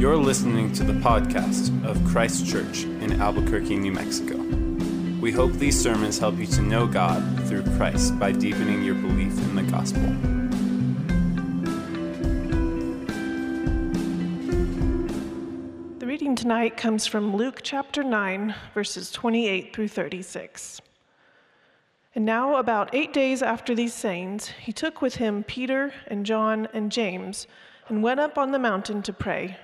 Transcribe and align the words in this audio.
You're 0.00 0.16
listening 0.16 0.72
to 0.72 0.82
the 0.82 0.94
podcast 0.94 1.84
of 1.84 2.02
Christ 2.06 2.46
Church 2.46 2.84
in 2.84 3.20
Albuquerque, 3.20 3.76
New 3.76 3.92
Mexico. 3.92 4.38
We 5.20 5.30
hope 5.30 5.52
these 5.52 5.78
sermons 5.78 6.18
help 6.18 6.38
you 6.38 6.46
to 6.46 6.62
know 6.62 6.86
God 6.86 7.22
through 7.46 7.64
Christ 7.76 8.18
by 8.18 8.32
deepening 8.32 8.82
your 8.82 8.94
belief 8.94 9.38
in 9.38 9.56
the 9.56 9.62
gospel. 9.64 10.00
The 15.98 16.06
reading 16.06 16.34
tonight 16.34 16.78
comes 16.78 17.06
from 17.06 17.36
Luke 17.36 17.60
chapter 17.62 18.02
9, 18.02 18.54
verses 18.72 19.10
28 19.10 19.74
through 19.74 19.88
36. 19.88 20.80
And 22.14 22.24
now, 22.24 22.56
about 22.56 22.94
eight 22.94 23.12
days 23.12 23.42
after 23.42 23.74
these 23.74 23.92
sayings, 23.92 24.46
he 24.46 24.72
took 24.72 25.02
with 25.02 25.16
him 25.16 25.44
Peter 25.44 25.92
and 26.06 26.24
John 26.24 26.68
and 26.72 26.90
James 26.90 27.46
and 27.88 28.02
went 28.02 28.18
up 28.18 28.38
on 28.38 28.52
the 28.52 28.58
mountain 28.58 29.02
to 29.02 29.12
pray. 29.12 29.58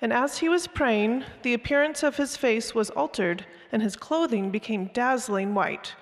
And 0.00 0.12
as 0.12 0.38
he 0.38 0.48
was 0.48 0.66
praying, 0.66 1.24
the 1.42 1.54
appearance 1.54 2.02
of 2.02 2.16
his 2.16 2.36
face 2.36 2.74
was 2.74 2.90
altered, 2.90 3.46
and 3.72 3.82
his 3.82 3.96
clothing 3.96 4.50
became 4.50 4.90
dazzling 4.92 5.54
white. 5.54 5.94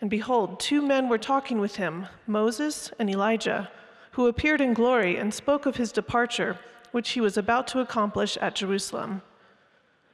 And 0.00 0.08
behold, 0.08 0.60
two 0.60 0.80
men 0.80 1.08
were 1.08 1.18
talking 1.18 1.60
with 1.60 1.76
him, 1.76 2.06
Moses 2.26 2.90
and 2.98 3.10
Elijah, 3.10 3.70
who 4.12 4.26
appeared 4.26 4.60
in 4.60 4.74
glory 4.74 5.16
and 5.16 5.34
spoke 5.34 5.66
of 5.66 5.76
his 5.76 5.92
departure, 5.92 6.58
which 6.92 7.10
he 7.10 7.20
was 7.20 7.36
about 7.36 7.66
to 7.68 7.80
accomplish 7.80 8.36
at 8.38 8.54
Jerusalem. 8.54 9.22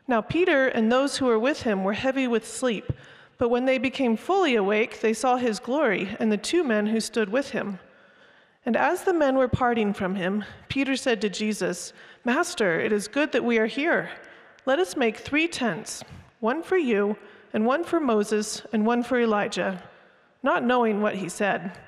Now 0.09 0.21
Peter 0.21 0.69
and 0.69 0.91
those 0.91 1.17
who 1.17 1.27
were 1.27 1.39
with 1.39 1.63
him 1.63 1.85
were 1.85 1.93
heavy 1.93 2.27
with 2.27 2.47
sleep, 2.47 2.93
but 3.39 3.49
when 3.49 3.65
they 3.67 3.79
became 3.79 4.17
fully 4.17 4.55
awake, 4.55 5.01
they 5.01 5.13
saw 5.13 5.37
his 5.37 5.59
glory 5.59 6.17
and 6.19 6.33
the 6.33 6.37
two 6.37 6.65
men 6.65 6.87
who 6.87 7.01
stood 7.01 7.29
with 7.29 7.51
him. 7.51 7.79
And 8.65 8.77
as 8.77 9.05
the 9.05 9.13
men 9.13 9.37
were 9.37 9.49
parting 9.49 9.93
from 9.93 10.17
him, 10.17 10.45
Peter 10.69 10.97
said 10.97 11.21
to 11.21 11.29
Jesus, 11.29 11.93
Master, 12.27 12.81
it 12.81 12.91
is 12.91 13.07
good 13.07 13.31
that 13.31 13.45
we 13.45 13.57
are 13.57 13.67
here. 13.67 14.11
Let 14.65 14.81
us 14.81 14.97
make 14.97 15.17
three 15.17 15.47
tents 15.47 16.03
one 16.41 16.61
for 16.61 16.77
you, 16.77 17.17
and 17.53 17.65
one 17.65 17.85
for 17.85 18.01
Moses, 18.01 18.63
and 18.73 18.85
one 18.85 19.05
for 19.05 19.21
Elijah, 19.21 19.81
not 20.43 20.65
knowing 20.65 21.01
what 21.01 21.15
he 21.15 21.29
said. 21.29 21.79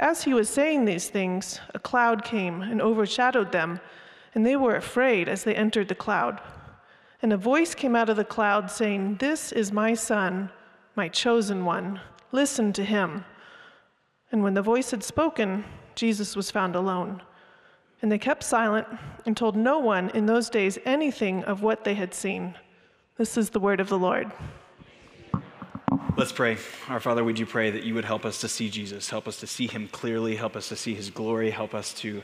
As 0.00 0.24
he 0.24 0.34
was 0.34 0.48
saying 0.48 0.84
these 0.84 1.08
things, 1.08 1.60
a 1.74 1.78
cloud 1.78 2.24
came 2.24 2.60
and 2.60 2.82
overshadowed 2.82 3.52
them, 3.52 3.78
and 4.34 4.44
they 4.44 4.56
were 4.56 4.74
afraid 4.74 5.28
as 5.28 5.44
they 5.44 5.54
entered 5.54 5.86
the 5.86 5.94
cloud. 5.94 6.40
And 7.22 7.32
a 7.32 7.36
voice 7.36 7.72
came 7.72 7.94
out 7.94 8.08
of 8.08 8.16
the 8.16 8.24
cloud 8.24 8.68
saying, 8.68 9.18
This 9.20 9.52
is 9.52 9.70
my 9.70 9.94
son, 9.94 10.50
my 10.96 11.06
chosen 11.06 11.64
one. 11.64 12.00
Listen 12.32 12.72
to 12.72 12.84
him. 12.84 13.24
And 14.32 14.42
when 14.42 14.54
the 14.54 14.60
voice 14.60 14.90
had 14.90 15.04
spoken, 15.04 15.64
Jesus 15.94 16.34
was 16.34 16.50
found 16.50 16.74
alone. 16.74 17.22
And 18.02 18.10
they 18.10 18.18
kept 18.18 18.42
silent 18.42 18.86
and 19.26 19.36
told 19.36 19.56
no 19.56 19.78
one 19.78 20.10
in 20.10 20.26
those 20.26 20.50
days 20.50 20.78
anything 20.84 21.44
of 21.44 21.62
what 21.62 21.84
they 21.84 21.94
had 21.94 22.12
seen. 22.12 22.54
This 23.16 23.36
is 23.36 23.50
the 23.50 23.60
word 23.60 23.78
of 23.78 23.88
the 23.88 23.98
Lord. 23.98 24.32
Let's 26.16 26.32
pray. 26.32 26.58
Our 26.88 27.00
Father, 27.00 27.24
would 27.24 27.38
you 27.38 27.46
pray 27.46 27.70
that 27.70 27.84
you 27.84 27.94
would 27.94 28.04
help 28.04 28.24
us 28.24 28.40
to 28.40 28.48
see 28.48 28.68
Jesus, 28.68 29.08
help 29.08 29.26
us 29.28 29.38
to 29.38 29.46
see 29.46 29.66
him 29.66 29.88
clearly, 29.88 30.36
help 30.36 30.56
us 30.56 30.68
to 30.68 30.76
see 30.76 30.94
his 30.94 31.08
glory, 31.08 31.50
help 31.50 31.74
us 31.74 31.94
to, 31.94 32.22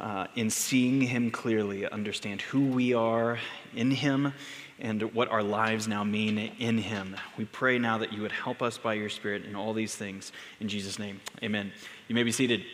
uh, 0.00 0.26
in 0.34 0.50
seeing 0.50 1.00
him 1.00 1.30
clearly, 1.30 1.86
understand 1.88 2.40
who 2.40 2.66
we 2.66 2.94
are 2.94 3.38
in 3.76 3.90
him 3.90 4.32
and 4.80 5.02
what 5.14 5.28
our 5.28 5.42
lives 5.42 5.86
now 5.86 6.04
mean 6.04 6.38
in 6.58 6.78
him. 6.78 7.16
We 7.36 7.44
pray 7.44 7.78
now 7.78 7.98
that 7.98 8.12
you 8.12 8.22
would 8.22 8.32
help 8.32 8.62
us 8.62 8.78
by 8.78 8.94
your 8.94 9.08
Spirit 9.08 9.44
in 9.44 9.54
all 9.54 9.72
these 9.72 9.94
things. 9.94 10.32
In 10.60 10.68
Jesus' 10.68 10.98
name, 10.98 11.20
amen. 11.42 11.72
You 12.08 12.14
may 12.14 12.22
be 12.22 12.32
seated. 12.32 12.64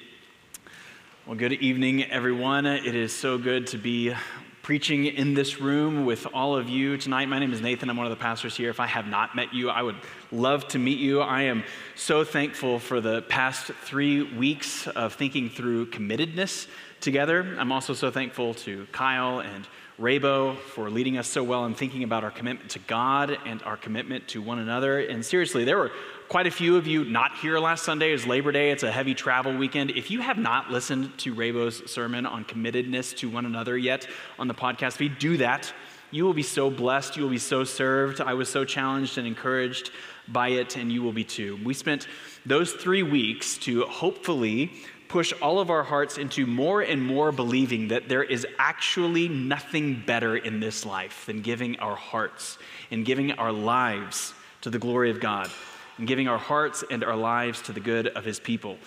Well, 1.27 1.36
good 1.36 1.55
evening, 1.55 2.05
everyone. 2.05 2.67
It 2.67 2.94
is 2.94 3.11
so 3.11 3.39
good 3.39 3.69
to 3.69 3.78
be 3.78 4.12
preaching 4.61 5.06
in 5.06 5.33
this 5.33 5.58
room 5.58 6.05
with 6.05 6.27
all 6.34 6.55
of 6.55 6.69
you 6.69 6.98
tonight. 6.98 7.31
My 7.31 7.39
name 7.39 7.54
is 7.54 7.62
Nathan. 7.62 7.88
I'm 7.88 7.97
one 7.97 8.04
of 8.04 8.10
the 8.10 8.22
pastors 8.22 8.54
here. 8.54 8.69
If 8.69 8.78
I 8.78 8.87
have 8.87 9.06
not 9.06 9.34
met 9.34 9.54
you, 9.54 9.71
I 9.71 9.81
would 9.81 9.97
love 10.31 10.69
to 10.69 10.78
meet 10.78 10.99
you. 10.99 11.22
I 11.22 11.44
am 11.44 11.65
so 11.94 12.25
thankful 12.25 12.78
for 12.78 13.00
the 13.00 13.22
past 13.22 13.69
three 13.84 14.21
weeks 14.37 14.87
of 14.87 15.15
thinking 15.15 15.49
through 15.49 15.87
committedness 15.87 16.66
together. 17.00 17.56
I'm 17.59 17.72
also 17.72 17.94
so 17.94 18.10
thankful 18.10 18.53
to 18.56 18.87
Kyle 18.93 19.41
and 19.41 19.66
Rabo 19.99 20.59
for 20.59 20.91
leading 20.91 21.16
us 21.16 21.26
so 21.26 21.43
well 21.43 21.65
in 21.65 21.75
thinking 21.75 22.03
about 22.03 22.22
our 22.22 22.31
commitment 22.31 22.72
to 22.72 22.81
God 22.81 23.38
and 23.47 23.62
our 23.62 23.78
commitment 23.78 24.28
to 24.28 24.43
one 24.43 24.59
another. 24.59 24.99
And 24.99 25.25
seriously, 25.25 25.65
there 25.65 25.78
were 25.78 25.93
quite 26.29 26.47
a 26.47 26.51
few 26.51 26.77
of 26.77 26.87
you 26.87 27.05
not 27.05 27.37
here 27.39 27.59
last 27.59 27.85
Sunday 27.85 28.12
is 28.12 28.27
Labor 28.27 28.53
Day. 28.53 28.71
It's 28.71 28.83
a 28.83 28.91
heavy 28.91 29.15
travel 29.15 29.57
weekend. 29.57 29.91
If 29.91 30.11
you 30.11 30.21
have 30.21 30.39
not 30.39 30.71
listened 30.71 31.17
to 31.19 31.35
Rabo's 31.35 31.91
sermon 31.91 32.27
on 32.27 32.45
committedness 32.45 33.17
to 33.19 33.29
one 33.29 33.47
another 33.47 33.77
yet 33.77 34.07
on 34.39 34.49
the 34.49 34.55
podcast 34.55 34.95
feed, 34.95 35.19
do 35.19 35.37
that. 35.39 35.73
You 36.11 36.25
will 36.25 36.35
be 36.35 36.43
so 36.43 36.71
blessed. 36.71 37.17
You 37.17 37.25
will 37.25 37.31
be 37.31 37.39
so 37.39 37.65
served. 37.65 38.21
I 38.21 38.35
was 38.35 38.49
so 38.49 38.65
challenged 38.65 39.19
and 39.19 39.27
encouraged 39.27 39.91
by 40.29 40.49
it, 40.49 40.77
and 40.77 40.91
you 40.91 41.03
will 41.03 41.12
be 41.12 41.25
too. 41.25 41.59
We 41.65 41.75
spent 41.75 42.07
those 42.47 42.73
three 42.73 43.03
weeks 43.03 43.59
to 43.59 43.83
hopefully 43.83 44.73
push 45.09 45.33
all 45.43 45.61
of 45.61 45.71
our 45.71 45.83
hearts 45.83 46.17
into 46.19 46.47
more 46.47 46.81
and 46.81 47.03
more 47.03 47.33
believing 47.33 47.89
that 47.89 48.09
there 48.09 48.25
is 48.25 48.47
actually 48.59 49.29
nothing 49.29 50.03
better 50.06 50.37
in 50.37 50.61
this 50.61 50.87
life 50.87 51.27
than 51.27 51.43
giving 51.43 51.79
our 51.81 51.97
hearts 51.97 52.59
and 52.91 53.05
giving 53.05 53.33
our 53.33 53.53
lives 53.53 54.33
to 54.62 54.71
the 54.71 54.79
glory 54.79 55.11
of 55.11 55.21
God 55.21 55.51
and 55.99 56.06
giving 56.06 56.28
our 56.28 56.38
hearts 56.38 56.84
and 56.91 57.05
our 57.05 57.16
lives 57.16 57.62
to 57.62 57.72
the 57.72 57.81
good 57.81 58.09
of 58.09 58.25
His 58.25 58.41
people. 58.41 58.78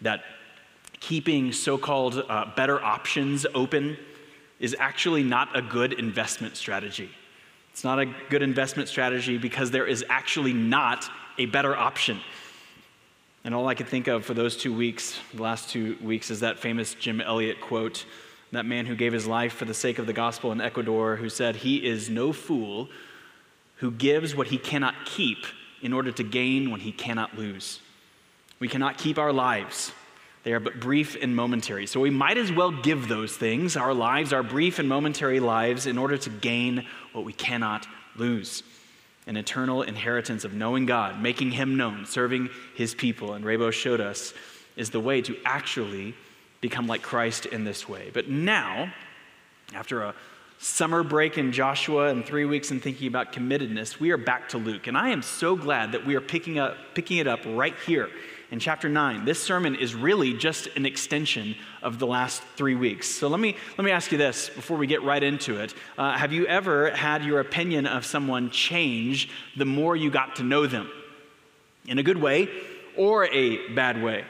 That 0.00 0.22
keeping 1.00 1.52
so 1.52 1.78
called 1.78 2.24
uh, 2.28 2.46
better 2.54 2.82
options 2.82 3.46
open 3.54 3.96
is 4.60 4.76
actually 4.78 5.22
not 5.22 5.56
a 5.56 5.62
good 5.62 5.92
investment 5.92 6.56
strategy. 6.56 7.10
It's 7.72 7.84
not 7.84 7.98
a 7.98 8.06
good 8.28 8.42
investment 8.42 8.88
strategy 8.88 9.38
because 9.38 9.70
there 9.70 9.86
is 9.86 10.04
actually 10.08 10.52
not 10.52 11.10
a 11.38 11.46
better 11.46 11.76
option. 11.76 12.20
And 13.44 13.54
all 13.54 13.66
I 13.66 13.74
could 13.74 13.88
think 13.88 14.06
of 14.06 14.24
for 14.24 14.34
those 14.34 14.56
two 14.56 14.72
weeks, 14.72 15.18
the 15.34 15.42
last 15.42 15.70
two 15.70 15.96
weeks, 16.00 16.30
is 16.30 16.40
that 16.40 16.58
famous 16.58 16.94
Jim 16.94 17.20
Elliot 17.20 17.60
quote 17.60 18.04
that 18.52 18.66
man 18.66 18.86
who 18.86 18.94
gave 18.94 19.12
his 19.12 19.26
life 19.26 19.54
for 19.54 19.64
the 19.64 19.74
sake 19.74 19.98
of 19.98 20.06
the 20.06 20.12
gospel 20.12 20.52
in 20.52 20.60
Ecuador, 20.60 21.16
who 21.16 21.28
said, 21.28 21.56
He 21.56 21.84
is 21.84 22.08
no 22.10 22.32
fool 22.32 22.88
who 23.76 23.90
gives 23.90 24.36
what 24.36 24.46
he 24.48 24.58
cannot 24.58 24.94
keep 25.04 25.44
in 25.82 25.92
order 25.92 26.12
to 26.12 26.22
gain 26.22 26.70
when 26.70 26.80
he 26.80 26.92
cannot 26.92 27.36
lose. 27.36 27.80
We 28.58 28.68
cannot 28.68 28.96
keep 28.96 29.18
our 29.18 29.32
lives. 29.32 29.92
They 30.44 30.52
are 30.52 30.60
but 30.60 30.80
brief 30.80 31.16
and 31.20 31.36
momentary. 31.36 31.86
So 31.86 32.00
we 32.00 32.10
might 32.10 32.38
as 32.38 32.50
well 32.50 32.70
give 32.70 33.08
those 33.08 33.36
things, 33.36 33.76
our 33.76 33.92
lives, 33.92 34.32
our 34.32 34.42
brief 34.42 34.78
and 34.78 34.88
momentary 34.88 35.40
lives, 35.40 35.86
in 35.86 35.98
order 35.98 36.16
to 36.16 36.30
gain 36.30 36.86
what 37.12 37.24
we 37.24 37.32
cannot 37.32 37.86
lose 38.16 38.62
an 39.26 39.36
eternal 39.36 39.82
inheritance 39.82 40.44
of 40.44 40.52
knowing 40.52 40.86
God, 40.86 41.20
making 41.20 41.52
Him 41.52 41.76
known, 41.76 42.06
serving 42.06 42.50
His 42.74 42.94
people. 42.94 43.34
And 43.34 43.44
Rabo 43.44 43.72
showed 43.72 44.00
us 44.00 44.34
is 44.76 44.90
the 44.90 45.00
way 45.00 45.20
to 45.22 45.36
actually 45.44 46.14
become 46.60 46.86
like 46.86 47.02
Christ 47.02 47.46
in 47.46 47.64
this 47.64 47.88
way. 47.88 48.10
But 48.12 48.28
now, 48.28 48.92
after 49.74 50.02
a 50.02 50.14
summer 50.62 51.02
break 51.02 51.38
in 51.38 51.50
Joshua 51.50 52.06
and 52.06 52.24
three 52.24 52.44
weeks 52.44 52.70
in 52.70 52.78
thinking 52.78 53.08
about 53.08 53.32
committedness, 53.32 53.98
we 53.98 54.12
are 54.12 54.16
back 54.16 54.48
to 54.50 54.58
Luke. 54.58 54.86
And 54.86 54.96
I 54.96 55.08
am 55.08 55.20
so 55.20 55.56
glad 55.56 55.90
that 55.90 56.06
we 56.06 56.14
are 56.14 56.20
picking, 56.20 56.60
up, 56.60 56.76
picking 56.94 57.18
it 57.18 57.26
up 57.26 57.40
right 57.44 57.74
here 57.84 58.08
in 58.52 58.60
chapter 58.60 58.88
9. 58.88 59.24
This 59.24 59.42
sermon 59.42 59.74
is 59.74 59.96
really 59.96 60.34
just 60.34 60.68
an 60.76 60.86
extension 60.86 61.56
of 61.82 61.98
the 61.98 62.06
last 62.06 62.44
three 62.54 62.76
weeks. 62.76 63.10
So 63.10 63.26
let 63.26 63.40
me, 63.40 63.56
let 63.76 63.84
me 63.84 63.90
ask 63.90 64.12
you 64.12 64.18
this 64.18 64.50
before 64.50 64.76
we 64.76 64.86
get 64.86 65.02
right 65.02 65.22
into 65.22 65.58
it. 65.58 65.74
Uh, 65.98 66.16
have 66.16 66.32
you 66.32 66.46
ever 66.46 66.92
had 66.92 67.24
your 67.24 67.40
opinion 67.40 67.88
of 67.88 68.06
someone 68.06 68.48
change 68.50 69.30
the 69.56 69.64
more 69.64 69.96
you 69.96 70.12
got 70.12 70.36
to 70.36 70.44
know 70.44 70.68
them? 70.68 70.88
In 71.88 71.98
a 71.98 72.04
good 72.04 72.18
way 72.18 72.48
or 72.96 73.24
a 73.24 73.68
bad 73.74 74.00
way? 74.00 74.24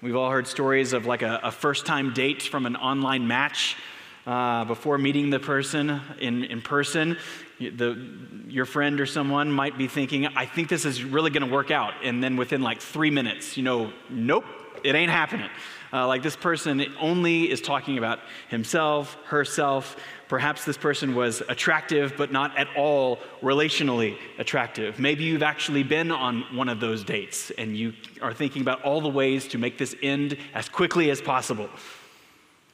We've 0.00 0.14
all 0.14 0.30
heard 0.30 0.46
stories 0.46 0.92
of 0.92 1.06
like 1.06 1.22
a, 1.22 1.40
a 1.42 1.50
first 1.50 1.86
time 1.86 2.12
date 2.12 2.42
from 2.42 2.66
an 2.66 2.76
online 2.76 3.26
match. 3.26 3.76
Uh, 4.24 4.64
before 4.66 4.98
meeting 4.98 5.30
the 5.30 5.40
person 5.40 6.00
in, 6.20 6.44
in 6.44 6.62
person, 6.62 7.16
the, 7.58 8.08
your 8.46 8.64
friend 8.64 9.00
or 9.00 9.06
someone 9.06 9.50
might 9.50 9.76
be 9.76 9.88
thinking, 9.88 10.26
I 10.26 10.46
think 10.46 10.68
this 10.68 10.84
is 10.84 11.02
really 11.02 11.30
going 11.30 11.44
to 11.44 11.52
work 11.52 11.72
out. 11.72 11.94
And 12.04 12.22
then 12.22 12.36
within 12.36 12.62
like 12.62 12.80
three 12.80 13.10
minutes, 13.10 13.56
you 13.56 13.64
know, 13.64 13.92
nope, 14.08 14.44
it 14.84 14.94
ain't 14.94 15.10
happening. 15.10 15.50
Uh, 15.92 16.06
like 16.06 16.22
this 16.22 16.36
person 16.36 16.84
only 17.00 17.50
is 17.50 17.60
talking 17.60 17.98
about 17.98 18.20
himself, 18.48 19.16
herself. 19.24 19.96
Perhaps 20.28 20.64
this 20.64 20.78
person 20.78 21.14
was 21.14 21.42
attractive, 21.48 22.14
but 22.16 22.32
not 22.32 22.56
at 22.56 22.68
all 22.76 23.18
relationally 23.42 24.16
attractive. 24.38 24.98
Maybe 24.98 25.24
you've 25.24 25.42
actually 25.42 25.82
been 25.82 26.10
on 26.10 26.42
one 26.56 26.68
of 26.68 26.80
those 26.80 27.04
dates 27.04 27.50
and 27.58 27.76
you 27.76 27.92
are 28.22 28.32
thinking 28.32 28.62
about 28.62 28.82
all 28.82 29.00
the 29.00 29.08
ways 29.08 29.48
to 29.48 29.58
make 29.58 29.78
this 29.78 29.94
end 30.02 30.38
as 30.54 30.68
quickly 30.68 31.10
as 31.10 31.20
possible. 31.20 31.68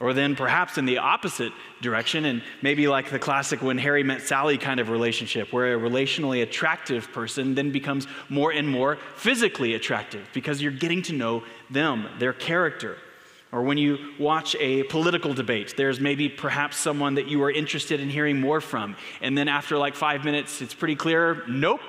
Or 0.00 0.12
then 0.12 0.36
perhaps 0.36 0.78
in 0.78 0.84
the 0.84 0.98
opposite 0.98 1.52
direction, 1.80 2.24
and 2.24 2.42
maybe 2.62 2.86
like 2.86 3.10
the 3.10 3.18
classic 3.18 3.62
when 3.62 3.78
Harry 3.78 4.04
met 4.04 4.22
Sally 4.22 4.56
kind 4.56 4.78
of 4.78 4.90
relationship, 4.90 5.52
where 5.52 5.74
a 5.74 5.78
relationally 5.78 6.42
attractive 6.42 7.10
person 7.12 7.56
then 7.56 7.72
becomes 7.72 8.06
more 8.28 8.52
and 8.52 8.68
more 8.68 8.98
physically 9.16 9.74
attractive 9.74 10.28
because 10.32 10.62
you're 10.62 10.70
getting 10.70 11.02
to 11.02 11.12
know 11.12 11.42
them, 11.68 12.06
their 12.20 12.32
character. 12.32 12.96
Or 13.50 13.62
when 13.62 13.76
you 13.76 14.14
watch 14.20 14.54
a 14.60 14.84
political 14.84 15.34
debate, 15.34 15.74
there's 15.76 15.98
maybe 15.98 16.28
perhaps 16.28 16.76
someone 16.76 17.14
that 17.14 17.26
you 17.26 17.42
are 17.42 17.50
interested 17.50 17.98
in 17.98 18.08
hearing 18.08 18.40
more 18.40 18.60
from. 18.60 18.94
And 19.20 19.36
then 19.36 19.48
after 19.48 19.78
like 19.78 19.96
five 19.96 20.22
minutes, 20.22 20.62
it's 20.62 20.74
pretty 20.74 20.96
clear 20.96 21.42
nope, 21.48 21.80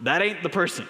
that 0.00 0.22
ain't 0.22 0.42
the 0.42 0.48
person. 0.48 0.88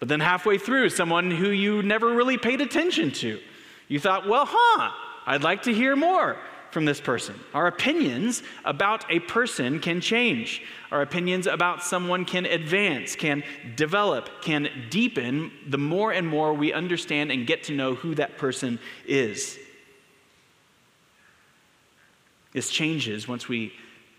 But 0.00 0.08
then 0.08 0.20
halfway 0.20 0.58
through, 0.58 0.90
someone 0.90 1.30
who 1.30 1.48
you 1.48 1.82
never 1.82 2.14
really 2.14 2.36
paid 2.36 2.60
attention 2.60 3.10
to, 3.12 3.40
you 3.88 3.98
thought, 3.98 4.28
well, 4.28 4.44
huh, 4.46 4.90
I'd 5.28 5.42
like 5.42 5.64
to 5.64 5.74
hear 5.74 5.94
more 5.94 6.38
from 6.70 6.86
this 6.86 7.02
person. 7.02 7.38
Our 7.52 7.66
opinions 7.66 8.42
about 8.64 9.04
a 9.10 9.20
person 9.20 9.78
can 9.78 10.00
change. 10.00 10.62
Our 10.90 11.02
opinions 11.02 11.46
about 11.46 11.82
someone 11.82 12.24
can 12.24 12.46
advance, 12.46 13.14
can 13.14 13.44
develop, 13.76 14.30
can 14.40 14.70
deepen 14.88 15.52
the 15.68 15.76
more 15.76 16.12
and 16.12 16.26
more 16.26 16.54
we 16.54 16.72
understand 16.72 17.30
and 17.30 17.46
get 17.46 17.64
to 17.64 17.74
know 17.74 17.94
who 17.94 18.14
that 18.14 18.38
person 18.38 18.78
is. 19.06 19.58
This 22.54 22.70
changes 22.70 23.28
once 23.28 23.48
we 23.48 23.74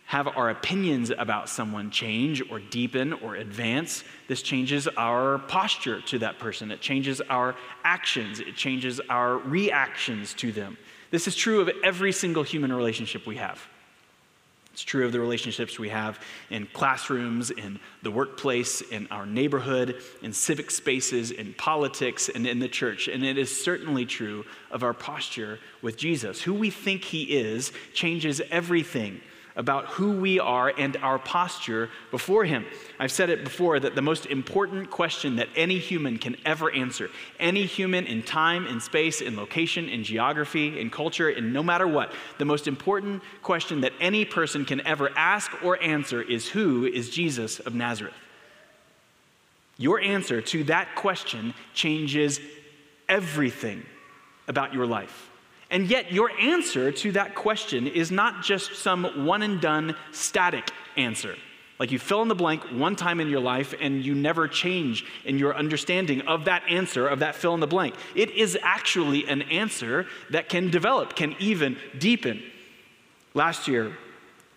have 0.06 0.28
our 0.28 0.52
opinions 0.52 1.12
about 1.12 1.50
someone 1.50 1.90
change 1.90 2.42
or 2.52 2.60
deepen 2.60 3.14
or 3.14 3.36
advance. 3.36 4.04
This 4.28 4.44
changes 4.44 4.88
our 4.90 5.40
posture 5.40 6.02
to 6.02 6.20
that 6.20 6.38
person. 6.38 6.72
It 6.72 6.82
changes 6.82 7.20
our 7.22 7.56
actions. 7.84 8.40
It 8.40 8.56
changes 8.56 9.00
our 9.10 9.38
reactions 9.38 10.36
to 10.36 10.52
them. 10.52 10.78
This 11.12 11.28
is 11.28 11.36
true 11.36 11.62
of 11.62 11.70
every 11.84 12.12
single 12.12 12.44
human 12.44 12.72
relationship 12.72 13.26
we 13.26 13.38
have. 13.38 13.62
It's 14.74 14.84
true 14.84 15.06
of 15.06 15.12
the 15.12 15.20
relationships 15.20 15.78
we 15.78 15.90
have 15.90 16.22
in 16.50 16.66
classrooms, 16.68 17.52
in 17.52 17.80
the 18.02 18.12
workplace, 18.12 18.80
in 18.80 19.08
our 19.12 19.26
neighborhood, 19.26 20.02
in 20.22 20.32
civic 20.32 20.72
spaces, 20.72 21.32
in 21.32 21.54
politics, 21.56 22.30
and 22.30 22.48
in 22.48 22.60
the 22.60 22.70
church. 22.70 23.10
And 23.10 23.26
it 23.26 23.38
is 23.38 23.64
certainly 23.64 24.06
true 24.06 24.46
of 24.72 24.84
our 24.84 24.94
posture 24.94 25.60
with 25.82 25.98
Jesus. 25.98 26.42
Who 26.42 26.54
we 26.54 26.70
think 26.70 27.04
he 27.04 27.24
is 27.24 27.74
changes 27.94 28.42
everything 28.52 29.20
about 29.56 29.86
who 29.86 30.12
we 30.12 30.40
are 30.40 30.74
and 30.78 30.98
our 30.98 31.20
posture 31.20 31.90
before 32.12 32.46
Him. 32.46 32.66
I've 33.00 33.12
said 33.12 33.30
it 33.30 33.44
before 33.44 33.80
that 33.80 33.96
the 33.96 34.02
most 34.02 34.26
important 34.26 34.90
question 34.90 35.36
that 35.38 35.50
any 35.56 35.78
human 35.78 36.18
can 36.18 36.36
ever 36.46 36.72
answer, 36.72 37.10
any 37.40 37.66
human 37.66 38.06
in 38.06 38.24
time, 38.24 38.68
in 38.68 38.80
space, 38.80 39.22
in 39.22 39.36
location, 39.36 39.90
in 39.90 40.04
geography, 40.04 40.80
in 40.80 40.90
culture, 40.90 41.30
in 41.30 41.52
no 41.54 41.64
matter 41.64 41.88
what, 41.88 42.14
the 42.38 42.46
most 42.46 42.68
important 42.68 43.22
question 43.42 43.82
that 43.82 43.94
any 44.00 44.26
person 44.26 44.66
can 44.66 44.86
ever 44.86 45.10
ask 45.16 45.52
or 45.64 45.82
answer 45.84 46.22
is 46.22 46.50
Who 46.50 46.86
is 46.86 47.10
Jesus 47.10 47.60
of 47.60 47.74
Nazareth? 47.74 48.14
Your 49.78 50.02
answer 50.02 50.42
to 50.42 50.66
that 50.66 50.96
question 50.96 51.54
changes 51.74 52.40
everything 53.08 53.86
about 54.48 54.74
your 54.74 54.86
life. 54.86 55.29
And 55.70 55.88
yet, 55.88 56.12
your 56.12 56.32
answer 56.40 56.92
to 56.92 57.12
that 57.12 57.36
question 57.36 57.86
is 57.88 58.12
not 58.12 58.44
just 58.44 58.76
some 58.76 59.26
one 59.26 59.44
and 59.44 59.62
done 59.62 59.96
static 60.12 60.72
answer. 60.98 61.36
Like 61.80 61.92
you 61.92 62.00
fill 62.00 62.22
in 62.22 62.28
the 62.28 62.36
blank 62.36 62.64
one 62.64 62.98
time 62.98 63.22
in 63.22 63.30
your 63.30 63.40
life 63.40 63.74
and 63.80 64.04
you 64.04 64.14
never 64.14 64.50
change 64.50 65.06
in 65.24 65.38
your 65.38 65.56
understanding 65.56 66.22
of 66.22 66.46
that 66.46 66.64
answer, 66.70 67.08
of 67.08 67.20
that 67.20 67.36
fill 67.36 67.54
in 67.54 67.62
the 67.62 67.68
blank. 67.68 67.96
It 68.16 68.32
is 68.32 68.58
actually 68.62 69.26
an 69.28 69.44
answer 69.44 70.06
that 70.30 70.50
can 70.50 70.70
develop, 70.72 71.16
can 71.16 71.36
even 71.40 71.78
deepen. 71.98 72.44
Last 73.34 73.70
year, 73.70 73.96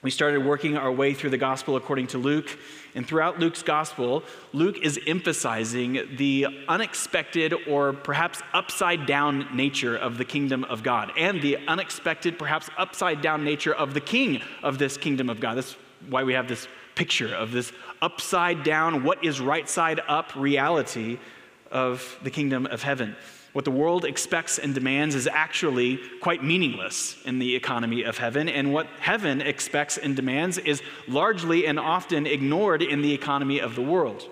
we 0.02 0.10
started 0.10 0.44
working 0.44 0.76
our 0.76 0.90
way 0.90 1.14
through 1.14 1.30
the 1.30 1.38
gospel 1.38 1.76
according 1.76 2.08
to 2.08 2.18
Luke. 2.18 2.58
And 2.94 3.06
throughout 3.06 3.38
Luke's 3.38 3.62
gospel, 3.62 4.24
Luke 4.52 4.78
is 4.82 4.98
emphasizing 5.06 6.16
the 6.16 6.46
unexpected 6.68 7.54
or 7.68 7.92
perhaps 7.92 8.42
upside 8.52 9.06
down 9.06 9.48
nature 9.56 9.96
of 9.96 10.18
the 10.18 10.24
kingdom 10.24 10.64
of 10.64 10.82
God 10.82 11.12
and 11.16 11.40
the 11.40 11.56
unexpected, 11.68 12.38
perhaps 12.38 12.68
upside 12.76 13.22
down 13.22 13.44
nature 13.44 13.72
of 13.72 13.94
the 13.94 14.00
king 14.00 14.42
of 14.62 14.78
this 14.78 14.96
kingdom 14.96 15.30
of 15.30 15.38
God. 15.38 15.56
That's 15.56 15.76
why 16.10 16.24
we 16.24 16.34
have 16.34 16.48
this 16.48 16.66
picture 16.96 17.32
of 17.34 17.52
this 17.52 17.72
upside 18.02 18.64
down, 18.64 19.04
what 19.04 19.24
is 19.24 19.40
right 19.40 19.68
side 19.68 20.00
up 20.08 20.34
reality 20.34 21.18
of 21.70 22.18
the 22.22 22.30
kingdom 22.30 22.66
of 22.66 22.82
heaven. 22.82 23.16
What 23.52 23.66
the 23.66 23.70
world 23.70 24.04
expects 24.04 24.58
and 24.58 24.74
demands 24.74 25.14
is 25.14 25.26
actually 25.26 25.98
quite 26.20 26.42
meaningless 26.42 27.16
in 27.24 27.38
the 27.38 27.54
economy 27.54 28.02
of 28.02 28.16
heaven, 28.16 28.48
and 28.48 28.72
what 28.72 28.86
heaven 29.00 29.42
expects 29.42 29.98
and 29.98 30.16
demands 30.16 30.56
is 30.56 30.82
largely 31.06 31.66
and 31.66 31.78
often 31.78 32.26
ignored 32.26 32.82
in 32.82 33.02
the 33.02 33.12
economy 33.12 33.60
of 33.60 33.74
the 33.74 33.82
world. 33.82 34.26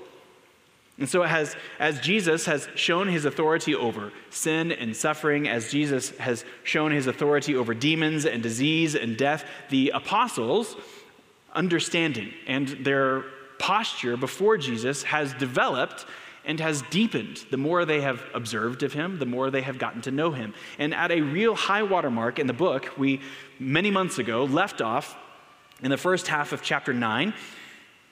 And 0.98 1.08
so, 1.08 1.22
as, 1.22 1.56
as 1.78 1.98
Jesus 2.00 2.44
has 2.44 2.68
shown 2.74 3.08
his 3.08 3.24
authority 3.24 3.74
over 3.74 4.12
sin 4.28 4.70
and 4.70 4.94
suffering, 4.94 5.48
as 5.48 5.70
Jesus 5.70 6.16
has 6.18 6.44
shown 6.62 6.92
his 6.92 7.06
authority 7.06 7.56
over 7.56 7.72
demons 7.72 8.26
and 8.26 8.42
disease 8.42 8.94
and 8.94 9.16
death, 9.16 9.44
the 9.70 9.90
apostles' 9.94 10.76
understanding 11.54 12.32
and 12.46 12.68
their 12.68 13.24
posture 13.58 14.16
before 14.16 14.58
Jesus 14.58 15.02
has 15.04 15.32
developed 15.34 16.04
and 16.44 16.60
has 16.60 16.82
deepened 16.90 17.44
the 17.50 17.56
more 17.56 17.84
they 17.84 18.00
have 18.00 18.22
observed 18.34 18.82
of 18.82 18.92
him, 18.92 19.18
the 19.18 19.26
more 19.26 19.50
they 19.50 19.62
have 19.62 19.78
gotten 19.78 20.00
to 20.02 20.10
know 20.10 20.32
him. 20.32 20.54
And 20.78 20.94
at 20.94 21.10
a 21.10 21.20
real 21.20 21.54
high 21.54 21.82
water 21.82 22.10
mark 22.10 22.38
in 22.38 22.46
the 22.46 22.52
book, 22.52 22.98
we 22.98 23.20
many 23.58 23.90
months 23.90 24.18
ago 24.18 24.44
left 24.44 24.80
off 24.80 25.16
in 25.82 25.90
the 25.90 25.96
first 25.96 26.26
half 26.26 26.52
of 26.52 26.62
chapter 26.62 26.92
9. 26.92 27.34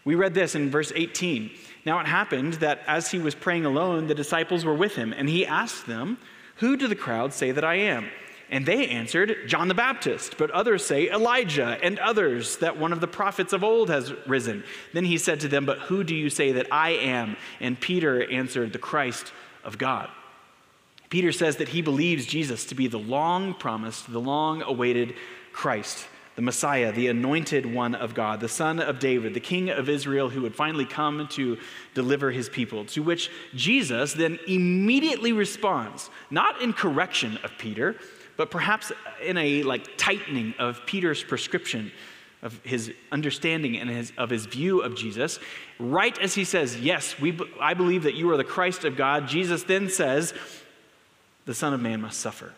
We 0.04 0.14
read 0.14 0.34
this 0.34 0.54
in 0.54 0.70
verse 0.70 0.92
18. 0.94 1.50
Now 1.84 1.98
it 2.00 2.06
happened 2.06 2.54
that 2.54 2.82
as 2.86 3.10
he 3.10 3.18
was 3.18 3.34
praying 3.34 3.64
alone, 3.64 4.06
the 4.06 4.14
disciples 4.14 4.64
were 4.64 4.74
with 4.74 4.94
him, 4.94 5.12
and 5.12 5.28
he 5.28 5.46
asked 5.46 5.86
them, 5.86 6.18
Who 6.56 6.76
do 6.76 6.86
the 6.86 6.96
crowd 6.96 7.32
say 7.32 7.50
that 7.52 7.64
I 7.64 7.76
am? 7.76 8.08
And 8.50 8.64
they 8.64 8.88
answered, 8.88 9.46
John 9.46 9.68
the 9.68 9.74
Baptist. 9.74 10.36
But 10.38 10.50
others 10.50 10.84
say, 10.84 11.10
Elijah, 11.10 11.78
and 11.82 11.98
others 11.98 12.56
that 12.58 12.78
one 12.78 12.92
of 12.92 13.00
the 13.00 13.08
prophets 13.08 13.52
of 13.52 13.62
old 13.62 13.90
has 13.90 14.12
risen. 14.26 14.64
Then 14.94 15.04
he 15.04 15.18
said 15.18 15.40
to 15.40 15.48
them, 15.48 15.66
But 15.66 15.80
who 15.80 16.02
do 16.02 16.14
you 16.14 16.30
say 16.30 16.52
that 16.52 16.66
I 16.72 16.90
am? 16.90 17.36
And 17.60 17.78
Peter 17.78 18.30
answered, 18.30 18.72
The 18.72 18.78
Christ 18.78 19.32
of 19.64 19.76
God. 19.76 20.08
Peter 21.10 21.32
says 21.32 21.56
that 21.56 21.68
he 21.68 21.82
believes 21.82 22.26
Jesus 22.26 22.66
to 22.66 22.74
be 22.74 22.86
the 22.86 22.98
long 22.98 23.54
promised, 23.54 24.10
the 24.10 24.20
long 24.20 24.62
awaited 24.62 25.14
Christ, 25.52 26.06
the 26.36 26.42
Messiah, 26.42 26.92
the 26.92 27.08
anointed 27.08 27.66
one 27.66 27.94
of 27.94 28.14
God, 28.14 28.40
the 28.40 28.48
son 28.48 28.78
of 28.78 28.98
David, 28.98 29.34
the 29.34 29.40
king 29.40 29.70
of 29.70 29.88
Israel 29.88 30.28
who 30.28 30.42
would 30.42 30.54
finally 30.54 30.84
come 30.84 31.26
to 31.32 31.58
deliver 31.94 32.30
his 32.30 32.48
people. 32.48 32.84
To 32.86 33.02
which 33.02 33.30
Jesus 33.54 34.12
then 34.12 34.38
immediately 34.46 35.32
responds, 35.32 36.10
not 36.30 36.60
in 36.62 36.72
correction 36.72 37.38
of 37.42 37.52
Peter, 37.58 37.96
but 38.38 38.50
perhaps 38.50 38.92
in 39.20 39.36
a 39.36 39.64
like 39.64 39.98
tightening 39.98 40.54
of 40.58 40.86
Peter's 40.86 41.22
prescription 41.22 41.92
of 42.40 42.58
his 42.62 42.92
understanding 43.10 43.76
and 43.76 43.90
his, 43.90 44.12
of 44.16 44.30
his 44.30 44.46
view 44.46 44.80
of 44.80 44.94
Jesus. 44.94 45.40
Right 45.78 46.16
as 46.20 46.34
he 46.34 46.44
says, 46.44 46.78
Yes, 46.78 47.18
we, 47.20 47.38
I 47.60 47.74
believe 47.74 48.04
that 48.04 48.14
you 48.14 48.30
are 48.30 48.36
the 48.36 48.44
Christ 48.44 48.84
of 48.84 48.96
God, 48.96 49.28
Jesus 49.28 49.64
then 49.64 49.90
says, 49.90 50.32
The 51.46 51.54
Son 51.54 51.74
of 51.74 51.80
Man 51.80 52.00
must 52.00 52.20
suffer, 52.20 52.52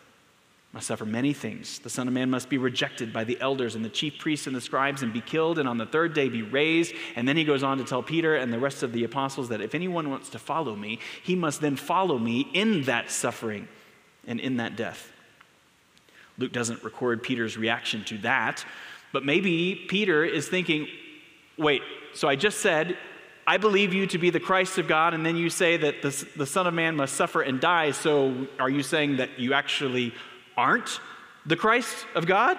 must 0.71 0.85
suffer 0.85 1.03
many 1.03 1.33
things. 1.33 1.79
The 1.79 1.89
Son 1.89 2.07
of 2.07 2.13
Man 2.13 2.29
must 2.29 2.47
be 2.47 2.59
rejected 2.59 3.11
by 3.11 3.23
the 3.23 3.41
elders 3.41 3.73
and 3.73 3.83
the 3.83 3.89
chief 3.89 4.19
priests 4.19 4.45
and 4.45 4.55
the 4.55 4.61
scribes 4.61 5.01
and 5.01 5.11
be 5.11 5.21
killed, 5.21 5.57
and 5.57 5.67
on 5.67 5.79
the 5.79 5.87
third 5.87 6.13
day 6.13 6.29
be 6.29 6.43
raised. 6.43 6.93
And 7.15 7.27
then 7.27 7.37
he 7.37 7.43
goes 7.43 7.63
on 7.63 7.79
to 7.79 7.83
tell 7.83 8.03
Peter 8.03 8.35
and 8.35 8.53
the 8.53 8.59
rest 8.59 8.83
of 8.83 8.93
the 8.93 9.03
apostles 9.03 9.49
that 9.49 9.61
if 9.61 9.73
anyone 9.73 10.11
wants 10.11 10.29
to 10.29 10.39
follow 10.39 10.75
me, 10.75 10.99
he 11.23 11.33
must 11.33 11.59
then 11.59 11.75
follow 11.75 12.19
me 12.19 12.41
in 12.53 12.83
that 12.83 13.09
suffering 13.09 13.67
and 14.27 14.39
in 14.39 14.57
that 14.57 14.75
death. 14.75 15.10
Luke 16.41 16.51
doesn't 16.51 16.83
record 16.83 17.21
Peter's 17.21 17.55
reaction 17.55 18.03
to 18.05 18.17
that, 18.19 18.65
but 19.13 19.23
maybe 19.23 19.75
Peter 19.87 20.25
is 20.25 20.49
thinking, 20.49 20.87
wait, 21.57 21.83
so 22.13 22.27
I 22.27 22.35
just 22.35 22.59
said, 22.59 22.97
I 23.45 23.57
believe 23.57 23.93
you 23.93 24.07
to 24.07 24.17
be 24.17 24.31
the 24.31 24.39
Christ 24.39 24.77
of 24.77 24.87
God, 24.87 25.13
and 25.13 25.25
then 25.25 25.35
you 25.35 25.49
say 25.49 25.77
that 25.77 26.01
the, 26.01 26.27
the 26.35 26.45
Son 26.45 26.65
of 26.65 26.73
Man 26.73 26.95
must 26.95 27.15
suffer 27.15 27.41
and 27.41 27.61
die, 27.61 27.91
so 27.91 28.47
are 28.59 28.69
you 28.69 28.81
saying 28.81 29.17
that 29.17 29.39
you 29.39 29.53
actually 29.53 30.13
aren't 30.57 30.99
the 31.45 31.55
Christ 31.55 32.05
of 32.15 32.25
God? 32.25 32.57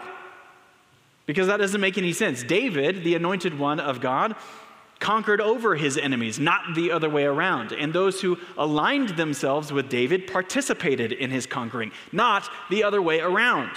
Because 1.27 1.49
that 1.49 1.59
doesn't 1.59 1.81
make 1.81 1.99
any 1.99 2.13
sense. 2.13 2.43
David, 2.43 3.05
the 3.05 3.15
anointed 3.15 3.59
one 3.59 3.81
of 3.81 4.01
God, 4.01 4.37
conquered 5.03 5.41
over 5.41 5.75
his 5.75 5.99
enemies, 5.99 6.39
not 6.39 6.77
the 6.77 6.93
other 6.93 7.11
way 7.11 7.25
around. 7.25 7.73
And 7.73 7.93
those 7.93 8.21
who 8.21 8.39
aligned 8.57 9.09
themselves 9.11 9.73
with 9.73 9.89
David 9.89 10.29
participated 10.29 11.11
in 11.11 11.31
his 11.31 11.45
conquering, 11.45 11.91
not 12.13 12.49
the 12.71 12.85
other 12.85 13.03
way 13.03 13.21
around. 13.21 13.71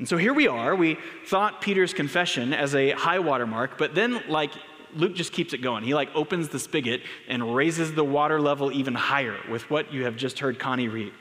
And 0.00 0.08
so 0.08 0.16
here 0.16 0.34
we 0.34 0.48
are. 0.48 0.74
We 0.74 0.98
thought 1.26 1.62
Peter's 1.62 1.94
confession 1.94 2.52
as 2.52 2.74
a 2.74 2.90
high 2.90 3.20
water 3.20 3.46
mark, 3.46 3.78
but 3.78 3.94
then, 3.94 4.20
like, 4.28 4.50
Luke 4.94 5.14
just 5.14 5.32
keeps 5.32 5.52
it 5.52 5.58
going. 5.58 5.84
He 5.84 5.94
like 5.94 6.08
opens 6.14 6.48
the 6.48 6.58
spigot 6.58 7.02
and 7.28 7.54
raises 7.54 7.94
the 7.94 8.04
water 8.04 8.40
level 8.40 8.72
even 8.72 8.94
higher 8.94 9.36
with 9.48 9.70
what 9.70 9.92
you 9.92 10.04
have 10.04 10.16
just 10.16 10.40
heard 10.40 10.58
Connie 10.58 10.88
read. 10.88 11.12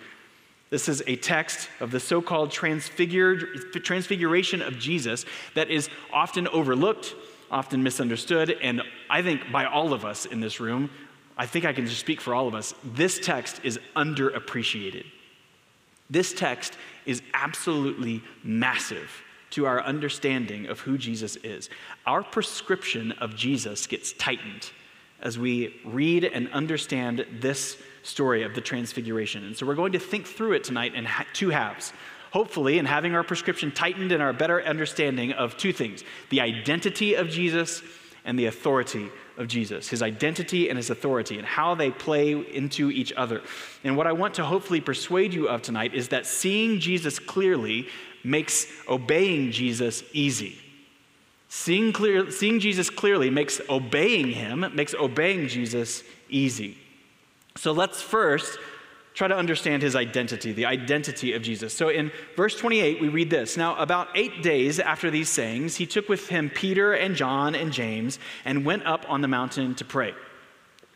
This 0.71 0.89
is 0.89 1.03
a 1.05 1.15
text 1.15 1.69
of 1.79 1.91
the 1.91 1.99
so 1.99 2.21
called 2.21 2.51
transfiguration 2.51 4.61
of 4.61 4.79
Jesus 4.79 5.25
that 5.53 5.69
is 5.69 5.89
often 6.11 6.47
overlooked 6.47 7.13
often 7.51 7.83
misunderstood, 7.83 8.55
and 8.61 8.81
I 9.09 9.21
think 9.21 9.51
by 9.51 9.65
all 9.65 9.93
of 9.93 10.05
us 10.05 10.25
in 10.25 10.39
this 10.39 10.59
room, 10.59 10.89
I 11.37 11.45
think 11.45 11.65
I 11.65 11.73
can 11.73 11.85
just 11.85 11.99
speak 11.99 12.21
for 12.21 12.33
all 12.33 12.47
of 12.47 12.55
us, 12.55 12.73
this 12.83 13.19
text 13.19 13.61
is 13.63 13.79
underappreciated. 13.95 15.05
This 16.09 16.33
text 16.33 16.77
is 17.05 17.21
absolutely 17.33 18.23
massive 18.43 19.09
to 19.51 19.65
our 19.65 19.81
understanding 19.81 20.67
of 20.67 20.79
who 20.79 20.97
Jesus 20.97 21.35
is. 21.37 21.69
Our 22.05 22.23
prescription 22.23 23.11
of 23.13 23.35
Jesus 23.35 23.87
gets 23.87 24.13
tightened 24.13 24.71
as 25.21 25.39
we 25.39 25.79
read 25.85 26.23
and 26.23 26.51
understand 26.51 27.25
this 27.39 27.77
story 28.03 28.43
of 28.43 28.53
the 28.53 28.61
Transfiguration. 28.61 29.43
And 29.45 29.55
so 29.55 29.65
we're 29.65 29.75
going 29.75 29.93
to 29.93 29.99
think 29.99 30.27
through 30.27 30.53
it 30.53 30.63
tonight 30.63 30.93
in 30.93 31.07
two 31.33 31.49
halves. 31.49 31.93
Hopefully, 32.35 32.79
in 32.79 32.85
having 32.85 33.15
our 33.15 33.23
prescription 33.23 33.71
tightened 33.71 34.11
and 34.11 34.21
our 34.21 34.33
better 34.33 34.61
understanding 34.61 35.31
of 35.31 35.55
two 35.55 35.71
things 35.71 36.03
the 36.29 36.41
identity 36.41 37.13
of 37.13 37.29
Jesus 37.29 37.81
and 38.25 38.37
the 38.37 38.47
authority 38.47 39.07
of 39.37 39.47
Jesus, 39.47 39.87
his 39.87 40.01
identity 40.01 40.67
and 40.67 40.75
his 40.75 40.89
authority, 40.89 41.37
and 41.37 41.47
how 41.47 41.75
they 41.75 41.91
play 41.91 42.33
into 42.33 42.91
each 42.91 43.13
other. 43.13 43.41
And 43.85 43.95
what 43.95 44.05
I 44.05 44.11
want 44.11 44.33
to 44.33 44.43
hopefully 44.43 44.81
persuade 44.81 45.33
you 45.33 45.47
of 45.47 45.61
tonight 45.61 45.93
is 45.93 46.09
that 46.09 46.25
seeing 46.25 46.81
Jesus 46.81 47.19
clearly 47.19 47.87
makes 48.21 48.67
obeying 48.89 49.53
Jesus 49.53 50.03
easy. 50.11 50.59
Seeing, 51.47 51.93
clear, 51.93 52.31
seeing 52.31 52.59
Jesus 52.59 52.89
clearly 52.89 53.29
makes 53.29 53.61
obeying 53.69 54.27
him, 54.27 54.65
makes 54.75 54.93
obeying 54.93 55.47
Jesus 55.47 56.03
easy. 56.27 56.77
So 57.55 57.71
let's 57.71 58.01
first 58.01 58.59
try 59.15 59.27
to 59.27 59.35
understand 59.35 59.81
his 59.81 59.95
identity, 59.95 60.51
the 60.51 60.65
identity 60.65 61.33
of 61.33 61.41
Jesus. 61.41 61.73
So 61.73 61.89
in 61.89 62.11
verse 62.35 62.55
28, 62.55 63.01
we 63.01 63.07
read 63.07 63.29
this 63.29 63.57
Now, 63.57 63.75
about 63.77 64.09
eight 64.13 64.43
days 64.43 64.79
after 64.79 65.09
these 65.09 65.29
sayings, 65.29 65.77
he 65.77 65.87
took 65.87 66.07
with 66.07 66.27
him 66.27 66.51
Peter 66.53 66.93
and 66.93 67.15
John 67.15 67.55
and 67.55 67.71
James 67.71 68.19
and 68.43 68.65
went 68.65 68.85
up 68.85 69.09
on 69.09 69.21
the 69.21 69.27
mountain 69.27 69.73
to 69.75 69.85
pray. 69.85 70.13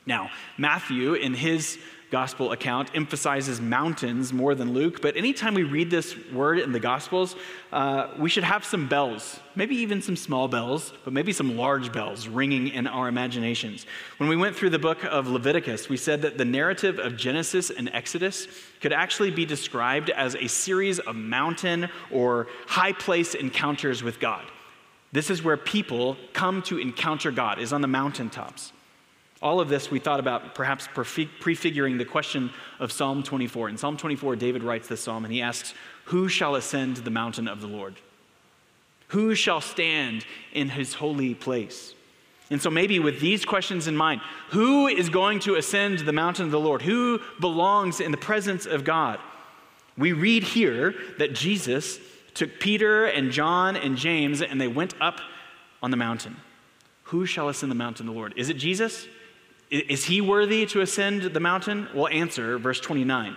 Now, 0.10 0.32
Matthew, 0.58 1.14
in 1.14 1.36
his 1.36 1.78
gospel 2.10 2.52
account 2.52 2.90
emphasizes 2.96 3.62
mountains 3.62 4.34
more 4.34 4.56
than 4.56 4.74
Luke, 4.74 5.04
but 5.04 5.16
anytime 5.16 5.54
we 5.54 5.62
read 5.62 5.92
this 5.92 6.16
word 6.34 6.58
in 6.58 6.72
the 6.72 6.80
gospels, 6.80 7.36
uh, 7.72 8.08
we 8.18 8.28
should 8.28 8.44
have 8.44 8.66
some 8.66 8.88
bells, 8.88 9.40
maybe 9.56 9.76
even 9.76 10.02
some 10.02 10.16
small 10.16 10.48
bells, 10.48 10.94
but 11.04 11.14
maybe 11.14 11.32
some 11.32 11.56
large 11.56 11.94
bells 11.94 12.28
ringing 12.28 12.70
in 12.70 12.88
our 12.88 13.08
imaginations. 13.08 13.86
When 14.18 14.28
we 14.28 14.36
went 14.36 14.56
through 14.56 14.72
the 14.72 14.80
book 14.80 15.04
of 15.04 15.28
Leviticus, 15.28 15.90
we 15.90 15.98
said 15.98 16.24
that 16.24 16.40
the 16.40 16.46
narrative 16.46 16.98
of 16.98 17.16
Genesis 17.16 17.70
and 17.70 17.88
Exodus 17.94 18.48
could 18.82 18.92
actually 18.92 19.30
be 19.30 19.46
described 19.46 20.10
as 20.10 20.34
a 20.34 20.48
series 20.48 20.98
of 20.98 21.16
mountain 21.16 21.88
or 22.10 22.48
high 22.66 22.94
place 22.94 23.36
encounters 23.36 24.02
with 24.02 24.20
God. 24.20 24.44
This 25.12 25.30
is 25.30 25.44
where 25.44 25.56
people 25.56 26.18
come 26.34 26.64
to 26.64 26.80
encounter 26.80 27.30
God, 27.30 27.60
is 27.60 27.72
on 27.72 27.82
the 27.82 27.88
mountaintops. 27.88 28.74
All 29.42 29.62
of 29.62 29.70
this 29.70 29.90
we 29.90 30.00
thought 30.00 30.20
about 30.20 30.54
perhaps 30.54 30.88
prefiguring 30.94 31.98
the 31.98 32.06
question 32.06 32.52
of 32.80 32.92
Psalm 32.92 33.24
24. 33.24 33.70
In 33.70 33.78
Psalm 33.78 33.96
24, 33.96 34.36
David 34.36 34.64
writes 34.64 34.88
this 34.88 35.02
psalm 35.02 35.24
and 35.24 35.34
he 35.34 35.42
asks, 35.42 35.74
Who 36.06 36.28
shall 36.28 36.56
ascend 36.56 36.98
the 36.98 37.12
mountain 37.12 37.48
of 37.48 37.62
the 37.62 37.68
Lord? 37.68 37.96
Who 39.10 39.36
shall 39.36 39.62
stand 39.62 40.26
in 40.52 40.70
his 40.70 40.94
holy 40.96 41.36
place? 41.36 41.94
And 42.52 42.62
so, 42.62 42.70
maybe 42.70 43.00
with 43.00 43.20
these 43.20 43.46
questions 43.46 43.88
in 43.88 43.96
mind, 43.96 44.22
who 44.50 44.88
is 44.88 45.08
going 45.08 45.40
to 45.42 45.56
ascend 45.56 46.00
the 46.00 46.12
mountain 46.12 46.46
of 46.46 46.52
the 46.52 46.60
Lord? 46.60 46.82
Who 46.82 47.20
belongs 47.40 48.02
in 48.02 48.12
the 48.12 48.18
presence 48.18 48.66
of 48.66 48.84
God? 48.84 49.20
We 49.98 50.14
read 50.14 50.44
here 50.44 50.96
that 51.18 51.34
Jesus 51.34 52.00
took 52.34 52.60
Peter 52.60 53.06
and 53.06 53.32
John 53.32 53.76
and 53.76 53.98
James 53.98 54.42
and 54.42 54.60
they 54.60 54.68
went 54.68 54.96
up 55.00 55.22
on 55.82 55.92
the 55.92 55.98
mountain. 55.98 56.38
Who 57.04 57.26
shall 57.26 57.50
ascend 57.50 57.72
the 57.72 57.76
mountain 57.76 58.08
of 58.08 58.14
the 58.14 58.20
Lord? 58.20 58.34
Is 58.36 58.50
it 58.50 58.56
Jesus? 58.56 59.08
Is 59.70 60.06
he 60.06 60.20
worthy 60.22 60.66
to 60.68 60.82
ascend 60.82 61.22
the 61.22 61.40
mountain? 61.40 61.88
We'll 61.94 62.08
answer, 62.08 62.58
verse 62.58 62.80
29. 62.80 63.36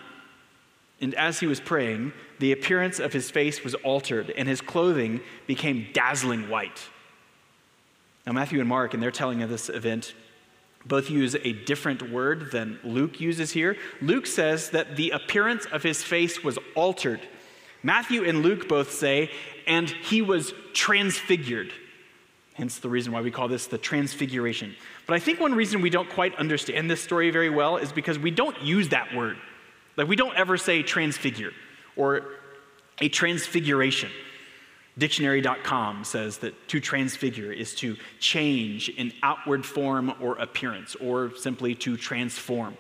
And 1.01 1.15
as 1.15 1.41
he 1.41 1.47
was 1.47 1.61
praying, 1.61 2.13
the 2.39 2.53
appearance 2.53 3.01
of 3.01 3.13
his 3.13 3.31
face 3.31 3.65
was 3.65 3.75
altered, 3.77 4.31
and 4.31 4.49
his 4.49 4.61
clothing 4.61 5.21
became 5.47 5.89
dazzling 5.93 6.49
white. 6.49 6.89
Now, 8.27 8.33
Matthew 8.33 8.61
and 8.61 8.69
Mark, 8.69 8.95
in 8.95 9.01
their 9.01 9.11
telling 9.11 9.43
of 9.43 9.51
this 9.51 9.69
event, 9.69 10.15
both 10.87 11.11
use 11.11 11.35
a 11.35 11.53
different 11.53 12.11
word 12.11 12.51
than 12.51 12.79
Luke 12.83 13.21
uses 13.21 13.53
here. 13.53 13.77
Luke 14.01 14.27
says 14.27 14.71
that 14.71 14.97
the 14.97 15.11
appearance 15.11 15.67
of 15.67 15.83
his 15.83 16.03
face 16.03 16.43
was 16.43 16.59
altered. 16.75 17.21
Matthew 17.83 18.25
and 18.25 18.43
Luke 18.43 18.69
both 18.69 18.93
say, 18.93 19.31
and 19.67 19.91
he 19.91 20.23
was 20.23 20.55
transfigured. 20.73 21.73
Hence 22.55 22.79
the 22.79 22.89
reason 22.89 23.13
why 23.13 23.23
we 23.23 23.31
call 23.31 23.49
this 23.49 23.67
the 23.67 23.79
transfiguration. 23.79 24.75
But 25.07 25.15
I 25.15 25.19
think 25.19 25.41
one 25.41 25.55
reason 25.55 25.81
we 25.81 25.91
don't 25.91 26.11
quite 26.11 26.35
understand 26.37 26.91
this 26.91 27.01
story 27.01 27.31
very 27.31 27.51
well 27.51 27.79
is 27.79 27.93
because 27.93 28.19
we 28.19 28.31
don't 28.31 28.61
use 28.61 28.91
that 28.91 29.15
word. 29.15 29.39
Like 29.97 30.09
we 30.09 30.17
don't 30.17 30.37
ever 30.37 30.57
say 30.57 30.83
transfigure 30.83 31.53
or 31.97 32.23
a 32.99 33.09
transfiguration. 33.09 34.11
Dictionary.com 34.99 36.05
says 36.05 36.39
that 36.39 36.69
to 36.69 36.79
transfigure 36.79 37.51
is 37.51 37.75
to 37.77 37.97
change 38.21 38.91
in 38.91 39.13
outward 39.23 39.65
form 39.65 40.13
or 40.21 40.37
appearance, 40.37 40.95
or 40.97 41.35
simply 41.37 41.75
to 41.77 41.97
transform. 41.97 42.77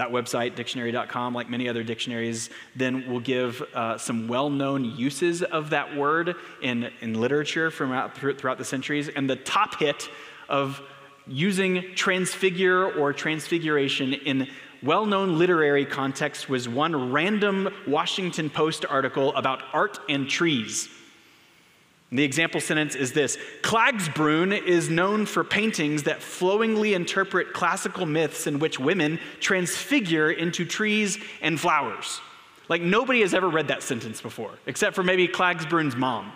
That 0.00 0.08
website, 0.08 0.54
dictionary.com, 0.54 1.34
like 1.34 1.50
many 1.50 1.68
other 1.68 1.82
dictionaries, 1.82 2.48
then 2.74 3.06
will 3.06 3.20
give 3.20 3.60
uh, 3.74 3.98
some 3.98 4.28
well 4.28 4.48
known 4.48 4.82
uses 4.82 5.42
of 5.42 5.68
that 5.70 5.94
word 5.94 6.36
in, 6.62 6.90
in 7.02 7.20
literature 7.20 7.70
from 7.70 7.92
out, 7.92 8.16
throughout 8.16 8.56
the 8.56 8.64
centuries. 8.64 9.10
And 9.10 9.28
the 9.28 9.36
top 9.36 9.78
hit 9.78 10.08
of 10.48 10.80
using 11.26 11.94
transfigure 11.96 12.90
or 12.90 13.12
transfiguration 13.12 14.14
in 14.14 14.48
well 14.82 15.04
known 15.04 15.36
literary 15.36 15.84
context 15.84 16.48
was 16.48 16.66
one 16.66 17.12
random 17.12 17.68
Washington 17.86 18.48
Post 18.48 18.86
article 18.88 19.36
about 19.36 19.62
art 19.74 19.98
and 20.08 20.30
trees. 20.30 20.88
The 22.12 22.24
example 22.24 22.60
sentence 22.60 22.96
is 22.96 23.12
this 23.12 23.38
Klagsbrun 23.62 24.66
is 24.66 24.90
known 24.90 25.26
for 25.26 25.44
paintings 25.44 26.02
that 26.04 26.20
flowingly 26.20 26.94
interpret 26.94 27.52
classical 27.52 28.04
myths 28.04 28.48
in 28.48 28.58
which 28.58 28.80
women 28.80 29.20
transfigure 29.38 30.30
into 30.30 30.64
trees 30.64 31.18
and 31.40 31.58
flowers. 31.58 32.20
Like 32.68 32.82
nobody 32.82 33.20
has 33.20 33.32
ever 33.32 33.48
read 33.48 33.68
that 33.68 33.82
sentence 33.82 34.20
before, 34.20 34.52
except 34.66 34.96
for 34.96 35.04
maybe 35.04 35.28
Klagsbrun's 35.28 35.94
mom. 35.94 36.32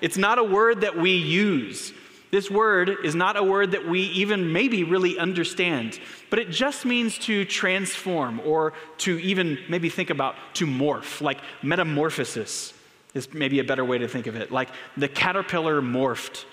It's 0.00 0.16
not 0.16 0.38
a 0.38 0.44
word 0.44 0.80
that 0.80 0.96
we 0.96 1.12
use. 1.12 1.92
This 2.32 2.50
word 2.50 2.90
is 3.04 3.14
not 3.14 3.36
a 3.36 3.42
word 3.42 3.72
that 3.72 3.86
we 3.86 4.02
even 4.02 4.52
maybe 4.52 4.84
really 4.84 5.18
understand, 5.18 6.00
but 6.30 6.38
it 6.38 6.50
just 6.50 6.84
means 6.84 7.18
to 7.18 7.44
transform 7.44 8.40
or 8.40 8.72
to 8.98 9.18
even 9.20 9.58
maybe 9.68 9.88
think 9.88 10.10
about 10.10 10.36
to 10.54 10.66
morph, 10.66 11.20
like 11.20 11.38
metamorphosis 11.62 12.72
is 13.14 13.32
maybe 13.32 13.58
a 13.58 13.64
better 13.64 13.84
way 13.84 13.98
to 13.98 14.08
think 14.08 14.26
of 14.26 14.36
it. 14.36 14.52
Like 14.52 14.68
the 14.96 15.08
caterpillar 15.08 15.80
morphed, 15.80 16.44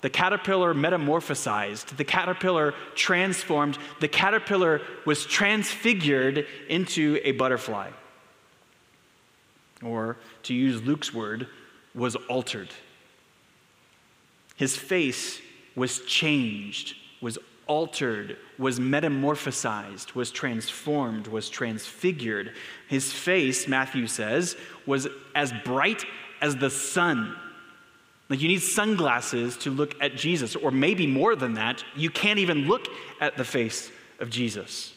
the 0.00 0.10
caterpillar 0.10 0.74
metamorphosized, 0.74 1.96
the 1.96 2.04
caterpillar 2.04 2.74
transformed, 2.94 3.78
the 4.00 4.08
caterpillar 4.08 4.80
was 5.04 5.24
transfigured 5.24 6.46
into 6.68 7.18
a 7.24 7.32
butterfly. 7.32 7.90
Or 9.82 10.16
to 10.44 10.54
use 10.54 10.82
Luke's 10.82 11.12
word, 11.12 11.48
was 11.94 12.16
altered. 12.28 12.68
His 14.56 14.76
face 14.76 15.40
was 15.74 16.00
changed, 16.00 16.96
was 17.20 17.38
altered, 17.68 18.36
was 18.58 18.80
metamorphosized, 18.80 20.14
was 20.14 20.30
transformed, 20.30 21.28
was 21.28 21.48
transfigured. 21.48 22.54
His 22.88 23.12
face, 23.12 23.68
Matthew 23.68 24.06
says, 24.08 24.56
was 24.86 25.06
as 25.34 25.52
bright 25.64 26.04
as 26.40 26.56
the 26.56 26.70
sun. 26.70 27.36
Like 28.28 28.40
you 28.40 28.48
need 28.48 28.62
sunglasses 28.62 29.56
to 29.58 29.70
look 29.70 29.94
at 30.02 30.16
Jesus, 30.16 30.56
or 30.56 30.70
maybe 30.70 31.06
more 31.06 31.36
than 31.36 31.54
that, 31.54 31.84
you 31.94 32.10
can't 32.10 32.38
even 32.38 32.66
look 32.66 32.88
at 33.20 33.36
the 33.36 33.44
face 33.44 33.90
of 34.18 34.30
Jesus. 34.30 34.92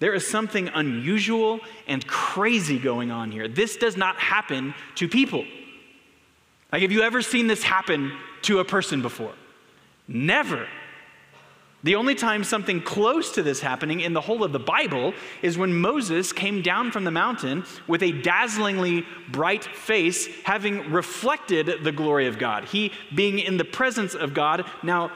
There 0.00 0.14
is 0.14 0.26
something 0.26 0.68
unusual 0.68 1.60
and 1.86 2.06
crazy 2.06 2.78
going 2.78 3.10
on 3.10 3.30
here. 3.30 3.48
This 3.48 3.76
does 3.76 3.96
not 3.96 4.16
happen 4.16 4.74
to 4.96 5.08
people. 5.08 5.44
Like, 6.72 6.82
have 6.82 6.92
you 6.92 7.02
ever 7.02 7.22
seen 7.22 7.46
this 7.46 7.62
happen 7.62 8.12
to 8.42 8.60
a 8.60 8.64
person 8.64 9.02
before? 9.02 9.32
Never. 10.06 10.68
The 11.84 11.94
only 11.94 12.16
time 12.16 12.42
something 12.42 12.82
close 12.82 13.32
to 13.32 13.42
this 13.42 13.60
happening 13.60 14.00
in 14.00 14.12
the 14.12 14.20
whole 14.20 14.42
of 14.42 14.50
the 14.50 14.58
Bible 14.58 15.14
is 15.42 15.56
when 15.56 15.72
Moses 15.72 16.32
came 16.32 16.60
down 16.60 16.90
from 16.90 17.04
the 17.04 17.12
mountain 17.12 17.64
with 17.86 18.02
a 18.02 18.10
dazzlingly 18.10 19.06
bright 19.30 19.64
face, 19.64 20.28
having 20.42 20.90
reflected 20.90 21.84
the 21.84 21.92
glory 21.92 22.26
of 22.26 22.36
God. 22.36 22.64
He, 22.64 22.92
being 23.14 23.38
in 23.38 23.58
the 23.58 23.64
presence 23.64 24.14
of 24.14 24.34
God, 24.34 24.64
now 24.82 25.12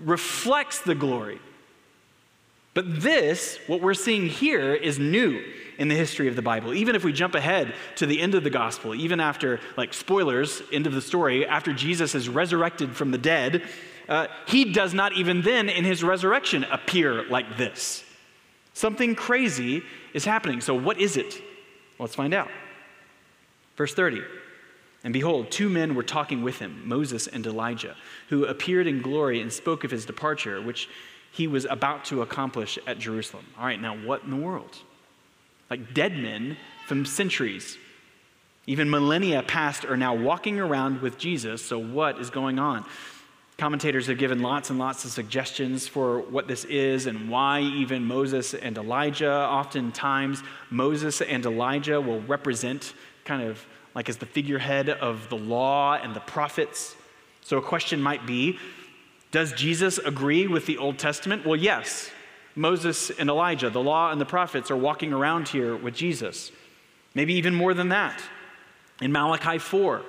reflects 0.00 0.80
the 0.80 0.94
glory. 0.94 1.38
But 2.72 3.02
this, 3.02 3.58
what 3.66 3.82
we're 3.82 3.94
seeing 3.94 4.26
here, 4.26 4.72
is 4.74 4.98
new 4.98 5.44
in 5.76 5.88
the 5.88 5.96
history 5.96 6.28
of 6.28 6.36
the 6.36 6.42
Bible. 6.42 6.72
Even 6.72 6.94
if 6.94 7.04
we 7.04 7.12
jump 7.12 7.34
ahead 7.34 7.74
to 7.96 8.06
the 8.06 8.20
end 8.20 8.34
of 8.34 8.44
the 8.44 8.50
gospel, 8.50 8.94
even 8.94 9.20
after, 9.20 9.60
like, 9.76 9.92
spoilers, 9.92 10.62
end 10.72 10.86
of 10.86 10.94
the 10.94 11.02
story, 11.02 11.46
after 11.46 11.74
Jesus 11.74 12.14
is 12.14 12.28
resurrected 12.28 12.96
from 12.96 13.10
the 13.10 13.18
dead, 13.18 13.68
uh, 14.10 14.26
he 14.46 14.72
does 14.72 14.92
not 14.92 15.12
even 15.12 15.40
then 15.40 15.68
in 15.68 15.84
his 15.84 16.02
resurrection 16.02 16.64
appear 16.64 17.24
like 17.28 17.56
this. 17.56 18.04
Something 18.74 19.14
crazy 19.14 19.82
is 20.12 20.24
happening. 20.24 20.60
So, 20.60 20.74
what 20.74 21.00
is 21.00 21.16
it? 21.16 21.42
let's 21.98 22.14
find 22.14 22.32
out. 22.32 22.48
Verse 23.76 23.94
30. 23.94 24.22
And 25.04 25.12
behold, 25.12 25.50
two 25.50 25.68
men 25.68 25.94
were 25.94 26.02
talking 26.02 26.42
with 26.42 26.58
him, 26.58 26.82
Moses 26.86 27.26
and 27.26 27.46
Elijah, 27.46 27.96
who 28.28 28.44
appeared 28.46 28.86
in 28.86 29.02
glory 29.02 29.40
and 29.40 29.52
spoke 29.52 29.84
of 29.84 29.90
his 29.90 30.04
departure, 30.04 30.60
which 30.60 30.88
he 31.30 31.46
was 31.46 31.66
about 31.66 32.04
to 32.06 32.22
accomplish 32.22 32.78
at 32.86 32.98
Jerusalem. 32.98 33.46
All 33.58 33.64
right, 33.64 33.80
now 33.80 33.96
what 33.96 34.24
in 34.24 34.30
the 34.30 34.36
world? 34.36 34.76
Like 35.70 35.94
dead 35.94 36.16
men 36.16 36.56
from 36.86 37.06
centuries, 37.06 37.78
even 38.66 38.90
millennia 38.90 39.42
past, 39.42 39.84
are 39.84 39.96
now 39.96 40.14
walking 40.14 40.58
around 40.58 41.00
with 41.00 41.16
Jesus. 41.16 41.64
So, 41.64 41.78
what 41.78 42.18
is 42.18 42.30
going 42.30 42.58
on? 42.58 42.84
Commentators 43.60 44.06
have 44.06 44.16
given 44.16 44.40
lots 44.40 44.70
and 44.70 44.78
lots 44.78 45.04
of 45.04 45.10
suggestions 45.10 45.86
for 45.86 46.20
what 46.20 46.48
this 46.48 46.64
is 46.64 47.04
and 47.04 47.28
why 47.28 47.60
even 47.60 48.02
Moses 48.02 48.54
and 48.54 48.78
Elijah. 48.78 49.30
Oftentimes, 49.30 50.42
Moses 50.70 51.20
and 51.20 51.44
Elijah 51.44 52.00
will 52.00 52.22
represent 52.22 52.94
kind 53.26 53.42
of 53.42 53.62
like 53.94 54.08
as 54.08 54.16
the 54.16 54.24
figurehead 54.24 54.88
of 54.88 55.28
the 55.28 55.36
law 55.36 56.00
and 56.02 56.16
the 56.16 56.20
prophets. 56.20 56.96
So, 57.42 57.58
a 57.58 57.62
question 57.62 58.00
might 58.00 58.24
be 58.24 58.58
Does 59.30 59.52
Jesus 59.52 59.98
agree 59.98 60.46
with 60.46 60.64
the 60.64 60.78
Old 60.78 60.98
Testament? 60.98 61.44
Well, 61.44 61.56
yes. 61.56 62.10
Moses 62.56 63.10
and 63.10 63.28
Elijah, 63.28 63.68
the 63.68 63.82
law 63.82 64.10
and 64.10 64.18
the 64.18 64.24
prophets, 64.24 64.70
are 64.70 64.76
walking 64.76 65.12
around 65.12 65.48
here 65.48 65.76
with 65.76 65.94
Jesus. 65.94 66.50
Maybe 67.14 67.34
even 67.34 67.54
more 67.54 67.74
than 67.74 67.90
that. 67.90 68.22
In 69.02 69.12
Malachi 69.12 69.58
4, 69.58 70.00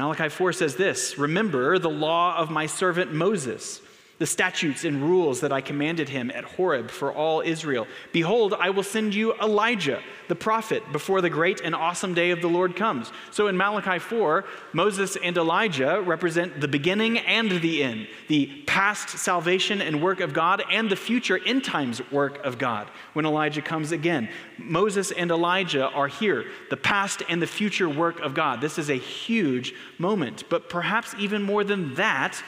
Malachi 0.00 0.30
4 0.30 0.54
says 0.54 0.76
this 0.76 1.18
Remember 1.18 1.78
the 1.78 1.90
law 1.90 2.34
of 2.38 2.50
my 2.50 2.64
servant 2.64 3.12
Moses 3.12 3.82
the 4.20 4.26
statutes 4.26 4.84
and 4.84 5.02
rules 5.02 5.40
that 5.40 5.50
I 5.50 5.62
commanded 5.62 6.10
him 6.10 6.30
at 6.32 6.44
Horeb 6.44 6.90
for 6.90 7.10
all 7.10 7.40
Israel. 7.40 7.86
Behold, 8.12 8.52
I 8.52 8.68
will 8.68 8.82
send 8.82 9.14
you 9.14 9.32
Elijah, 9.36 10.02
the 10.28 10.34
prophet, 10.34 10.82
before 10.92 11.22
the 11.22 11.30
great 11.30 11.62
and 11.62 11.74
awesome 11.74 12.12
day 12.12 12.30
of 12.30 12.42
the 12.42 12.46
Lord 12.46 12.76
comes. 12.76 13.10
So 13.30 13.46
in 13.46 13.56
Malachi 13.56 13.98
4, 13.98 14.44
Moses 14.74 15.16
and 15.16 15.38
Elijah 15.38 16.02
represent 16.02 16.60
the 16.60 16.68
beginning 16.68 17.16
and 17.18 17.50
the 17.62 17.82
end, 17.82 18.08
the 18.28 18.62
past 18.66 19.08
salvation 19.08 19.80
and 19.80 20.02
work 20.02 20.20
of 20.20 20.34
God, 20.34 20.62
and 20.70 20.90
the 20.90 20.96
future 20.96 21.40
end 21.46 21.64
times 21.64 22.02
work 22.12 22.44
of 22.44 22.58
God 22.58 22.90
when 23.14 23.24
Elijah 23.24 23.62
comes 23.62 23.90
again. 23.90 24.28
Moses 24.58 25.12
and 25.12 25.30
Elijah 25.30 25.88
are 25.88 26.08
here, 26.08 26.44
the 26.68 26.76
past 26.76 27.22
and 27.30 27.40
the 27.40 27.46
future 27.46 27.88
work 27.88 28.20
of 28.20 28.34
God. 28.34 28.60
This 28.60 28.78
is 28.78 28.90
a 28.90 28.98
huge 28.98 29.72
moment. 29.96 30.44
But 30.50 30.68
perhaps 30.68 31.14
even 31.18 31.42
more 31.42 31.64
than 31.64 31.94
that, 31.94 32.42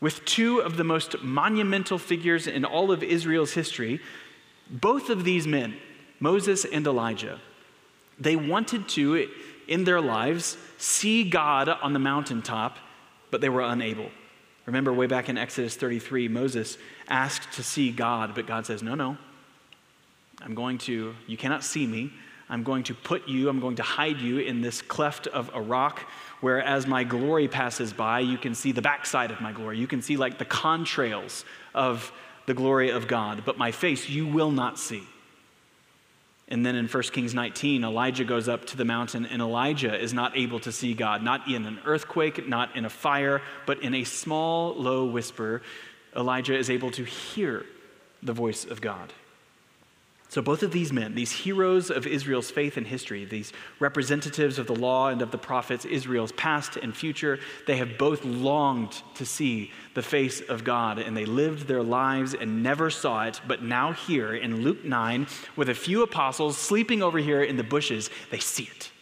with 0.00 0.24
two 0.24 0.60
of 0.60 0.76
the 0.76 0.84
most 0.84 1.22
monumental 1.22 1.98
figures 1.98 2.46
in 2.46 2.64
all 2.64 2.90
of 2.90 3.02
Israel's 3.02 3.52
history, 3.52 4.00
both 4.70 5.10
of 5.10 5.24
these 5.24 5.46
men, 5.46 5.76
Moses 6.20 6.64
and 6.64 6.86
Elijah, 6.86 7.40
they 8.18 8.36
wanted 8.36 8.88
to, 8.90 9.28
in 9.68 9.84
their 9.84 10.00
lives, 10.00 10.56
see 10.78 11.28
God 11.28 11.68
on 11.68 11.92
the 11.92 11.98
mountaintop, 11.98 12.78
but 13.30 13.40
they 13.40 13.48
were 13.48 13.62
unable. 13.62 14.10
Remember, 14.66 14.92
way 14.92 15.06
back 15.06 15.28
in 15.28 15.38
Exodus 15.38 15.74
33, 15.74 16.28
Moses 16.28 16.78
asked 17.08 17.52
to 17.54 17.62
see 17.62 17.90
God, 17.90 18.34
but 18.34 18.46
God 18.46 18.66
says, 18.66 18.82
No, 18.82 18.94
no. 18.94 19.16
I'm 20.42 20.54
going 20.54 20.78
to, 20.78 21.14
you 21.26 21.36
cannot 21.36 21.64
see 21.64 21.86
me. 21.86 22.12
I'm 22.50 22.64
going 22.64 22.82
to 22.84 22.94
put 22.94 23.28
you, 23.28 23.48
I'm 23.48 23.60
going 23.60 23.76
to 23.76 23.82
hide 23.82 24.20
you 24.20 24.38
in 24.38 24.60
this 24.60 24.82
cleft 24.82 25.28
of 25.28 25.50
a 25.54 25.62
rock 25.62 26.00
where 26.40 26.60
as 26.60 26.86
my 26.86 27.04
glory 27.04 27.46
passes 27.46 27.92
by, 27.92 28.20
you 28.20 28.36
can 28.36 28.54
see 28.54 28.72
the 28.72 28.82
backside 28.82 29.30
of 29.30 29.40
my 29.40 29.52
glory. 29.52 29.78
You 29.78 29.86
can 29.86 30.02
see 30.02 30.16
like 30.16 30.38
the 30.38 30.44
contrails 30.44 31.44
of 31.74 32.12
the 32.46 32.54
glory 32.54 32.90
of 32.90 33.06
God, 33.06 33.44
but 33.46 33.56
my 33.56 33.70
face 33.70 34.08
you 34.08 34.26
will 34.26 34.50
not 34.50 34.78
see. 34.78 35.04
And 36.48 36.66
then 36.66 36.74
in 36.74 36.88
1 36.88 37.02
Kings 37.04 37.32
19, 37.32 37.84
Elijah 37.84 38.24
goes 38.24 38.48
up 38.48 38.64
to 38.66 38.76
the 38.76 38.84
mountain, 38.84 39.24
and 39.24 39.40
Elijah 39.40 39.96
is 39.96 40.12
not 40.12 40.36
able 40.36 40.58
to 40.60 40.72
see 40.72 40.94
God, 40.94 41.22
not 41.22 41.48
in 41.48 41.64
an 41.64 41.78
earthquake, 41.84 42.48
not 42.48 42.74
in 42.74 42.84
a 42.84 42.90
fire, 42.90 43.40
but 43.66 43.80
in 43.82 43.94
a 43.94 44.02
small, 44.02 44.74
low 44.74 45.04
whisper. 45.04 45.62
Elijah 46.16 46.58
is 46.58 46.68
able 46.68 46.90
to 46.90 47.04
hear 47.04 47.64
the 48.20 48.32
voice 48.32 48.64
of 48.64 48.80
God. 48.80 49.12
So, 50.30 50.40
both 50.40 50.62
of 50.62 50.70
these 50.70 50.92
men, 50.92 51.16
these 51.16 51.32
heroes 51.32 51.90
of 51.90 52.06
Israel's 52.06 52.52
faith 52.52 52.76
and 52.76 52.86
history, 52.86 53.24
these 53.24 53.52
representatives 53.80 54.60
of 54.60 54.68
the 54.68 54.76
law 54.76 55.08
and 55.08 55.22
of 55.22 55.32
the 55.32 55.38
prophets, 55.38 55.84
Israel's 55.84 56.30
past 56.30 56.76
and 56.76 56.96
future, 56.96 57.40
they 57.66 57.78
have 57.78 57.98
both 57.98 58.24
longed 58.24 59.02
to 59.16 59.26
see 59.26 59.72
the 59.94 60.02
face 60.02 60.40
of 60.40 60.62
God, 60.62 61.00
and 61.00 61.16
they 61.16 61.24
lived 61.24 61.66
their 61.66 61.82
lives 61.82 62.32
and 62.32 62.62
never 62.62 62.90
saw 62.90 63.24
it. 63.24 63.40
But 63.48 63.64
now, 63.64 63.90
here 63.90 64.32
in 64.32 64.62
Luke 64.62 64.84
9, 64.84 65.26
with 65.56 65.68
a 65.68 65.74
few 65.74 66.04
apostles 66.04 66.56
sleeping 66.56 67.02
over 67.02 67.18
here 67.18 67.42
in 67.42 67.56
the 67.56 67.64
bushes, 67.64 68.08
they 68.30 68.38
see 68.38 68.70
it. 68.70 68.92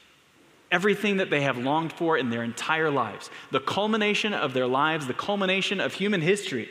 Everything 0.71 1.19
that 1.19 1.29
they 1.29 1.43
have 1.43 1.59
longed 1.59 1.93
for 1.93 2.17
in 2.17 2.31
their 2.31 2.43
entire 2.43 2.91
lives, 2.91 3.29
the 3.51 3.61
culmination 3.61 4.33
of 4.33 4.55
their 4.55 4.67
lives, 4.67 5.07
the 5.07 5.12
culmination 5.12 5.79
of 5.79 5.93
human 5.93 6.23
history, 6.23 6.71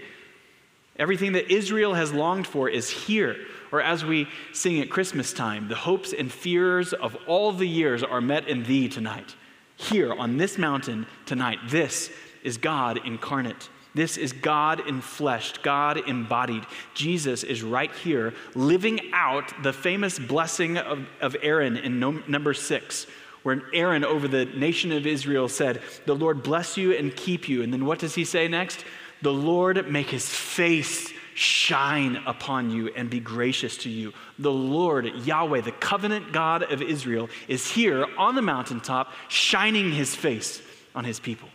everything 0.98 1.34
that 1.34 1.54
Israel 1.54 1.94
has 1.94 2.12
longed 2.12 2.48
for 2.48 2.68
is 2.68 2.90
here 2.90 3.38
or 3.72 3.82
as 3.82 4.06
we 4.06 4.28
sing 4.54 4.80
at 4.80 4.90
Christmas 4.90 5.34
time, 5.34 5.68
the 5.68 5.76
hopes 5.76 6.14
and 6.14 6.32
fears 6.32 6.94
of 6.94 7.18
all 7.28 7.52
the 7.52 7.68
years 7.68 8.04
are 8.04 8.22
met 8.22 8.48
in 8.48 8.64
thee 8.64 8.88
tonight. 8.88 9.36
Here 9.76 10.14
on 10.14 10.38
this 10.38 10.58
mountain 10.58 11.06
tonight, 11.26 11.60
this 11.68 12.10
is 12.44 12.58
God 12.58 13.00
incarnate. 13.06 13.70
This 13.94 14.18
is 14.18 14.32
God 14.32 14.88
in 14.88 15.02
flesh, 15.02 15.54
God 15.64 16.08
embodied. 16.08 16.66
Jesus 16.94 17.44
is 17.44 17.64
right 17.64 17.92
here 17.92 18.34
living 18.54 19.00
out 19.12 19.52
the 19.64 19.74
famous 19.74 20.20
blessing 20.20 20.78
of, 20.78 21.08
of 21.20 21.36
Aaron 21.42 21.78
in 21.78 22.00
no, 22.00 22.12
number 22.28 22.54
six, 22.54 23.08
where 23.42 23.64
Aaron 23.74 24.06
over 24.06 24.28
the 24.28 24.46
nation 24.46 24.92
of 24.92 25.08
Israel 25.08 25.50
said, 25.50 25.82
The 26.06 26.16
Lord 26.16 26.44
bless 26.44 26.78
you 26.78 26.94
and 26.94 27.16
keep 27.16 27.50
you. 27.50 27.64
And 27.64 27.74
then 27.74 27.86
what 27.86 27.98
does 27.98 28.14
he 28.14 28.24
say 28.24 28.48
next? 28.48 28.86
The 29.24 29.34
Lord 29.34 29.92
make 29.92 30.12
his 30.12 30.30
face 30.30 31.12
shine 31.38 32.16
upon 32.26 32.72
you 32.72 32.88
and 32.96 33.12
be 33.12 33.20
gracious 33.20 33.78
to 33.78 33.90
you. 33.90 34.12
The 34.40 34.52
Lord, 34.52 35.06
Yahweh, 35.06 35.62
the 35.62 35.72
covenant 35.72 36.34
God 36.34 36.64
of 36.64 36.82
Israel, 36.82 37.30
is 37.48 37.70
here 37.70 38.08
on 38.18 38.34
the 38.34 38.42
mountaintop, 38.42 39.12
shining 39.28 39.92
his 39.92 40.16
face 40.16 40.64
on 40.96 41.06
his 41.06 41.20
people. 41.20 41.48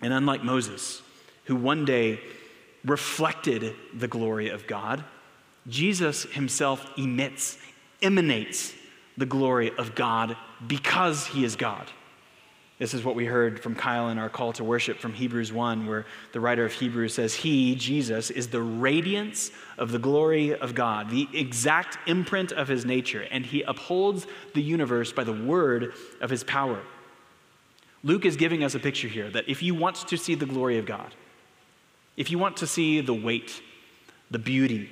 And 0.00 0.12
unlike 0.12 0.42
Moses, 0.42 1.00
who 1.44 1.54
one 1.54 1.84
day 1.84 2.18
reflected 2.84 3.76
the 3.94 4.08
glory 4.08 4.48
of 4.48 4.66
God, 4.66 5.04
Jesus 5.68 6.24
himself 6.24 6.84
emits, 6.98 7.56
emanates 8.02 8.74
the 9.16 9.26
glory 9.26 9.70
of 9.78 9.94
God 9.94 10.36
because 10.66 11.28
he 11.28 11.44
is 11.44 11.54
God. 11.54 11.88
This 12.82 12.94
is 12.94 13.04
what 13.04 13.14
we 13.14 13.26
heard 13.26 13.60
from 13.60 13.76
Kyle 13.76 14.08
in 14.08 14.18
our 14.18 14.28
call 14.28 14.52
to 14.54 14.64
worship 14.64 14.98
from 14.98 15.12
Hebrews 15.12 15.52
1, 15.52 15.86
where 15.86 16.04
the 16.32 16.40
writer 16.40 16.64
of 16.64 16.72
Hebrews 16.72 17.14
says, 17.14 17.32
He, 17.32 17.76
Jesus, 17.76 18.28
is 18.28 18.48
the 18.48 18.60
radiance 18.60 19.52
of 19.78 19.92
the 19.92 20.00
glory 20.00 20.52
of 20.58 20.74
God, 20.74 21.08
the 21.08 21.28
exact 21.32 21.96
imprint 22.08 22.50
of 22.50 22.66
his 22.66 22.84
nature, 22.84 23.24
and 23.30 23.46
he 23.46 23.62
upholds 23.62 24.26
the 24.54 24.62
universe 24.62 25.12
by 25.12 25.22
the 25.22 25.32
word 25.32 25.92
of 26.20 26.28
his 26.28 26.42
power. 26.42 26.80
Luke 28.02 28.24
is 28.24 28.36
giving 28.36 28.64
us 28.64 28.74
a 28.74 28.80
picture 28.80 29.06
here 29.06 29.30
that 29.30 29.48
if 29.48 29.62
you 29.62 29.76
want 29.76 29.94
to 30.08 30.16
see 30.16 30.34
the 30.34 30.44
glory 30.44 30.78
of 30.78 30.84
God, 30.84 31.14
if 32.16 32.32
you 32.32 32.38
want 32.40 32.56
to 32.56 32.66
see 32.66 33.00
the 33.00 33.14
weight, 33.14 33.62
the 34.32 34.40
beauty, 34.40 34.90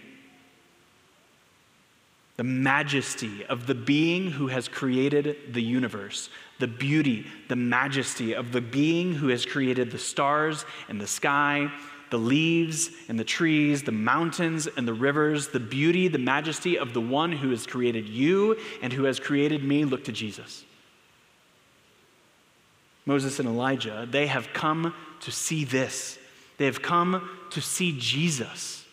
the 2.41 2.45
majesty 2.45 3.45
of 3.51 3.67
the 3.67 3.75
being 3.75 4.31
who 4.31 4.47
has 4.47 4.67
created 4.67 5.53
the 5.53 5.61
universe, 5.61 6.31
the 6.59 6.67
beauty, 6.67 7.27
the 7.49 7.55
majesty 7.55 8.33
of 8.33 8.51
the 8.51 8.63
being 8.63 9.13
who 9.13 9.29
has 9.29 9.45
created 9.45 9.91
the 9.91 9.99
stars 9.99 10.65
and 10.89 10.99
the 10.99 11.07
sky, 11.07 11.71
the 12.09 12.17
leaves 12.17 12.89
and 13.11 13.21
the 13.21 13.25
trees, 13.25 13.83
the 13.83 13.93
mountains 13.93 14.67
and 14.67 14.89
the 14.89 14.95
rivers, 14.95 15.49
the 15.49 15.61
beauty, 15.61 16.09
the 16.09 16.17
majesty 16.17 16.79
of 16.79 16.95
the 16.95 17.01
one 17.03 17.31
who 17.31 17.51
has 17.51 17.67
created 17.67 18.09
you 18.09 18.57
and 18.81 18.91
who 18.91 19.05
has 19.05 19.21
created 19.21 19.63
me. 19.63 19.85
Look 19.85 20.05
to 20.05 20.13
Jesus. 20.13 20.65
Moses 23.05 23.39
and 23.39 23.51
Elijah, 23.51 24.09
they 24.11 24.29
have 24.29 24.51
come 24.55 24.95
to 25.21 25.31
see 25.31 25.65
this. 25.65 26.19
They 26.57 26.65
have 26.65 26.81
come 26.81 27.29
to 27.51 27.61
see 27.61 27.95
Jesus, 27.99 28.87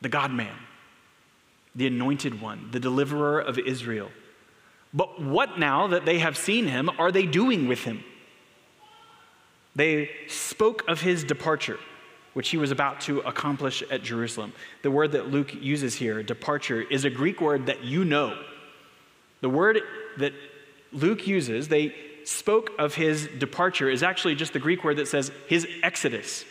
the 0.00 0.08
God 0.08 0.32
man 0.32 0.56
the 1.74 1.86
anointed 1.86 2.40
one, 2.40 2.68
the 2.70 2.80
deliverer 2.80 3.40
of 3.40 3.58
Israel. 3.58 4.10
But 4.92 5.20
what 5.20 5.58
now 5.58 5.88
that 5.88 6.04
they 6.04 6.20
have 6.20 6.36
seen 6.36 6.68
him 6.68 6.88
are 6.98 7.10
they 7.10 7.26
doing 7.26 7.66
with 7.66 7.80
him? 7.80 8.04
They 9.74 10.10
spoke 10.28 10.84
of 10.88 11.00
his 11.00 11.24
departure, 11.24 11.78
which 12.32 12.50
he 12.50 12.56
was 12.56 12.70
about 12.70 13.00
to 13.02 13.20
accomplish 13.20 13.82
at 13.90 14.02
Jerusalem. 14.02 14.52
The 14.82 14.90
word 14.90 15.12
that 15.12 15.30
Luke 15.30 15.52
uses 15.54 15.96
here, 15.96 16.22
departure, 16.22 16.82
is 16.82 17.04
a 17.04 17.10
Greek 17.10 17.40
word 17.40 17.66
that 17.66 17.82
you 17.82 18.04
know. 18.04 18.38
The 19.40 19.48
word 19.48 19.80
that 20.18 20.32
Luke 20.92 21.26
uses, 21.26 21.66
they 21.66 21.94
spoke 22.22 22.70
of 22.78 22.94
his 22.94 23.28
departure, 23.38 23.90
is 23.90 24.04
actually 24.04 24.36
just 24.36 24.52
the 24.52 24.60
Greek 24.60 24.84
word 24.84 24.98
that 24.98 25.08
says 25.08 25.32
his 25.48 25.66
exodus. 25.82 26.44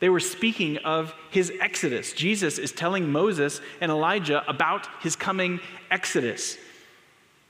They 0.00 0.08
were 0.08 0.20
speaking 0.20 0.78
of 0.78 1.14
his 1.30 1.52
exodus. 1.60 2.12
Jesus 2.12 2.58
is 2.58 2.72
telling 2.72 3.10
Moses 3.10 3.60
and 3.80 3.90
Elijah 3.90 4.44
about 4.48 4.88
his 5.02 5.16
coming 5.16 5.60
exodus. 5.90 6.56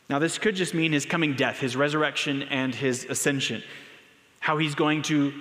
Now, 0.09 0.19
this 0.19 0.39
could 0.39 0.55
just 0.55 0.73
mean 0.73 0.93
his 0.93 1.05
coming 1.05 1.35
death, 1.35 1.59
his 1.59 1.77
resurrection, 1.77 2.45
and 2.45 2.75
his 2.75 3.05
ascension. 3.05 3.63
How 4.41 4.57
he's 4.57 4.75
going 4.75 5.03
to 5.03 5.35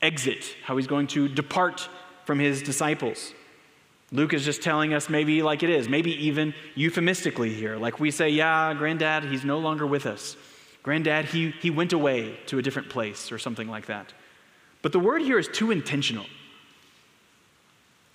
exit, 0.00 0.56
how 0.64 0.76
he's 0.76 0.86
going 0.86 1.08
to 1.08 1.28
depart 1.28 1.88
from 2.24 2.38
his 2.38 2.62
disciples. 2.62 3.32
Luke 4.10 4.32
is 4.32 4.44
just 4.44 4.62
telling 4.62 4.94
us 4.94 5.10
maybe 5.10 5.42
like 5.42 5.62
it 5.62 5.70
is, 5.70 5.88
maybe 5.88 6.12
even 6.26 6.54
euphemistically 6.74 7.52
here. 7.52 7.76
Like 7.76 8.00
we 8.00 8.10
say, 8.10 8.30
yeah, 8.30 8.72
granddad, 8.72 9.24
he's 9.24 9.44
no 9.44 9.58
longer 9.58 9.86
with 9.86 10.06
us. 10.06 10.36
Granddad, 10.82 11.26
he, 11.26 11.50
he 11.60 11.70
went 11.70 11.92
away 11.92 12.38
to 12.46 12.58
a 12.58 12.62
different 12.62 12.88
place 12.88 13.32
or 13.32 13.38
something 13.38 13.68
like 13.68 13.86
that. 13.86 14.12
But 14.84 14.92
the 14.92 15.00
word 15.00 15.22
here 15.22 15.38
is 15.38 15.48
too 15.48 15.70
intentional. 15.70 16.26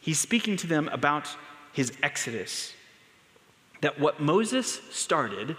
He's 0.01 0.19
speaking 0.19 0.55
to 0.57 0.67
them 0.67 0.87
about 0.89 1.27
his 1.73 1.91
exodus. 2.03 2.73
That 3.81 3.99
what 3.99 4.21
Moses 4.21 4.79
started, 4.91 5.55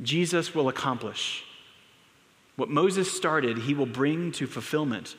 Jesus 0.00 0.54
will 0.54 0.68
accomplish. 0.68 1.44
What 2.54 2.68
Moses 2.68 3.10
started, 3.10 3.58
he 3.58 3.74
will 3.74 3.84
bring 3.84 4.30
to 4.32 4.46
fulfillment. 4.46 5.16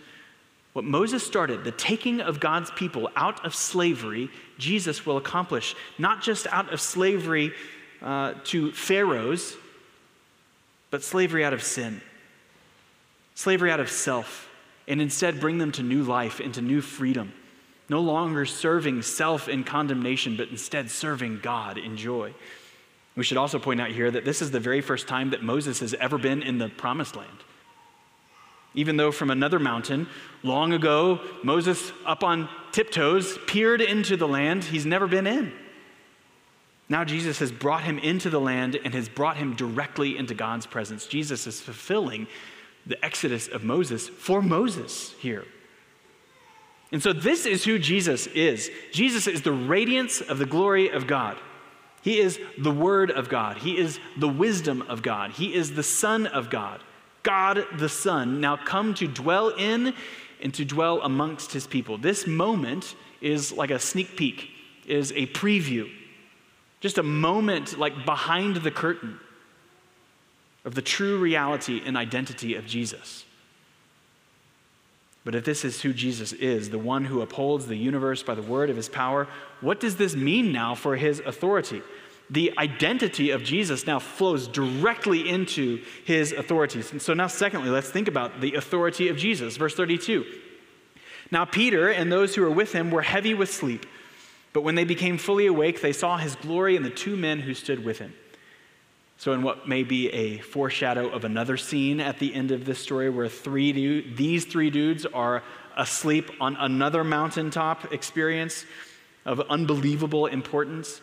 What 0.72 0.86
Moses 0.86 1.22
started, 1.22 1.66
the 1.66 1.72
taking 1.72 2.22
of 2.22 2.40
God's 2.40 2.72
people 2.72 3.10
out 3.18 3.46
of 3.46 3.54
slavery, 3.54 4.30
Jesus 4.58 5.06
will 5.06 5.18
accomplish. 5.18 5.76
Not 5.98 6.22
just 6.22 6.48
out 6.48 6.72
of 6.72 6.80
slavery 6.80 7.52
uh, 8.02 8.36
to 8.46 8.72
Pharaohs, 8.72 9.58
but 10.92 11.04
slavery 11.04 11.44
out 11.44 11.52
of 11.52 11.62
sin, 11.62 12.00
slavery 13.36 13.70
out 13.70 13.82
of 13.82 13.92
self 13.92 14.47
and 14.88 15.02
instead 15.02 15.40
bring 15.40 15.58
them 15.58 15.72
to 15.74 15.84
new 15.84 16.04
life, 16.04 16.40
into 16.40 16.62
new 16.62 16.82
freedom. 16.82 17.34
No 17.90 18.02
longer 18.02 18.46
serving 18.46 19.02
self 19.02 19.48
in 19.48 19.64
condemnation, 19.64 20.36
but 20.38 20.50
instead 20.50 20.90
serving 20.90 21.40
God 21.40 21.78
in 21.78 21.98
joy. 21.98 22.34
We 23.16 23.24
should 23.24 23.38
also 23.38 23.60
point 23.60 23.82
out 23.82 23.90
here 23.90 24.12
that 24.12 24.26
this 24.26 24.42
is 24.42 24.52
the 24.52 24.60
very 24.60 24.82
first 24.82 25.08
time 25.08 25.32
that 25.32 25.42
Moses 25.42 25.80
has 25.80 25.94
ever 25.96 26.18
been 26.18 26.44
in 26.44 26.58
the 26.58 26.70
promised 26.70 27.16
land. 27.16 27.44
Even 28.76 28.98
though 28.98 29.12
from 29.12 29.32
another 29.32 29.58
mountain, 29.58 30.08
long 30.44 30.72
ago, 30.74 31.20
Moses, 31.44 31.92
up 32.06 32.24
on 32.24 32.48
tiptoes, 32.72 33.40
peered 33.48 33.82
into 33.82 34.18
the 34.18 34.28
land 34.28 34.66
he's 34.66 34.86
never 34.86 35.08
been 35.08 35.26
in. 35.26 35.52
Now 36.90 37.04
Jesus 37.04 37.40
has 37.40 37.52
brought 37.52 37.84
him 37.84 37.98
into 38.00 38.30
the 38.30 38.40
land 38.40 38.80
and 38.84 38.94
has 38.94 39.10
brought 39.10 39.38
him 39.38 39.56
directly 39.56 40.16
into 40.18 40.34
God's 40.34 40.68
presence. 40.68 41.08
Jesus 41.08 41.48
is 41.48 41.60
fulfilling 41.60 42.28
the 42.88 43.04
exodus 43.04 43.48
of 43.48 43.64
Moses 43.64 44.08
for 44.08 44.42
Moses 44.42 45.14
here. 45.20 45.46
And 46.92 47.04
so, 47.04 47.12
this 47.12 47.46
is 47.46 47.66
who 47.66 47.78
Jesus 47.78 48.28
is. 48.28 48.72
Jesus 48.94 49.28
is 49.28 49.42
the 49.42 49.52
radiance 49.52 50.22
of 50.22 50.38
the 50.38 50.46
glory 50.46 50.90
of 50.90 51.06
God. 51.06 51.38
He 52.02 52.20
is 52.20 52.40
the 52.58 52.72
Word 52.72 53.12
of 53.12 53.28
God. 53.28 53.58
He 53.58 53.78
is 53.78 54.00
the 54.16 54.30
wisdom 54.30 54.82
of 54.84 55.02
God. 55.02 55.32
He 55.32 55.54
is 55.54 55.74
the 55.74 55.84
Son 55.84 56.28
of 56.28 56.50
God. 56.50 56.82
God 57.24 57.66
the 57.78 57.90
Son, 57.90 58.40
now 58.40 58.56
come 58.56 58.94
to 58.96 59.08
dwell 59.08 59.50
in 59.50 59.94
and 60.42 60.54
to 60.54 60.64
dwell 60.64 61.02
amongst 61.02 61.52
His 61.52 61.68
people. 61.68 61.98
This 61.98 62.26
moment 62.26 62.96
is 63.20 63.52
like 63.52 63.72
a 63.72 63.80
sneak 63.80 64.16
peek, 64.16 64.50
is 64.86 65.12
a 65.12 65.28
preview, 65.28 65.90
just 66.80 66.98
a 66.98 67.04
moment 67.04 67.78
like 67.78 68.06
behind 68.06 68.58
the 68.58 68.72
curtain 68.72 69.20
of 70.68 70.76
the 70.76 70.82
true 70.82 71.18
reality 71.18 71.82
and 71.86 71.96
identity 71.96 72.54
of 72.56 72.66
Jesus. 72.66 73.24
But 75.24 75.34
if 75.34 75.46
this 75.46 75.64
is 75.64 75.82
who 75.82 75.94
Jesus 75.94 76.34
is, 76.34 76.70
the 76.70 76.78
one 76.78 77.06
who 77.06 77.22
upholds 77.22 77.68
the 77.68 77.78
universe 77.78 78.22
by 78.22 78.36
the 78.36 78.42
word 78.42 78.70
of 78.70 78.76
his 78.76 78.90
power, 78.90 79.30
what 79.62 79.80
does 79.80 79.96
this 79.96 80.14
mean 80.14 80.52
now 80.52 80.76
for 80.76 80.98
his 80.98 81.22
authority? 81.22 81.82
The 82.30 82.52
identity 82.58 83.32
of 83.32 83.44
Jesus 83.44 83.88
now 83.88 84.00
flows 84.00 84.46
directly 84.46 85.30
into 85.30 85.82
his 86.04 86.34
authorities. 86.34 86.92
And 86.92 87.02
so 87.02 87.14
now, 87.14 87.28
secondly, 87.28 87.70
let's 87.70 87.90
think 87.90 88.10
about 88.10 88.42
the 88.42 88.56
authority 88.56 89.08
of 89.08 89.16
Jesus. 89.16 89.56
Verse 89.56 89.74
32. 89.74 90.26
Now, 91.32 91.46
Peter 91.46 91.90
and 91.90 92.12
those 92.12 92.36
who 92.36 92.42
were 92.42 92.52
with 92.52 92.74
him 92.74 92.92
were 92.92 93.04
heavy 93.04 93.34
with 93.34 93.54
sleep, 93.54 93.86
but 94.52 94.64
when 94.64 94.76
they 94.76 94.84
became 94.84 95.18
fully 95.18 95.46
awake, 95.46 95.80
they 95.80 95.94
saw 95.94 96.18
his 96.18 96.36
glory 96.36 96.76
and 96.76 96.84
the 96.84 96.90
two 96.90 97.16
men 97.16 97.40
who 97.40 97.54
stood 97.54 97.86
with 97.86 98.00
him. 98.00 98.14
So, 99.20 99.34
in 99.34 99.42
what 99.42 99.68
may 99.68 99.84
be 99.84 100.10
a 100.10 100.38
foreshadow 100.38 101.10
of 101.10 101.26
another 101.26 101.58
scene 101.58 102.00
at 102.00 102.20
the 102.20 102.34
end 102.34 102.52
of 102.52 102.66
this 102.66 102.78
story, 102.78 103.10
where 103.10 103.28
three 103.28 103.72
du- 103.72 104.16
these 104.16 104.46
three 104.46 104.70
dudes 104.70 105.08
are 105.08 105.44
asleep 105.76 106.30
on 106.40 106.56
another 106.56 107.04
mountaintop 107.04 107.92
experience 107.92 108.66
of 109.26 109.42
unbelievable 109.50 110.28
importance, 110.28 111.02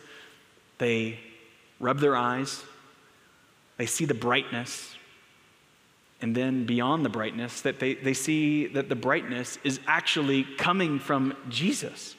they 0.77 1.19
rub 1.79 1.99
their 1.99 2.15
eyes, 2.15 2.63
they 3.77 3.85
see 3.85 4.05
the 4.05 4.13
brightness, 4.13 4.95
and 6.21 6.33
then 6.33 6.65
beyond 6.65 7.03
the 7.03 7.09
brightness, 7.09 7.61
that 7.61 7.79
they, 7.79 7.95
they 7.95 8.13
see 8.13 8.67
that 8.67 8.87
the 8.87 8.95
brightness 8.95 9.59
is 9.65 9.79
actually 9.87 10.43
coming 10.57 10.99
from 10.99 11.35
Jesus 11.49 12.15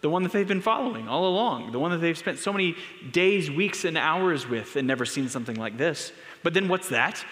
the 0.00 0.10
one 0.10 0.22
that 0.22 0.32
they've 0.32 0.48
been 0.48 0.60
following 0.60 1.08
all 1.08 1.26
along, 1.26 1.72
the 1.72 1.78
one 1.78 1.90
that 1.90 1.98
they've 1.98 2.18
spent 2.18 2.38
so 2.38 2.52
many 2.52 2.76
days, 3.10 3.50
weeks, 3.50 3.84
and 3.84 3.98
hours 3.98 4.46
with 4.46 4.76
and 4.76 4.86
never 4.86 5.04
seen 5.04 5.28
something 5.28 5.56
like 5.56 5.76
this. 5.76 6.12
But 6.42 6.54
then 6.54 6.68
what's 6.68 6.88
that? 6.90 7.24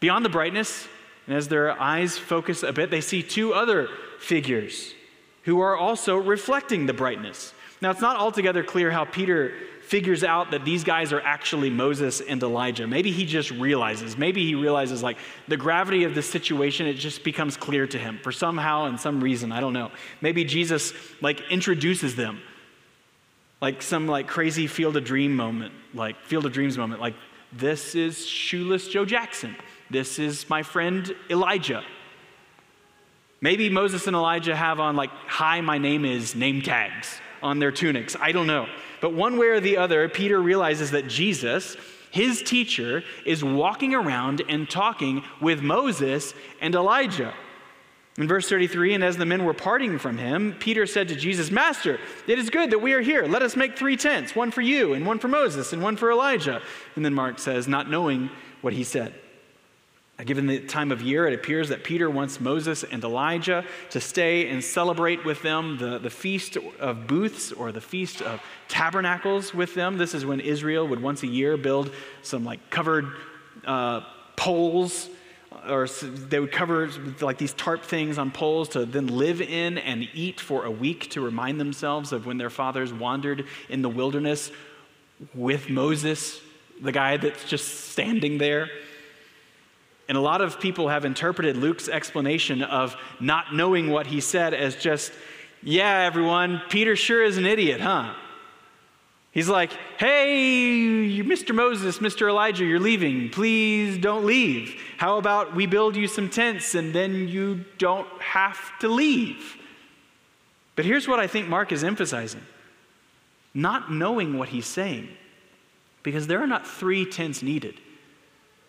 Beyond 0.00 0.24
the 0.24 0.30
brightness, 0.30 0.88
and 1.26 1.36
as 1.36 1.48
their 1.48 1.80
eyes 1.80 2.18
focus 2.18 2.62
a 2.62 2.72
bit, 2.72 2.90
they 2.90 3.00
see 3.00 3.22
two 3.22 3.54
other 3.54 3.88
figures 4.18 4.94
who 5.44 5.60
are 5.60 5.76
also 5.76 6.16
reflecting 6.16 6.86
the 6.86 6.92
brightness. 6.92 7.54
Now, 7.80 7.90
it's 7.90 8.00
not 8.00 8.16
altogether 8.16 8.62
clear 8.62 8.90
how 8.90 9.04
Peter 9.04 9.54
figures 9.90 10.22
out 10.22 10.52
that 10.52 10.64
these 10.64 10.84
guys 10.84 11.12
are 11.12 11.20
actually 11.22 11.68
Moses 11.68 12.20
and 12.20 12.40
Elijah. 12.44 12.86
Maybe 12.86 13.10
he 13.10 13.26
just 13.26 13.50
realizes. 13.50 14.16
Maybe 14.16 14.46
he 14.46 14.54
realizes 14.54 15.02
like 15.02 15.18
the 15.48 15.56
gravity 15.56 16.04
of 16.04 16.14
the 16.14 16.22
situation, 16.22 16.86
it 16.86 16.94
just 16.94 17.24
becomes 17.24 17.56
clear 17.56 17.88
to 17.88 17.98
him 17.98 18.20
for 18.22 18.30
somehow 18.30 18.84
and 18.84 19.00
some 19.00 19.20
reason. 19.20 19.50
I 19.50 19.58
don't 19.58 19.72
know. 19.72 19.90
Maybe 20.20 20.44
Jesus 20.44 20.92
like 21.20 21.40
introduces 21.50 22.14
them. 22.14 22.40
Like 23.60 23.82
some 23.82 24.06
like 24.06 24.28
crazy 24.28 24.68
field 24.68 24.96
of 24.96 25.02
dream 25.02 25.34
moment, 25.34 25.74
like 25.92 26.22
field 26.22 26.46
of 26.46 26.52
dreams 26.52 26.78
moment, 26.78 27.00
like 27.00 27.16
this 27.52 27.96
is 27.96 28.24
shoeless 28.24 28.86
Joe 28.86 29.04
Jackson. 29.04 29.56
This 29.90 30.20
is 30.20 30.48
my 30.48 30.62
friend 30.62 31.12
Elijah. 31.28 31.82
Maybe 33.40 33.68
Moses 33.68 34.06
and 34.06 34.14
Elijah 34.14 34.54
have 34.54 34.78
on 34.78 34.94
like, 34.94 35.10
hi, 35.26 35.60
my 35.62 35.78
name 35.78 36.04
is 36.04 36.36
name 36.36 36.62
tags 36.62 37.20
on 37.42 37.58
their 37.58 37.72
tunics. 37.72 38.16
I 38.20 38.32
don't 38.32 38.46
know. 38.46 38.66
But 39.00 39.14
one 39.14 39.38
way 39.38 39.48
or 39.48 39.60
the 39.60 39.76
other, 39.76 40.08
Peter 40.08 40.40
realizes 40.40 40.90
that 40.92 41.08
Jesus, 41.08 41.76
his 42.10 42.42
teacher, 42.42 43.02
is 43.24 43.42
walking 43.44 43.94
around 43.94 44.42
and 44.48 44.68
talking 44.68 45.22
with 45.40 45.62
Moses 45.62 46.34
and 46.60 46.74
Elijah. 46.74 47.34
In 48.18 48.28
verse 48.28 48.48
33, 48.48 48.94
and 48.94 49.04
as 49.04 49.16
the 49.16 49.24
men 49.24 49.44
were 49.44 49.54
parting 49.54 49.98
from 49.98 50.18
him, 50.18 50.54
Peter 50.58 50.84
said 50.84 51.08
to 51.08 51.16
Jesus, 51.16 51.50
Master, 51.50 51.98
it 52.26 52.38
is 52.38 52.50
good 52.50 52.70
that 52.70 52.80
we 52.80 52.92
are 52.92 53.00
here. 53.00 53.24
Let 53.24 53.40
us 53.40 53.56
make 53.56 53.78
three 53.78 53.96
tents 53.96 54.34
one 54.34 54.50
for 54.50 54.60
you, 54.60 54.92
and 54.92 55.06
one 55.06 55.18
for 55.18 55.28
Moses, 55.28 55.72
and 55.72 55.82
one 55.82 55.96
for 55.96 56.10
Elijah. 56.10 56.60
And 56.96 57.04
then 57.04 57.14
Mark 57.14 57.38
says, 57.38 57.66
not 57.66 57.88
knowing 57.88 58.28
what 58.60 58.74
he 58.74 58.84
said. 58.84 59.14
Given 60.24 60.46
the 60.46 60.60
time 60.60 60.92
of 60.92 61.02
year, 61.02 61.26
it 61.26 61.34
appears 61.34 61.68
that 61.68 61.84
Peter 61.84 62.10
wants 62.10 62.40
Moses 62.40 62.84
and 62.84 63.02
Elijah 63.02 63.64
to 63.90 64.00
stay 64.00 64.48
and 64.48 64.62
celebrate 64.62 65.24
with 65.24 65.42
them 65.42 65.78
the, 65.78 65.98
the 65.98 66.10
Feast 66.10 66.56
of 66.78 67.06
Booths 67.06 67.52
or 67.52 67.72
the 67.72 67.80
Feast 67.80 68.20
of 68.22 68.40
Tabernacles 68.68 69.54
with 69.54 69.74
them. 69.74 69.98
This 69.98 70.14
is 70.14 70.26
when 70.26 70.40
Israel 70.40 70.86
would 70.88 71.02
once 71.02 71.22
a 71.22 71.26
year 71.26 71.56
build 71.56 71.92
some 72.22 72.44
like 72.44 72.70
covered 72.70 73.06
uh, 73.64 74.00
poles 74.36 75.08
or 75.68 75.86
they 75.86 76.40
would 76.40 76.52
cover 76.52 76.88
like 77.20 77.38
these 77.38 77.52
tarp 77.54 77.82
things 77.82 78.18
on 78.18 78.30
poles 78.30 78.68
to 78.70 78.86
then 78.86 79.08
live 79.08 79.40
in 79.40 79.78
and 79.78 80.08
eat 80.14 80.40
for 80.40 80.64
a 80.64 80.70
week 80.70 81.10
to 81.10 81.20
remind 81.20 81.60
themselves 81.60 82.12
of 82.12 82.26
when 82.26 82.38
their 82.38 82.50
fathers 82.50 82.92
wandered 82.92 83.46
in 83.68 83.82
the 83.82 83.88
wilderness 83.88 84.50
with 85.34 85.68
Moses, 85.68 86.40
the 86.80 86.92
guy 86.92 87.16
that's 87.16 87.44
just 87.44 87.90
standing 87.90 88.38
there. 88.38 88.70
And 90.10 90.18
a 90.18 90.20
lot 90.20 90.40
of 90.40 90.58
people 90.58 90.88
have 90.88 91.04
interpreted 91.04 91.56
Luke's 91.56 91.88
explanation 91.88 92.62
of 92.62 92.96
not 93.20 93.54
knowing 93.54 93.90
what 93.90 94.08
he 94.08 94.20
said 94.20 94.54
as 94.54 94.74
just, 94.74 95.12
yeah, 95.62 96.00
everyone, 96.00 96.60
Peter 96.68 96.96
sure 96.96 97.22
is 97.22 97.36
an 97.36 97.46
idiot, 97.46 97.80
huh? 97.80 98.12
He's 99.30 99.48
like, 99.48 99.70
hey, 99.98 101.22
Mr. 101.22 101.54
Moses, 101.54 102.00
Mr. 102.00 102.28
Elijah, 102.28 102.64
you're 102.64 102.80
leaving. 102.80 103.28
Please 103.28 103.98
don't 103.98 104.26
leave. 104.26 104.82
How 104.96 105.16
about 105.16 105.54
we 105.54 105.66
build 105.66 105.94
you 105.94 106.08
some 106.08 106.28
tents 106.28 106.74
and 106.74 106.92
then 106.92 107.28
you 107.28 107.64
don't 107.78 108.08
have 108.20 108.58
to 108.80 108.88
leave? 108.88 109.58
But 110.74 110.86
here's 110.86 111.06
what 111.06 111.20
I 111.20 111.28
think 111.28 111.46
Mark 111.46 111.70
is 111.70 111.84
emphasizing 111.84 112.42
not 113.54 113.92
knowing 113.92 114.36
what 114.36 114.48
he's 114.48 114.66
saying, 114.66 115.08
because 116.02 116.26
there 116.26 116.42
are 116.42 116.48
not 116.48 116.66
three 116.66 117.06
tents 117.06 117.44
needed, 117.44 117.76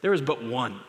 there 0.04 0.14
is 0.14 0.22
but 0.22 0.44
one. 0.44 0.82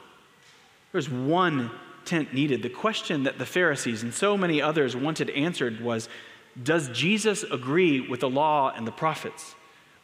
There's 0.93 1.11
one 1.11 1.71
tent 2.05 2.35
needed. 2.35 2.63
The 2.63 2.69
question 2.69 3.25
that 3.25 3.39
the 3.39 3.47
Pharisees 3.47 4.03
and 4.03 4.13
so 4.13 4.37
many 4.37 4.61
others 4.61 4.95
wanted 4.95 5.31
answered 5.31 5.81
was 5.81 6.09
Does 6.63 6.89
Jesus 6.91 7.43
agree 7.45 8.01
with 8.01 8.21
the 8.21 8.31
law 8.31 8.73
and 8.75 8.87
the 8.87 8.93
prophets? 8.93 9.55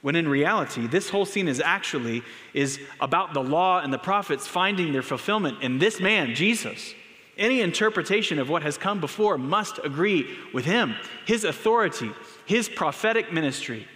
When 0.00 0.14
in 0.14 0.28
reality, 0.28 0.86
this 0.86 1.10
whole 1.10 1.26
scene 1.26 1.48
is 1.48 1.60
actually 1.60 2.22
is 2.54 2.78
about 3.00 3.34
the 3.34 3.42
law 3.42 3.80
and 3.80 3.92
the 3.92 3.98
prophets 3.98 4.46
finding 4.46 4.92
their 4.92 5.02
fulfillment 5.02 5.62
in 5.62 5.78
this 5.78 6.00
man, 6.00 6.34
Jesus. 6.34 6.94
Any 7.36 7.60
interpretation 7.60 8.38
of 8.38 8.48
what 8.48 8.62
has 8.62 8.78
come 8.78 9.00
before 9.00 9.38
must 9.38 9.78
agree 9.84 10.36
with 10.52 10.64
him. 10.64 10.94
His 11.24 11.44
authority, 11.44 12.10
his 12.46 12.68
prophetic 12.68 13.32
ministry, 13.32 13.86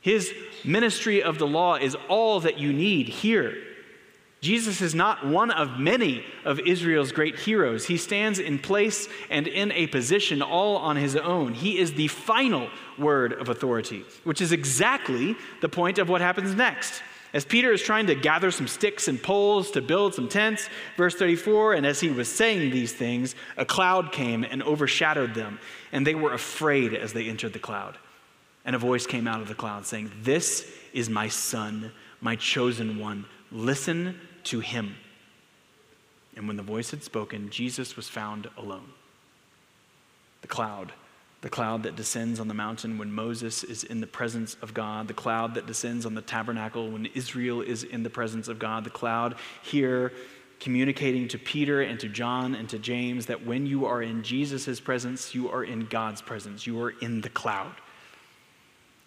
his 0.00 0.32
ministry 0.64 1.22
of 1.22 1.38
the 1.38 1.46
law 1.46 1.76
is 1.76 1.96
all 2.08 2.40
that 2.40 2.58
you 2.58 2.72
need 2.72 3.08
here. 3.08 3.56
Jesus 4.44 4.82
is 4.82 4.94
not 4.94 5.26
one 5.26 5.50
of 5.50 5.80
many 5.80 6.22
of 6.44 6.60
Israel's 6.60 7.12
great 7.12 7.38
heroes. 7.38 7.86
He 7.86 7.96
stands 7.96 8.38
in 8.38 8.58
place 8.58 9.08
and 9.30 9.48
in 9.48 9.72
a 9.72 9.86
position 9.86 10.42
all 10.42 10.76
on 10.76 10.96
his 10.96 11.16
own. 11.16 11.54
He 11.54 11.78
is 11.78 11.94
the 11.94 12.08
final 12.08 12.68
word 12.98 13.32
of 13.32 13.48
authority, 13.48 14.04
which 14.24 14.42
is 14.42 14.52
exactly 14.52 15.34
the 15.62 15.68
point 15.70 15.98
of 15.98 16.10
what 16.10 16.20
happens 16.20 16.54
next. 16.54 17.02
As 17.32 17.46
Peter 17.46 17.72
is 17.72 17.80
trying 17.80 18.06
to 18.08 18.14
gather 18.14 18.50
some 18.50 18.68
sticks 18.68 19.08
and 19.08 19.20
poles 19.20 19.70
to 19.70 19.80
build 19.80 20.14
some 20.14 20.28
tents, 20.28 20.68
verse 20.98 21.14
34, 21.14 21.72
and 21.72 21.86
as 21.86 21.98
he 21.98 22.10
was 22.10 22.28
saying 22.28 22.70
these 22.70 22.92
things, 22.92 23.34
a 23.56 23.64
cloud 23.64 24.12
came 24.12 24.44
and 24.44 24.62
overshadowed 24.62 25.32
them, 25.32 25.58
and 25.90 26.06
they 26.06 26.14
were 26.14 26.34
afraid 26.34 26.92
as 26.92 27.14
they 27.14 27.30
entered 27.30 27.54
the 27.54 27.58
cloud. 27.58 27.96
And 28.66 28.76
a 28.76 28.78
voice 28.78 29.06
came 29.06 29.26
out 29.26 29.40
of 29.40 29.48
the 29.48 29.54
cloud 29.54 29.86
saying, 29.86 30.12
This 30.22 30.70
is 30.92 31.08
my 31.08 31.28
son, 31.28 31.92
my 32.20 32.36
chosen 32.36 32.98
one. 32.98 33.24
Listen 33.50 34.20
to 34.44 34.60
him. 34.60 34.96
And 36.36 36.46
when 36.48 36.56
the 36.56 36.62
voice 36.62 36.90
had 36.90 37.02
spoken, 37.02 37.50
Jesus 37.50 37.96
was 37.96 38.08
found 38.08 38.48
alone. 38.56 38.90
The 40.42 40.48
cloud, 40.48 40.92
the 41.40 41.50
cloud 41.50 41.84
that 41.84 41.96
descends 41.96 42.40
on 42.40 42.48
the 42.48 42.54
mountain 42.54 42.98
when 42.98 43.12
Moses 43.12 43.64
is 43.64 43.84
in 43.84 44.00
the 44.00 44.06
presence 44.06 44.56
of 44.62 44.74
God, 44.74 45.08
the 45.08 45.14
cloud 45.14 45.54
that 45.54 45.66
descends 45.66 46.06
on 46.06 46.14
the 46.14 46.22
tabernacle 46.22 46.90
when 46.90 47.06
Israel 47.06 47.62
is 47.62 47.84
in 47.84 48.02
the 48.02 48.10
presence 48.10 48.48
of 48.48 48.58
God, 48.58 48.84
the 48.84 48.90
cloud 48.90 49.36
here 49.62 50.12
communicating 50.60 51.28
to 51.28 51.38
Peter 51.38 51.82
and 51.82 52.00
to 52.00 52.08
John 52.08 52.54
and 52.54 52.68
to 52.70 52.78
James 52.78 53.26
that 53.26 53.44
when 53.44 53.66
you 53.66 53.86
are 53.86 54.02
in 54.02 54.22
Jesus' 54.22 54.80
presence, 54.80 55.34
you 55.34 55.50
are 55.50 55.64
in 55.64 55.86
God's 55.86 56.22
presence. 56.22 56.66
You 56.66 56.80
are 56.82 56.94
in 57.00 57.20
the 57.20 57.28
cloud. 57.28 57.74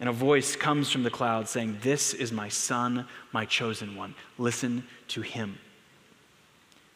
And 0.00 0.08
a 0.08 0.12
voice 0.12 0.54
comes 0.54 0.90
from 0.90 1.02
the 1.02 1.10
cloud 1.10 1.48
saying, 1.48 1.78
This 1.82 2.14
is 2.14 2.30
my 2.30 2.48
son, 2.48 3.06
my 3.32 3.44
chosen 3.44 3.96
one. 3.96 4.14
Listen 4.38 4.86
to 5.08 5.22
him. 5.22 5.58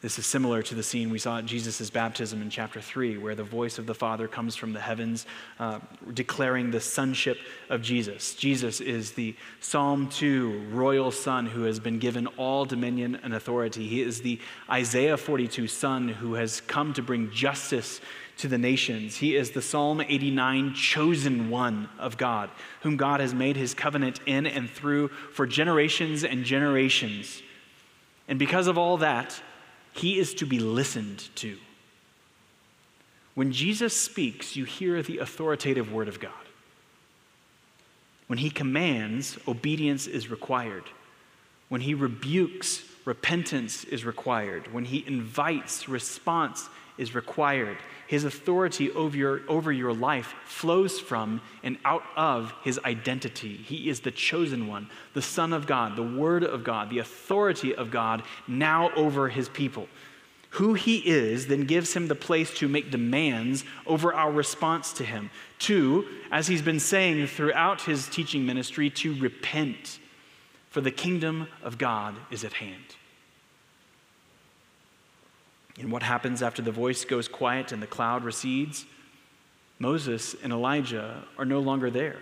This 0.03 0.19
is 0.19 0.25
similar 0.25 0.61
to 0.63 0.75
the 0.75 0.83
scene 0.83 1.09
we 1.09 1.17
saw 1.17 1.37
at 1.37 1.45
Jesus' 1.45 1.89
baptism 1.89 2.41
in 2.41 2.49
chapter 2.49 2.81
3, 2.81 3.17
where 3.19 3.35
the 3.35 3.43
voice 3.45 3.79
of 3.79 3.85
the 3.85 3.95
Father 3.95 4.27
comes 4.27 4.53
from 4.53 4.73
the 4.73 4.81
heavens, 4.81 5.25
uh, 5.59 5.79
declaring 6.13 6.71
the 6.71 6.81
sonship 6.81 7.37
of 7.69 7.81
Jesus. 7.81 8.35
Jesus 8.35 8.81
is 8.81 9.13
the 9.13 9.33
Psalm 9.61 10.09
2 10.09 10.67
royal 10.71 11.09
son 11.09 11.45
who 11.45 11.63
has 11.63 11.79
been 11.79 11.99
given 11.99 12.27
all 12.35 12.65
dominion 12.65 13.17
and 13.23 13.33
authority. 13.33 13.87
He 13.87 14.01
is 14.01 14.21
the 14.21 14.41
Isaiah 14.69 15.15
42 15.15 15.69
son 15.69 16.09
who 16.09 16.33
has 16.33 16.59
come 16.59 16.91
to 16.95 17.01
bring 17.01 17.31
justice 17.31 18.01
to 18.37 18.47
the 18.47 18.57
nations. 18.57 19.17
He 19.17 19.35
is 19.35 19.51
the 19.51 19.61
Psalm 19.61 20.01
89 20.01 20.73
chosen 20.73 21.49
one 21.49 21.89
of 21.99 22.17
God, 22.17 22.49
whom 22.81 22.97
God 22.97 23.19
has 23.19 23.33
made 23.33 23.55
his 23.55 23.73
covenant 23.73 24.19
in 24.25 24.45
and 24.45 24.69
through 24.69 25.09
for 25.09 25.45
generations 25.45 26.23
and 26.23 26.43
generations. 26.43 27.41
And 28.27 28.39
because 28.39 28.67
of 28.67 28.77
all 28.77 28.97
that, 28.97 29.41
he 29.93 30.17
is 30.17 30.33
to 30.35 30.45
be 30.45 30.59
listened 30.59 31.29
to. 31.35 31.57
When 33.35 33.51
Jesus 33.51 33.95
speaks, 33.95 34.55
you 34.55 34.65
hear 34.65 35.01
the 35.01 35.19
authoritative 35.19 35.91
word 35.91 36.07
of 36.07 36.19
God. 36.19 36.31
When 38.27 38.39
he 38.39 38.49
commands, 38.49 39.37
obedience 39.47 40.07
is 40.07 40.29
required. 40.29 40.83
When 41.69 41.81
he 41.81 41.93
rebukes, 41.93 42.83
repentance 43.05 43.83
is 43.83 44.05
required. 44.05 44.71
When 44.73 44.85
he 44.85 45.03
invites, 45.05 45.89
response 45.89 46.69
is 46.97 47.15
required. 47.15 47.77
His 48.13 48.25
authority 48.25 48.91
over 48.91 49.17
your, 49.17 49.41
over 49.47 49.71
your 49.71 49.91
life 49.91 50.35
flows 50.45 50.99
from 50.99 51.41
and 51.63 51.79
out 51.83 52.03
of 52.15 52.53
his 52.63 52.79
identity. 52.85 53.57
He 53.57 53.89
is 53.89 54.01
the 54.01 54.11
chosen 54.11 54.67
one, 54.67 54.87
the 55.15 55.21
Son 55.23 55.51
of 55.51 55.65
God, 55.65 55.95
the 55.95 56.03
Word 56.03 56.43
of 56.43 56.63
God, 56.63 56.91
the 56.91 56.99
authority 56.99 57.73
of 57.73 57.89
God 57.89 58.21
now 58.47 58.91
over 58.91 59.29
his 59.29 59.49
people. 59.49 59.87
Who 60.51 60.75
he 60.75 60.97
is 60.97 61.47
then 61.47 61.61
gives 61.61 61.95
him 61.95 62.07
the 62.07 62.13
place 62.13 62.53
to 62.59 62.67
make 62.67 62.91
demands 62.91 63.65
over 63.87 64.13
our 64.13 64.31
response 64.31 64.93
to 64.93 65.03
him. 65.03 65.31
To, 65.61 66.05
as 66.29 66.45
he's 66.45 66.61
been 66.61 66.79
saying 66.79 67.25
throughout 67.25 67.81
his 67.81 68.07
teaching 68.07 68.45
ministry, 68.45 68.91
to 68.91 69.19
repent, 69.19 69.97
for 70.69 70.81
the 70.81 70.91
kingdom 70.91 71.47
of 71.63 71.79
God 71.79 72.13
is 72.29 72.43
at 72.43 72.53
hand. 72.53 72.95
And 75.79 75.91
what 75.91 76.03
happens 76.03 76.43
after 76.43 76.61
the 76.61 76.71
voice 76.71 77.03
goes 77.03 77.27
quiet 77.27 77.71
and 77.71 77.81
the 77.81 77.87
cloud 77.87 78.23
recedes? 78.23 78.85
Moses 79.79 80.35
and 80.43 80.53
Elijah 80.53 81.23
are 81.37 81.45
no 81.45 81.59
longer 81.59 81.89
there. 81.89 82.19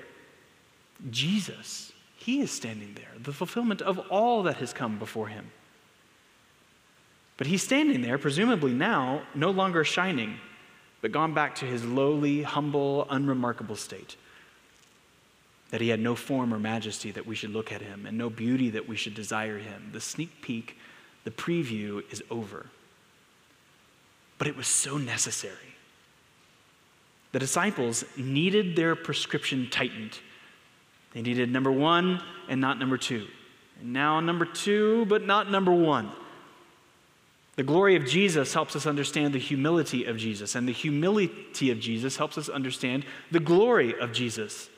Jesus, 1.10 1.92
he 2.16 2.40
is 2.40 2.52
standing 2.52 2.94
there, 2.96 3.12
the 3.20 3.34
fulfillment 3.34 3.82
of 3.82 4.00
all 4.10 4.44
that 4.44 4.58
has 4.58 4.72
come 4.72 4.98
before 4.98 5.28
him. 5.28 5.52
But 7.38 7.48
he's 7.48 7.64
standing 7.64 8.02
there, 8.02 8.18
presumably 8.18 8.72
now, 8.72 9.24
no 9.34 9.50
longer 9.50 9.84
shining, 9.84 10.38
but 11.02 11.12
gone 11.12 11.34
back 11.34 11.56
to 11.56 11.66
his 11.66 11.84
lowly, 11.84 12.44
humble, 12.44 13.08
unremarkable 13.10 13.76
state. 13.76 14.16
That 15.72 15.82
he 15.82 15.90
had 15.90 16.00
no 16.00 16.16
form 16.16 16.54
or 16.54 16.60
majesty 16.60 17.12
that 17.12 17.26
we 17.26 17.36
should 17.36 17.50
look 17.50 17.72
at 17.72 17.82
him, 17.82 18.06
and 18.06 18.18
no 18.18 18.30
beauty 18.30 18.70
that 18.70 18.88
we 18.88 18.96
should 18.96 19.16
desire 19.16 19.58
him. 19.58 19.90
The 19.92 20.02
sneak 20.02 20.42
peek, 20.42 20.78
the 21.24 21.32
preview 21.32 22.04
is 22.12 22.22
over 22.30 22.68
but 24.42 24.48
it 24.48 24.58
was 24.58 24.66
so 24.66 24.98
necessary. 24.98 25.54
The 27.32 27.38
disciples 27.38 28.04
needed 28.18 28.76
their 28.76 28.96
prescription 28.96 29.70
tightened. 29.70 30.18
They 31.14 31.22
needed 31.22 31.52
number 31.52 31.72
one 31.72 32.24
and 32.50 32.60
not 32.60 32.80
number 32.80 32.98
two. 32.98 33.28
And 33.80 33.94
now 33.94 34.20
number 34.20 34.46
two, 34.46 35.06
but 35.06 35.28
not 35.28 35.52
number 35.52 35.72
one. 35.72 36.12
The 37.56 37.62
glory 37.62 37.96
of 37.96 38.08
Jesus 38.08 38.52
helps 38.52 38.76
us 38.76 38.88
understand 38.88 39.36
the 39.36 39.38
humility 39.38 40.06
of 40.06 40.18
Jesus, 40.18 40.56
and 40.56 40.68
the 40.68 40.74
humility 40.74 41.70
of 41.70 41.80
Jesus 41.80 42.18
helps 42.18 42.36
us 42.36 42.50
understand 42.50 43.06
the 43.30 43.40
glory 43.40 43.94
of 44.00 44.12
Jesus. 44.12 44.72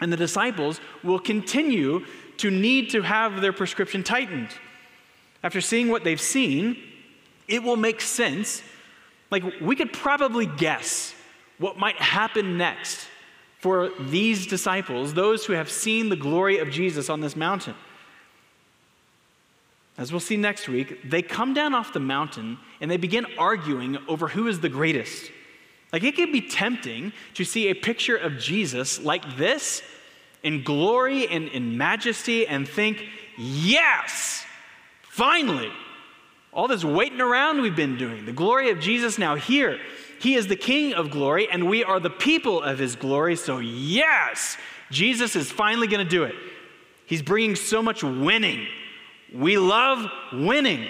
And 0.00 0.10
the 0.10 0.16
disciples 0.16 0.80
will 1.04 1.18
continue 1.18 2.06
to 2.38 2.50
need 2.50 2.88
to 2.92 3.02
have 3.02 3.42
their 3.42 3.52
prescription 3.52 4.02
tightened. 4.02 4.48
After 5.42 5.60
seeing 5.60 5.90
what 5.90 6.04
they've 6.04 6.18
seen, 6.18 6.78
it 7.48 7.62
will 7.62 7.76
make 7.76 8.00
sense 8.00 8.62
like, 9.30 9.44
we 9.60 9.76
could 9.76 9.92
probably 9.92 10.46
guess 10.46 11.14
what 11.58 11.78
might 11.78 11.96
happen 11.96 12.56
next 12.56 13.06
for 13.58 13.90
these 14.00 14.46
disciples, 14.46 15.14
those 15.14 15.44
who 15.44 15.52
have 15.52 15.70
seen 15.70 16.08
the 16.08 16.16
glory 16.16 16.58
of 16.58 16.70
Jesus 16.70 17.10
on 17.10 17.20
this 17.20 17.36
mountain. 17.36 17.74
As 19.98 20.12
we'll 20.12 20.20
see 20.20 20.38
next 20.38 20.66
week, 20.66 21.10
they 21.10 21.20
come 21.20 21.52
down 21.52 21.74
off 21.74 21.92
the 21.92 22.00
mountain 22.00 22.58
and 22.80 22.90
they 22.90 22.96
begin 22.96 23.26
arguing 23.38 23.98
over 24.08 24.28
who 24.28 24.48
is 24.48 24.60
the 24.60 24.70
greatest. 24.70 25.30
Like, 25.92 26.04
it 26.04 26.16
can 26.16 26.32
be 26.32 26.40
tempting 26.40 27.12
to 27.34 27.44
see 27.44 27.68
a 27.68 27.74
picture 27.74 28.16
of 28.16 28.38
Jesus 28.38 29.00
like 29.00 29.36
this 29.36 29.82
in 30.42 30.62
glory 30.62 31.28
and 31.28 31.48
in 31.48 31.76
majesty 31.76 32.46
and 32.46 32.66
think, 32.66 33.04
yes, 33.36 34.44
finally, 35.02 35.70
all 36.52 36.68
this 36.68 36.84
waiting 36.84 37.20
around 37.20 37.60
we've 37.60 37.76
been 37.76 37.96
doing. 37.96 38.26
The 38.26 38.32
glory 38.32 38.70
of 38.70 38.80
Jesus 38.80 39.18
now 39.18 39.36
here. 39.36 39.78
He 40.20 40.34
is 40.34 40.48
the 40.48 40.56
King 40.56 40.94
of 40.94 41.10
glory, 41.10 41.48
and 41.50 41.68
we 41.68 41.84
are 41.84 42.00
the 42.00 42.10
people 42.10 42.62
of 42.62 42.78
his 42.78 42.96
glory. 42.96 43.36
So, 43.36 43.58
yes, 43.58 44.56
Jesus 44.90 45.36
is 45.36 45.50
finally 45.50 45.86
going 45.86 46.04
to 46.04 46.10
do 46.10 46.24
it. 46.24 46.34
He's 47.06 47.22
bringing 47.22 47.56
so 47.56 47.82
much 47.82 48.02
winning. 48.02 48.66
We 49.32 49.58
love 49.58 50.10
winning. 50.32 50.88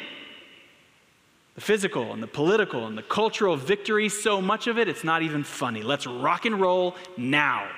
The 1.55 1.61
physical 1.61 2.13
and 2.13 2.23
the 2.23 2.27
political 2.27 2.87
and 2.87 2.97
the 2.97 3.03
cultural 3.03 3.57
victory, 3.57 4.09
so 4.09 4.41
much 4.41 4.67
of 4.67 4.79
it, 4.79 4.89
it's 4.89 5.05
not 5.05 5.23
even 5.23 5.45
funny. 5.45 5.83
Let's 5.83 6.07
rock 6.07 6.47
and 6.47 6.61
roll 6.61 6.97
now. 7.17 7.69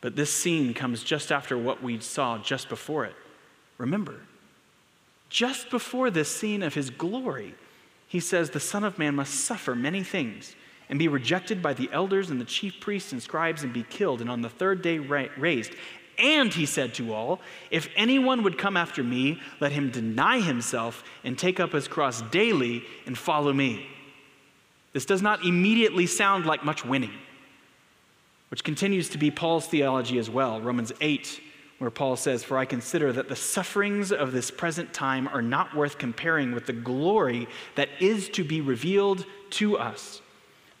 But 0.00 0.14
this 0.14 0.32
scene 0.32 0.74
comes 0.74 1.02
just 1.02 1.32
after 1.32 1.58
what 1.58 1.82
we 1.82 1.98
saw 2.00 2.38
just 2.38 2.68
before 2.68 3.04
it. 3.04 3.16
Remember, 3.78 4.20
just 5.28 5.70
before 5.70 6.10
this 6.10 6.34
scene 6.34 6.62
of 6.62 6.74
his 6.74 6.90
glory, 6.90 7.54
he 8.06 8.20
says, 8.20 8.50
The 8.50 8.60
Son 8.60 8.84
of 8.84 8.98
Man 8.98 9.14
must 9.14 9.34
suffer 9.34 9.74
many 9.74 10.02
things 10.02 10.54
and 10.88 10.98
be 10.98 11.08
rejected 11.08 11.62
by 11.62 11.74
the 11.74 11.90
elders 11.92 12.30
and 12.30 12.40
the 12.40 12.46
chief 12.46 12.80
priests 12.80 13.12
and 13.12 13.22
scribes 13.22 13.62
and 13.62 13.72
be 13.72 13.82
killed, 13.82 14.20
and 14.20 14.30
on 14.30 14.40
the 14.40 14.48
third 14.48 14.80
day 14.80 14.98
ra- 14.98 15.26
raised. 15.36 15.72
And 16.18 16.52
he 16.52 16.66
said 16.66 16.94
to 16.94 17.14
all, 17.14 17.40
If 17.70 17.88
anyone 17.94 18.42
would 18.42 18.58
come 18.58 18.76
after 18.76 19.04
me, 19.04 19.40
let 19.60 19.72
him 19.72 19.90
deny 19.90 20.40
himself 20.40 21.04
and 21.22 21.38
take 21.38 21.60
up 21.60 21.72
his 21.72 21.86
cross 21.86 22.22
daily 22.22 22.82
and 23.06 23.16
follow 23.16 23.52
me. 23.52 23.86
This 24.92 25.04
does 25.04 25.22
not 25.22 25.44
immediately 25.44 26.06
sound 26.06 26.46
like 26.46 26.64
much 26.64 26.84
winning, 26.84 27.12
which 28.50 28.64
continues 28.64 29.10
to 29.10 29.18
be 29.18 29.30
Paul's 29.30 29.66
theology 29.66 30.18
as 30.18 30.28
well. 30.28 30.60
Romans 30.60 30.92
8, 31.00 31.40
where 31.78 31.90
Paul 31.90 32.16
says, 32.16 32.42
For 32.42 32.58
I 32.58 32.64
consider 32.64 33.12
that 33.12 33.28
the 33.28 33.36
sufferings 33.36 34.10
of 34.12 34.32
this 34.32 34.50
present 34.50 34.92
time 34.92 35.28
are 35.28 35.42
not 35.42 35.76
worth 35.76 35.98
comparing 35.98 36.52
with 36.52 36.66
the 36.66 36.72
glory 36.72 37.48
that 37.76 37.88
is 38.00 38.28
to 38.30 38.44
be 38.44 38.60
revealed 38.60 39.24
to 39.50 39.78
us. 39.78 40.20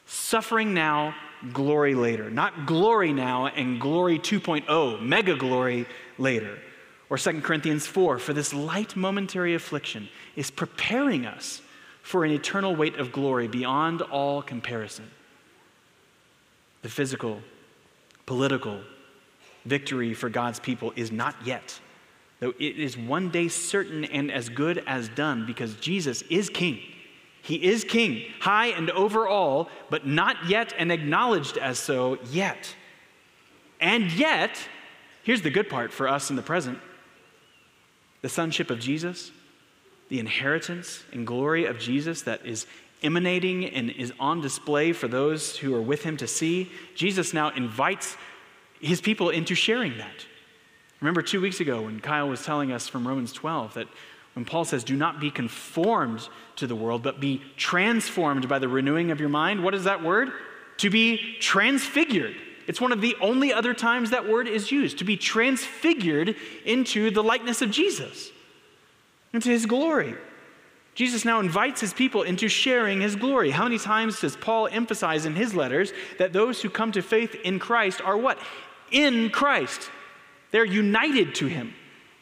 Suffering 0.06 0.74
now 0.74 1.14
glory 1.52 1.94
later. 1.94 2.30
Not 2.30 2.66
glory 2.66 3.12
now 3.12 3.46
and 3.46 3.80
glory 3.80 4.18
2.0, 4.18 5.00
mega 5.00 5.36
glory 5.36 5.86
later. 6.18 6.58
Or 7.10 7.16
2 7.16 7.40
Corinthians 7.40 7.86
4, 7.86 8.18
for 8.18 8.32
this 8.32 8.52
light 8.52 8.96
momentary 8.96 9.54
affliction 9.54 10.08
is 10.36 10.50
preparing 10.50 11.24
us 11.26 11.62
for 12.02 12.24
an 12.24 12.32
eternal 12.32 12.74
weight 12.74 12.96
of 12.96 13.12
glory 13.12 13.48
beyond 13.48 14.02
all 14.02 14.42
comparison. 14.42 15.10
The 16.82 16.88
physical, 16.88 17.40
political 18.26 18.80
victory 19.68 20.14
for 20.14 20.28
God's 20.28 20.60
people 20.60 20.92
is 20.96 21.12
not 21.12 21.36
yet, 21.44 21.78
though 22.40 22.54
it 22.58 22.78
is 22.78 22.96
one 22.96 23.30
day 23.30 23.48
certain 23.48 24.04
and 24.04 24.32
as 24.32 24.48
good 24.48 24.82
as 24.86 25.08
done 25.08 25.46
because 25.46 25.74
Jesus 25.76 26.22
is 26.22 26.48
King. 26.48 26.80
He 27.48 27.64
is 27.64 27.82
king, 27.82 28.26
high 28.40 28.66
and 28.66 28.90
over 28.90 29.26
all, 29.26 29.70
but 29.88 30.06
not 30.06 30.48
yet 30.48 30.74
and 30.76 30.92
acknowledged 30.92 31.56
as 31.56 31.78
so 31.78 32.18
yet. 32.30 32.74
And 33.80 34.12
yet, 34.12 34.58
here's 35.22 35.40
the 35.40 35.48
good 35.48 35.70
part 35.70 35.90
for 35.90 36.08
us 36.08 36.28
in 36.28 36.36
the 36.36 36.42
present 36.42 36.78
the 38.20 38.28
sonship 38.28 38.70
of 38.70 38.80
Jesus, 38.80 39.30
the 40.08 40.18
inheritance 40.18 41.04
and 41.12 41.26
glory 41.26 41.64
of 41.64 41.78
Jesus 41.78 42.22
that 42.22 42.44
is 42.44 42.66
emanating 43.02 43.64
and 43.64 43.90
is 43.90 44.12
on 44.20 44.40
display 44.42 44.92
for 44.92 45.08
those 45.08 45.56
who 45.56 45.74
are 45.74 45.80
with 45.80 46.02
him 46.02 46.16
to 46.16 46.26
see. 46.26 46.70
Jesus 46.94 47.32
now 47.32 47.50
invites 47.50 48.16
his 48.80 49.00
people 49.00 49.30
into 49.30 49.54
sharing 49.54 49.98
that. 49.98 50.26
Remember 51.00 51.22
two 51.22 51.40
weeks 51.40 51.60
ago 51.60 51.82
when 51.82 52.00
Kyle 52.00 52.28
was 52.28 52.44
telling 52.44 52.72
us 52.72 52.88
from 52.88 53.06
Romans 53.06 53.32
12 53.32 53.74
that 53.74 53.88
when 54.34 54.44
Paul 54.44 54.64
says, 54.64 54.84
Do 54.84 54.96
not 54.96 55.20
be 55.20 55.30
conformed 55.30 56.28
to 56.56 56.66
the 56.66 56.76
world, 56.76 57.02
but 57.02 57.20
be 57.20 57.42
transformed 57.56 58.48
by 58.48 58.58
the 58.58 58.68
renewing 58.68 59.10
of 59.10 59.20
your 59.20 59.28
mind, 59.28 59.62
what 59.62 59.74
is 59.74 59.84
that 59.84 60.02
word? 60.02 60.30
To 60.78 60.90
be 60.90 61.36
transfigured. 61.40 62.36
It's 62.66 62.80
one 62.80 62.92
of 62.92 63.00
the 63.00 63.16
only 63.20 63.52
other 63.52 63.74
times 63.74 64.10
that 64.10 64.28
word 64.28 64.46
is 64.46 64.70
used, 64.70 64.98
to 64.98 65.04
be 65.04 65.16
transfigured 65.16 66.36
into 66.64 67.10
the 67.10 67.22
likeness 67.22 67.62
of 67.62 67.70
Jesus, 67.70 68.30
into 69.32 69.48
his 69.48 69.66
glory. 69.66 70.14
Jesus 70.94 71.24
now 71.24 71.38
invites 71.40 71.80
his 71.80 71.94
people 71.94 72.22
into 72.22 72.48
sharing 72.48 73.00
his 73.00 73.14
glory. 73.14 73.50
How 73.50 73.64
many 73.64 73.78
times 73.78 74.20
does 74.20 74.36
Paul 74.36 74.66
emphasize 74.66 75.26
in 75.26 75.34
his 75.36 75.54
letters 75.54 75.92
that 76.18 76.32
those 76.32 76.60
who 76.60 76.68
come 76.68 76.90
to 76.92 77.02
faith 77.02 77.36
in 77.44 77.58
Christ 77.58 78.00
are 78.00 78.16
what? 78.16 78.38
In 78.90 79.30
Christ. 79.30 79.90
They're 80.50 80.64
united 80.64 81.34
to 81.36 81.46
him 81.46 81.74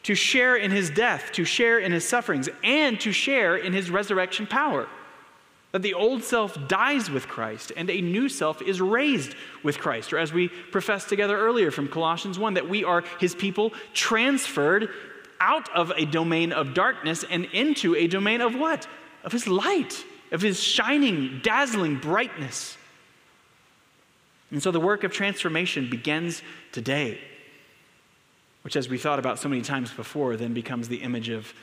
to 0.03 0.15
share 0.15 0.55
in 0.55 0.71
his 0.71 0.89
death, 0.89 1.31
to 1.33 1.43
share 1.43 1.79
in 1.79 1.91
his 1.91 2.07
sufferings, 2.07 2.47
and 2.63 2.97
to 3.01 3.11
share 3.11 3.57
in 3.57 3.73
his 3.73 3.89
resurrection 3.91 4.47
power. 4.47 4.87
That 5.73 5.81
the 5.81 5.93
old 5.93 6.23
self 6.23 6.57
dies 6.69 7.09
with 7.09 7.27
Christ 7.27 7.73
and 7.75 7.89
a 7.89 8.01
new 8.01 8.29
self 8.29 8.61
is 8.61 8.79
raised 8.79 9.35
with 9.63 9.79
Christ. 9.79 10.13
Or 10.13 10.17
as 10.17 10.31
we 10.31 10.47
professed 10.47 11.09
together 11.09 11.37
earlier 11.37 11.71
from 11.71 11.89
Colossians 11.89 12.39
1, 12.39 12.53
that 12.53 12.69
we 12.69 12.85
are 12.85 13.03
his 13.19 13.35
people 13.35 13.73
transferred 13.93 14.89
out 15.41 15.69
of 15.75 15.91
a 15.95 16.05
domain 16.05 16.53
of 16.53 16.73
darkness 16.73 17.25
and 17.29 17.45
into 17.45 17.93
a 17.95 18.07
domain 18.07 18.39
of 18.39 18.55
what? 18.55 18.87
Of 19.25 19.33
his 19.33 19.45
light, 19.45 20.05
of 20.31 20.41
his 20.41 20.61
shining, 20.61 21.41
dazzling 21.43 21.97
brightness. 21.97 22.76
And 24.51 24.63
so 24.63 24.71
the 24.71 24.79
work 24.79 25.03
of 25.03 25.11
transformation 25.11 25.89
begins 25.89 26.41
today 26.71 27.19
which, 28.67 28.75
as 28.75 28.89
we 28.89 28.97
thought 28.97 29.17
about 29.17 29.39
so 29.39 29.47
many 29.47 29.61
times 29.61 29.93
before, 29.93 30.35
then 30.35 30.53
becomes 30.53 30.89
the 30.89 30.97
image 30.97 31.29
of 31.29 31.53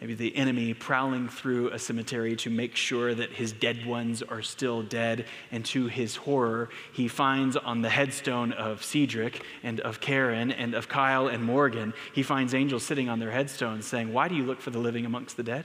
maybe 0.00 0.14
the 0.14 0.34
enemy 0.34 0.74
prowling 0.74 1.28
through 1.28 1.68
a 1.68 1.78
cemetery 1.78 2.34
to 2.34 2.50
make 2.50 2.74
sure 2.74 3.14
that 3.14 3.30
his 3.30 3.52
dead 3.52 3.86
ones 3.86 4.24
are 4.24 4.42
still 4.42 4.82
dead. 4.82 5.26
And 5.52 5.64
to 5.66 5.86
his 5.86 6.16
horror, 6.16 6.68
he 6.92 7.06
finds 7.06 7.56
on 7.56 7.82
the 7.82 7.88
headstone 7.88 8.50
of 8.50 8.82
Cedric 8.82 9.44
and 9.62 9.78
of 9.78 10.00
Karen 10.00 10.50
and 10.50 10.74
of 10.74 10.88
Kyle 10.88 11.28
and 11.28 11.44
Morgan, 11.44 11.94
he 12.12 12.24
finds 12.24 12.54
angels 12.54 12.82
sitting 12.82 13.08
on 13.08 13.20
their 13.20 13.30
headstones 13.30 13.86
saying, 13.86 14.12
Why 14.12 14.26
do 14.26 14.34
you 14.34 14.42
look 14.42 14.60
for 14.60 14.70
the 14.70 14.80
living 14.80 15.06
amongst 15.06 15.36
the 15.36 15.44
dead? 15.44 15.64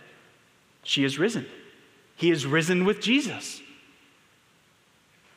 She 0.83 1.03
is 1.03 1.17
risen. 1.17 1.47
He 2.15 2.29
is 2.29 2.45
risen 2.45 2.85
with 2.85 3.01
Jesus. 3.01 3.62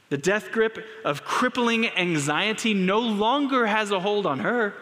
The 0.08 0.18
death 0.18 0.52
grip 0.52 0.84
of 1.04 1.24
crippling 1.24 1.88
anxiety 1.88 2.74
no 2.74 3.00
longer 3.00 3.66
has 3.66 3.90
a 3.90 4.00
hold 4.00 4.26
on 4.26 4.40
her. 4.40 4.74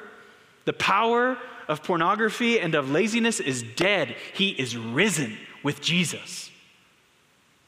The 0.67 0.73
power 0.75 1.39
of 1.69 1.83
pornography 1.83 2.61
and 2.61 2.75
of 2.75 2.91
laziness 2.91 3.41
is 3.41 3.63
dead. 3.63 4.17
He 4.35 4.51
is 4.51 4.77
risen 4.77 5.39
with 5.63 5.81
Jesus. 5.81 6.51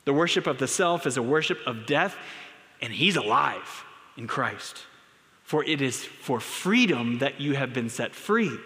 The 0.05 0.13
worship 0.13 0.47
of 0.47 0.59
the 0.59 0.69
self 0.69 1.07
is 1.07 1.17
a 1.17 1.23
worship 1.23 1.59
of 1.67 1.87
death, 1.87 2.17
and 2.81 2.93
he's 2.93 3.17
alive 3.17 3.85
in 4.17 4.27
Christ. 4.27 4.85
For 5.43 5.65
it 5.65 5.81
is 5.81 6.05
for 6.05 6.41
freedom 6.41 7.19
that 7.19 7.41
you 7.41 7.55
have 7.55 7.73
been 7.73 7.89
set 7.89 8.15
free. 8.15 8.57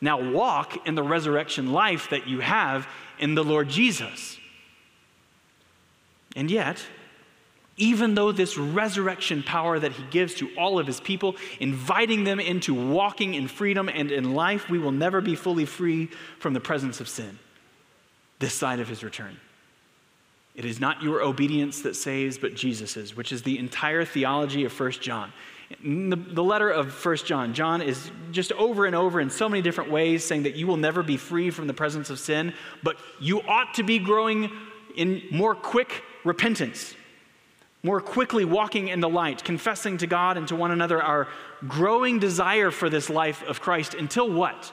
Now 0.00 0.32
walk 0.32 0.86
in 0.86 0.94
the 0.94 1.02
resurrection 1.02 1.72
life 1.72 2.10
that 2.10 2.26
you 2.26 2.40
have 2.40 2.88
in 3.18 3.34
the 3.34 3.44
Lord 3.44 3.68
Jesus. 3.68 4.38
And 6.36 6.50
yet, 6.50 6.84
even 7.76 8.14
though 8.14 8.32
this 8.32 8.56
resurrection 8.56 9.42
power 9.42 9.78
that 9.78 9.92
he 9.92 10.04
gives 10.10 10.34
to 10.34 10.48
all 10.56 10.78
of 10.78 10.86
his 10.86 11.00
people, 11.00 11.36
inviting 11.60 12.24
them 12.24 12.38
into 12.38 12.74
walking 12.74 13.34
in 13.34 13.48
freedom 13.48 13.88
and 13.88 14.12
in 14.12 14.34
life, 14.34 14.68
we 14.68 14.78
will 14.78 14.92
never 14.92 15.20
be 15.20 15.34
fully 15.34 15.64
free 15.64 16.06
from 16.38 16.54
the 16.54 16.60
presence 16.60 17.00
of 17.00 17.08
sin 17.08 17.38
this 18.38 18.54
side 18.54 18.80
of 18.80 18.88
his 18.88 19.02
return. 19.02 19.38
It 20.54 20.64
is 20.64 20.78
not 20.78 21.02
your 21.02 21.22
obedience 21.22 21.82
that 21.82 21.96
saves, 21.96 22.38
but 22.38 22.54
Jesus's, 22.54 23.16
which 23.16 23.32
is 23.32 23.42
the 23.42 23.58
entire 23.58 24.04
theology 24.04 24.64
of 24.64 24.72
First 24.72 25.00
John. 25.00 25.32
The, 25.82 26.16
the, 26.16 26.42
letter 26.42 26.70
of 26.70 26.92
First 26.92 27.26
John, 27.26 27.54
John 27.54 27.80
is 27.80 28.10
just 28.30 28.52
over 28.52 28.86
and 28.86 28.94
over 28.94 29.18
in 29.20 29.30
so 29.30 29.48
many 29.48 29.62
different 29.62 29.90
ways 29.90 30.22
saying 30.22 30.44
that 30.44 30.56
you 30.56 30.66
will 30.66 30.76
never 30.76 31.02
be 31.02 31.16
free 31.16 31.50
from 31.50 31.66
the 31.66 31.74
presence 31.74 32.10
of 32.10 32.20
sin, 32.20 32.52
but 32.82 32.96
you 33.18 33.40
ought 33.40 33.74
to 33.74 33.82
be 33.82 33.98
growing 33.98 34.50
in 34.94 35.22
more 35.32 35.54
quick 35.54 36.04
repentance 36.22 36.94
more 37.84 38.00
quickly 38.00 38.44
walking 38.44 38.88
in 38.88 38.98
the 38.98 39.08
light, 39.08 39.44
confessing 39.44 39.98
to 39.98 40.06
God 40.06 40.36
and 40.36 40.48
to 40.48 40.56
one 40.56 40.72
another 40.72 41.00
our 41.00 41.28
growing 41.68 42.18
desire 42.18 42.70
for 42.70 42.90
this 42.90 43.08
life 43.08 43.44
of 43.44 43.60
Christ 43.60 43.94
until 43.94 44.28
what? 44.28 44.72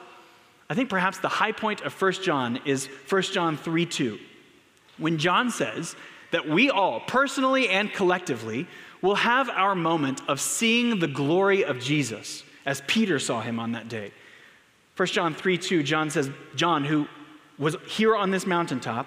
I 0.68 0.74
think 0.74 0.88
perhaps 0.88 1.18
the 1.18 1.28
high 1.28 1.52
point 1.52 1.82
of 1.82 2.00
1 2.00 2.12
John 2.14 2.58
is 2.64 2.86
1 3.08 3.22
John 3.22 3.58
3 3.58 3.86
2. 3.86 4.18
When 4.96 5.18
John 5.18 5.50
says 5.50 5.94
that 6.30 6.48
we 6.48 6.70
all, 6.70 7.00
personally 7.00 7.68
and 7.68 7.92
collectively, 7.92 8.66
will 9.02 9.16
have 9.16 9.50
our 9.50 9.74
moment 9.74 10.22
of 10.28 10.40
seeing 10.40 10.98
the 10.98 11.06
glory 11.06 11.64
of 11.64 11.78
Jesus 11.78 12.42
as 12.64 12.82
Peter 12.86 13.18
saw 13.18 13.42
him 13.42 13.60
on 13.60 13.72
that 13.72 13.88
day. 13.88 14.12
1 14.96 15.08
John 15.08 15.34
3 15.34 15.58
2, 15.58 15.82
John 15.82 16.08
says, 16.08 16.30
John, 16.54 16.84
who 16.84 17.06
was 17.58 17.76
here 17.86 18.16
on 18.16 18.30
this 18.30 18.46
mountaintop, 18.46 19.06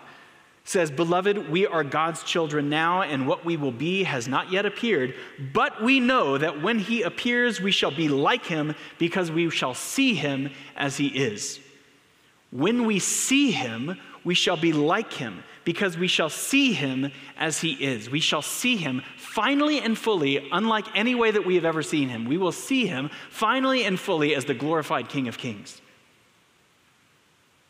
says, 0.65 0.89
Beloved, 0.89 1.49
we 1.49 1.67
are 1.67 1.83
God's 1.83 2.23
children 2.23 2.69
now, 2.69 3.03
and 3.03 3.27
what 3.27 3.45
we 3.45 3.55
will 3.55 3.71
be 3.71 4.03
has 4.03 4.27
not 4.27 4.51
yet 4.51 4.65
appeared. 4.65 5.13
But 5.53 5.81
we 5.81 5.99
know 5.99 6.39
that 6.39 6.61
when 6.61 6.79
he 6.79 7.03
appears, 7.03 7.61
we 7.61 7.71
shall 7.71 7.91
be 7.91 8.09
like 8.09 8.45
him, 8.45 8.75
because 8.97 9.31
we 9.31 9.49
shall 9.51 9.75
see 9.75 10.15
him 10.15 10.49
as 10.75 10.97
he 10.97 11.07
is. 11.07 11.59
When 12.51 12.85
we 12.85 12.97
see 12.97 13.51
him, 13.51 13.99
we 14.23 14.33
shall 14.33 14.57
be 14.57 14.73
like 14.73 15.13
him, 15.13 15.43
because 15.65 15.99
we 15.99 16.07
shall 16.07 16.31
see 16.31 16.73
him 16.73 17.11
as 17.37 17.61
he 17.61 17.73
is. 17.73 18.09
We 18.09 18.19
shall 18.19 18.41
see 18.41 18.75
him 18.75 19.03
finally 19.17 19.79
and 19.79 19.95
fully, 19.95 20.49
unlike 20.51 20.87
any 20.95 21.13
way 21.13 21.29
that 21.29 21.45
we 21.45 21.55
have 21.55 21.65
ever 21.65 21.83
seen 21.83 22.09
him. 22.09 22.25
We 22.25 22.37
will 22.37 22.51
see 22.51 22.87
him 22.87 23.11
finally 23.29 23.83
and 23.83 23.99
fully 23.99 24.33
as 24.33 24.45
the 24.45 24.55
glorified 24.55 25.09
King 25.09 25.27
of 25.27 25.37
Kings, 25.37 25.79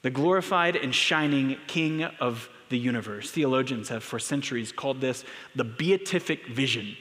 the 0.02 0.12
glorified 0.12 0.78
and 0.78 0.96
shining 0.96 1.58
King 1.68 2.04
of 2.04 2.50
the 2.70 2.78
universe. 2.78 3.32
Theologians 3.32 3.90
have 3.90 4.04
for 4.04 4.20
centuries 4.20 4.72
called 4.72 5.02
this 5.02 5.24
the 5.56 5.64
beatific 5.64 6.48
vision, 6.48 6.96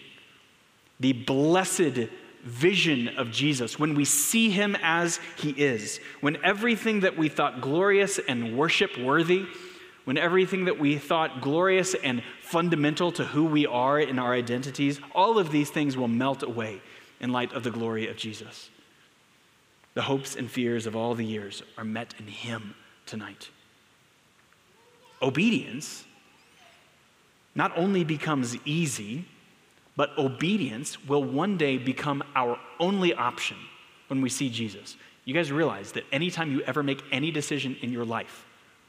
the 1.01 1.13
blessed 1.13 2.09
vision 2.45 3.09
of 3.09 3.31
Jesus, 3.31 3.79
when 3.79 3.95
we 3.95 4.05
see 4.05 4.51
him 4.51 4.77
as 4.83 5.19
he 5.37 5.51
is, 5.51 5.99
when 6.21 6.37
everything 6.45 7.01
that 7.01 7.17
we 7.17 7.29
thought 7.29 7.61
glorious 7.61 8.19
and 8.29 8.57
worship 8.57 8.99
worthy, 8.99 9.47
when 10.05 10.19
everything 10.19 10.67
that 10.67 10.79
we 10.79 10.99
thought 10.99 11.41
glorious 11.41 11.95
and 11.95 12.23
fundamental 12.43 13.11
to 13.13 13.25
who 13.25 13.47
we 13.47 13.67
are 13.67 13.99
in 13.99 14.19
our 14.19 14.35
identities, 14.35 15.01
all 15.15 15.39
of 15.39 15.51
these 15.51 15.71
things 15.71 15.97
will 15.97 16.09
melt 16.09 16.43
away 16.43 16.83
in 17.21 17.33
light 17.33 17.53
of 17.55 17.63
the 17.63 17.71
glory 17.71 18.09
of 18.09 18.17
Jesus. 18.17 18.69
The 19.95 20.03
hopes 20.03 20.37
and 20.37 20.51
fears 20.51 20.87
of 20.87 20.95
all 20.95 21.15
the 21.15 21.25
years 21.25 21.63
are 21.79 21.85
met 21.85 22.15
in 22.19 22.27
Him 22.27 22.75
tonight. 23.07 23.49
Obedience 25.25 26.05
not 27.55 27.77
only 27.77 28.05
becomes 28.05 28.57
easy, 28.65 29.25
but 29.97 30.11
obedience 30.19 31.03
will 31.07 31.25
one 31.25 31.57
day 31.57 31.79
become 31.79 32.23
our 32.35 32.59
only 32.79 33.15
option 33.15 33.57
when 34.09 34.21
we 34.21 34.29
see 34.29 34.51
Jesus. 34.51 34.97
You 35.25 35.33
guys 35.33 35.51
realize 35.51 35.93
that 35.93 36.05
anytime 36.13 36.53
you 36.53 36.61
ever 36.63 36.83
make 36.83 37.03
any 37.11 37.31
decision 37.31 37.77
in 37.81 37.91
your 37.91 38.05
life, 38.05 38.45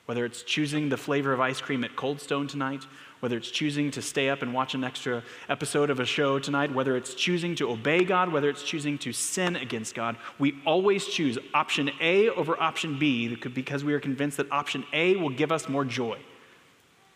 whether 0.08 0.26
it's 0.26 0.44
choosing 0.44 0.90
the 0.90 0.98
flavor 0.98 1.32
of 1.32 1.40
ice 1.40 1.62
cream 1.62 1.84
at 1.84 1.96
Cold 1.96 2.20
Stone 2.20 2.48
tonight, 2.48 2.86
whether 3.20 3.38
it's 3.38 3.50
choosing 3.50 3.92
to 3.92 4.02
stay 4.02 4.30
up 4.30 4.42
and 4.42 4.54
watch 4.54 4.74
an 4.74 4.84
extra 4.84 5.24
episode 5.50 5.90
of 5.90 6.00
a 6.00 6.06
show 6.06 6.40
tonight, 6.40 6.74
whether 6.74 6.96
it's 6.96 7.14
choosing 7.14 7.56
to 7.56 7.70
obey 7.72 8.04
God, 8.04 8.32
whether 8.32 8.50
it's 8.50 8.64
choosing 8.64 8.98
to 9.00 9.14
sin 9.14 9.56
against 9.56 9.96
God, 9.96 10.18
we 10.40 10.56
always 10.66 11.06
choose 11.06 11.38
option 11.54 11.92
A 12.02 12.30
over 12.30 12.62
option 12.62 13.00
B 13.00 13.36
because 13.36 13.84
we 13.84 13.94
are 13.94 14.00
convinced 14.00 14.38
that 14.38 14.52
option 14.52 14.86
A 14.94 15.16
will 15.16 15.30
give 15.30 15.52
us 15.52 15.70
more 15.70 15.86
joy. 15.86 16.20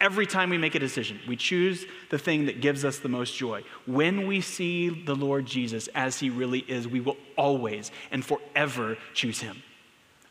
Every 0.02 0.26
time 0.26 0.50
we 0.50 0.58
make 0.58 0.76
a 0.76 0.80
decision, 0.80 1.20
we 1.28 1.36
choose 1.36 1.86
the 2.10 2.18
thing 2.18 2.45
that 2.45 2.62
gives 2.62 2.86
us 2.86 3.00
the 3.00 3.10
most 3.10 3.36
joy. 3.36 3.64
When 3.86 4.28
we 4.28 4.39
see 4.39 4.89
the 4.89 5.16
Lord 5.16 5.45
Jesus 5.45 5.89
as 5.93 6.18
he 6.18 6.30
really 6.30 6.60
is, 6.60 6.88
we 6.88 7.02
will 7.02 7.18
always 7.36 7.91
and 8.10 8.24
forever 8.24 8.97
choose 9.14 9.41
him. 9.41 9.62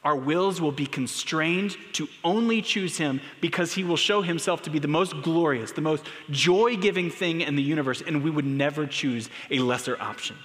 Our 0.05 0.17
wills 0.17 0.61
will 0.61 0.73
be 0.73 0.87
constrained 0.87 1.77
to 1.95 2.09
only 2.23 2.63
choose 2.63 2.97
him 2.97 3.21
because 3.41 3.73
he 3.75 3.85
will 3.85 3.97
show 3.97 4.23
himself 4.23 4.63
to 4.63 4.71
be 4.71 4.79
the 4.79 4.89
most 4.89 5.23
glorious, 5.23 5.73
the 5.73 5.81
most 5.81 6.05
joy 6.31 6.77
giving 6.77 7.11
thing 7.11 7.41
in 7.41 7.57
the 7.57 7.63
universe, 7.63 8.01
and 8.01 8.23
we 8.23 8.31
would 8.31 8.47
never 8.47 8.87
choose 8.87 9.29
a 9.51 9.59
lesser 9.59 10.01
option. 10.01 10.37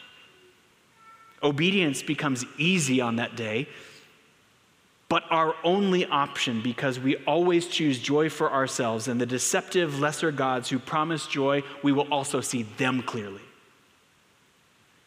Obedience 1.41 2.01
becomes 2.01 2.45
easy 2.57 2.99
on 2.99 3.17
that 3.17 3.35
day 3.35 3.67
but 5.13 5.25
our 5.29 5.53
only 5.63 6.07
option 6.07 6.59
because 6.63 6.99
we 6.99 7.17
always 7.27 7.67
choose 7.67 7.99
joy 7.99 8.29
for 8.29 8.51
ourselves 8.51 9.07
and 9.07 9.21
the 9.21 9.27
deceptive 9.27 9.99
lesser 9.99 10.31
gods 10.31 10.69
who 10.69 10.79
promise 10.79 11.27
joy, 11.27 11.61
we 11.83 11.91
will 11.91 12.11
also 12.11 12.41
see 12.41 12.63
them 12.63 13.03
clearly. 13.03 13.43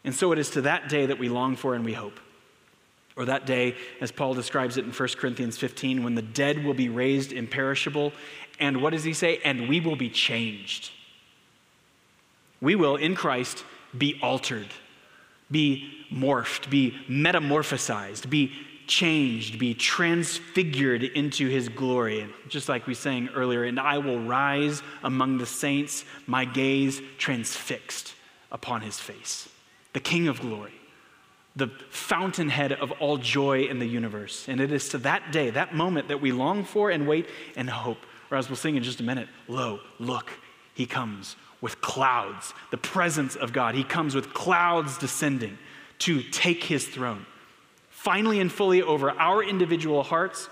And 0.05 0.15
so 0.15 0.31
it 0.31 0.39
is 0.39 0.51
to 0.51 0.61
that 0.61 0.89
day 0.89 1.07
that 1.07 1.19
we 1.19 1.29
long 1.29 1.57
for 1.57 1.75
and 1.75 1.85
we 1.85 1.93
hope. 1.93 2.21
Or 3.17 3.25
that 3.25 3.47
day, 3.47 3.75
as 4.01 4.13
Paul 4.13 4.35
describes 4.35 4.77
it 4.77 4.85
in 4.85 4.93
1 4.93 5.09
Corinthians 5.17 5.57
15, 5.57 6.05
when 6.05 6.15
the 6.15 6.23
dead 6.23 6.63
will 6.65 6.75
be 6.75 6.91
raised 6.91 7.33
imperishable. 7.33 8.13
And 8.61 8.83
what 8.83 8.91
does 8.91 9.05
he 9.05 9.15
say? 9.15 9.41
And 9.45 9.69
we 9.69 9.81
will 9.81 9.97
be 9.97 10.11
changed. 10.11 10.91
We 12.61 12.75
will, 12.75 12.97
in 12.97 13.15
Christ, 13.15 13.65
be 13.97 14.19
altered, 14.23 14.69
be 15.51 15.91
morphed, 16.13 16.69
be 16.69 16.99
metamorphosized, 17.09 18.29
be 18.29 18.53
changed, 18.87 19.59
be 19.59 19.75
transfigured 19.75 21.03
into 21.03 21.49
his 21.49 21.69
glory. 21.69 22.27
Just 22.49 22.69
like 22.69 22.87
we 22.87 22.95
sang 22.95 23.29
earlier, 23.35 23.65
and 23.65 23.81
I 23.81 23.99
will 23.99 24.21
rise 24.21 24.83
among 25.03 25.39
the 25.39 25.47
saints, 25.47 26.05
my 26.27 26.45
gaze 26.45 27.01
transfixed 27.19 28.15
upon 28.53 28.83
his 28.83 28.99
face. 28.99 29.49
The 29.93 30.01
King 30.01 30.29
of 30.29 30.41
glory, 30.41 30.75
the 31.57 31.69
fountainhead 31.89 32.73
of 32.73 32.93
all 32.93 33.17
joy 33.17 33.63
in 33.63 33.79
the 33.79 33.87
universe. 33.87 34.47
And 34.49 34.61
it 34.61 34.71
is 34.71 34.91
to 34.91 34.99
that 34.99 35.33
day, 35.33 35.51
that 35.51 35.75
moment 35.75 36.09
that 36.09 36.21
we 36.21 36.31
long 36.31 36.65
for 36.65 36.91
and 36.91 37.09
wait 37.09 37.29
and 37.57 37.69
hope. 37.69 37.99
Or 38.31 38.37
as 38.37 38.49
we'll 38.49 38.57
sing 38.57 38.77
in 38.77 38.83
just 38.83 39.01
a 39.01 39.05
minute, 39.05 39.29
lo, 39.49 39.81
look, 39.99 40.31
he 40.75 40.87
comes 40.87 41.37
with 41.61 41.81
clouds, 41.81 42.53
the 42.71 42.77
presence 42.77 43.37
of 43.37 43.53
God. 43.53 43.75
He 43.75 43.85
comes 43.85 44.15
with 44.15 44.35
clouds 44.35 44.99
descending 44.99 45.57
to 46.01 46.23
take 46.23 46.65
his 46.65 46.87
throne 46.87 47.25
finally 48.07 48.39
and 48.39 48.53
fully 48.53 48.83
over 48.83 49.11
our 49.11 49.43
individual 49.43 50.05
hearts, 50.05 50.49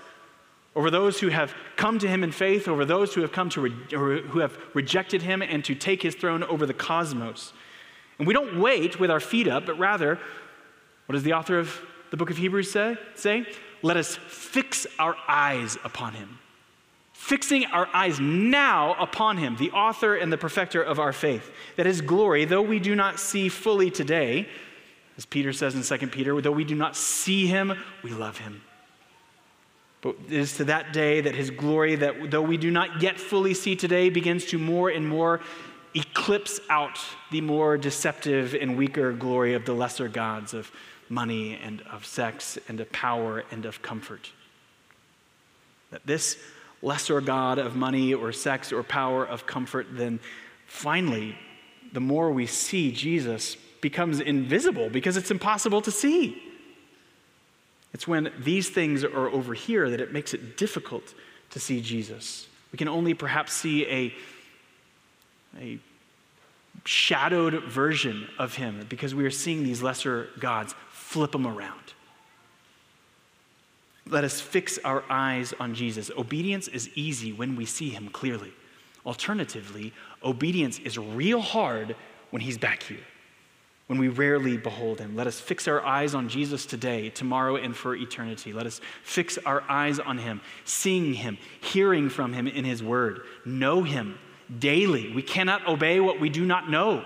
over 0.75 0.91
those 0.91 1.21
who 1.21 1.29
have 1.29 1.53
come 1.77 1.97
to 1.97 2.05
him 2.05 2.21
in 2.21 2.29
faith, 2.29 2.67
over 2.67 2.83
those 2.83 3.13
who 3.13 3.21
have 3.21 3.31
come 3.31 3.49
to 3.49 3.61
re- 3.61 4.21
who 4.27 4.39
have 4.39 4.57
rejected 4.73 5.21
him 5.21 5.41
and 5.41 5.63
to 5.63 5.73
take 5.73 6.01
his 6.01 6.15
throne 6.15 6.43
over 6.43 6.65
the 6.65 6.73
cosmos. 6.73 7.53
And 8.19 8.27
we 8.27 8.33
don't 8.33 8.59
wait 8.59 8.99
with 8.99 9.09
our 9.09 9.21
feet 9.21 9.47
up, 9.47 9.65
but 9.65 9.79
rather, 9.79 10.19
what 11.05 11.13
does 11.13 11.23
the 11.23 11.33
author 11.33 11.59
of 11.59 11.81
the 12.11 12.17
book 12.17 12.29
of 12.29 12.37
Hebrews 12.37 12.71
say? 12.71 12.97
Say, 13.15 13.45
let 13.81 13.97
us 13.97 14.15
fix 14.15 14.87
our 14.97 15.15
eyes 15.27 15.77
upon 15.83 16.13
him. 16.13 16.39
Fixing 17.13 17.65
our 17.65 17.87
eyes 17.93 18.19
now 18.19 18.95
upon 19.01 19.37
him, 19.37 19.55
the 19.57 19.71
author 19.71 20.15
and 20.15 20.31
the 20.31 20.37
perfecter 20.37 20.81
of 20.81 20.99
our 20.99 21.13
faith, 21.13 21.51
that 21.75 21.85
his 21.85 22.01
glory, 22.01 22.45
though 22.45 22.61
we 22.61 22.79
do 22.79 22.95
not 22.95 23.19
see 23.19 23.49
fully 23.49 23.89
today, 23.89 24.47
as 25.17 25.25
Peter 25.25 25.53
says 25.53 25.75
in 25.75 25.99
2 25.99 26.07
Peter, 26.07 26.39
though 26.41 26.51
we 26.51 26.63
do 26.63 26.75
not 26.75 26.95
see 26.95 27.47
him, 27.47 27.73
we 28.03 28.11
love 28.11 28.37
him. 28.37 28.61
But 30.01 30.17
it 30.27 30.33
is 30.33 30.57
to 30.57 30.65
that 30.65 30.93
day 30.93 31.21
that 31.21 31.33
his 31.33 31.49
glory, 31.49 31.95
that 31.95 32.29
though 32.29 32.41
we 32.41 32.57
do 32.57 32.69
not 32.69 33.01
yet 33.01 33.19
fully 33.19 33.53
see 33.53 33.75
today, 33.75 34.09
begins 34.09 34.45
to 34.45 34.59
more 34.59 34.89
and 34.89 35.07
more 35.07 35.41
eclipse 35.95 36.59
out 36.69 36.99
the 37.31 37.41
more 37.41 37.77
deceptive 37.77 38.53
and 38.53 38.77
weaker 38.77 39.13
glory 39.13 39.53
of 39.53 39.65
the 39.65 39.73
lesser 39.73 40.07
gods 40.07 40.53
of 40.53 40.71
money 41.09 41.59
and 41.61 41.81
of 41.91 42.05
sex 42.05 42.57
and 42.67 42.79
of 42.79 42.91
power 42.91 43.43
and 43.51 43.65
of 43.65 43.81
comfort. 43.81 44.31
That 45.91 46.05
this 46.05 46.37
lesser 46.81 47.21
God 47.21 47.57
of 47.57 47.75
money 47.75 48.13
or 48.13 48.31
sex 48.31 48.71
or 48.71 48.83
power 48.83 49.25
of 49.25 49.45
comfort, 49.45 49.87
then 49.91 50.19
finally, 50.67 51.37
the 51.93 51.99
more 51.99 52.31
we 52.31 52.45
see 52.45 52.91
Jesus 52.91 53.55
becomes 53.81 54.19
invisible 54.19 54.89
because 54.89 55.17
it's 55.17 55.31
impossible 55.31 55.81
to 55.81 55.91
see. 55.91 56.41
It's 57.93 58.07
when 58.07 58.31
these 58.39 58.69
things 58.69 59.03
are 59.03 59.29
over 59.29 59.53
here 59.53 59.89
that 59.89 60.01
it 60.01 60.11
makes 60.11 60.33
it 60.33 60.57
difficult 60.57 61.13
to 61.51 61.59
see 61.59 61.79
Jesus. 61.81 62.47
We 62.71 62.77
can 62.77 62.87
only 62.89 63.13
perhaps 63.13 63.53
see 63.53 63.85
a, 63.85 64.13
a 65.59 65.79
shadowed 66.83 67.63
version 67.63 68.27
of 68.37 68.55
him 68.55 68.85
because 68.89 69.15
we 69.15 69.23
are 69.23 69.31
seeing 69.31 69.63
these 69.63 69.81
lesser 69.81 70.27
gods 70.39 70.75
flip 71.05 71.31
them 71.31 71.45
around. 71.45 71.93
Let 74.07 74.23
us 74.23 74.41
fix 74.41 74.77
our 74.83 75.03
eyes 75.09 75.53
on 75.59 75.73
Jesus. 75.73 76.11
Obedience 76.17 76.67
is 76.67 76.89
easy 76.95 77.31
when 77.31 77.55
we 77.55 77.65
see 77.65 77.89
him 77.89 78.09
clearly. 78.09 78.53
Alternatively, 79.05 79.93
obedience 80.23 80.79
is 80.79 80.97
real 80.97 81.41
hard 81.41 81.95
when 82.31 82.41
he's 82.41 82.57
back 82.57 82.83
here 82.83 83.05
when 83.87 83.99
we 83.99 84.07
rarely 84.07 84.57
behold 84.57 84.99
him. 84.99 85.15
Let 85.15 85.27
us 85.27 85.39
fix 85.39 85.67
our 85.67 85.85
eyes 85.85 86.15
on 86.15 86.27
Jesus 86.27 86.65
today, 86.65 87.09
tomorrow, 87.09 87.55
and 87.55 87.75
for 87.75 87.95
eternity. 87.95 88.51
Let 88.51 88.65
us 88.65 88.81
fix 89.03 89.37
our 89.45 89.63
eyes 89.69 89.99
on 89.99 90.17
him, 90.17 90.41
seeing 90.63 91.13
him, 91.13 91.37
hearing 91.61 92.09
from 92.09 92.33
him 92.33 92.47
in 92.47 92.65
his 92.65 92.81
word, 92.81 93.21
know 93.45 93.83
him 93.83 94.17
daily. 94.57 95.13
We 95.13 95.21
cannot 95.21 95.67
obey 95.67 95.99
what 95.99 96.19
we 96.19 96.29
do 96.29 96.45
not 96.45 96.69
know. 96.69 97.05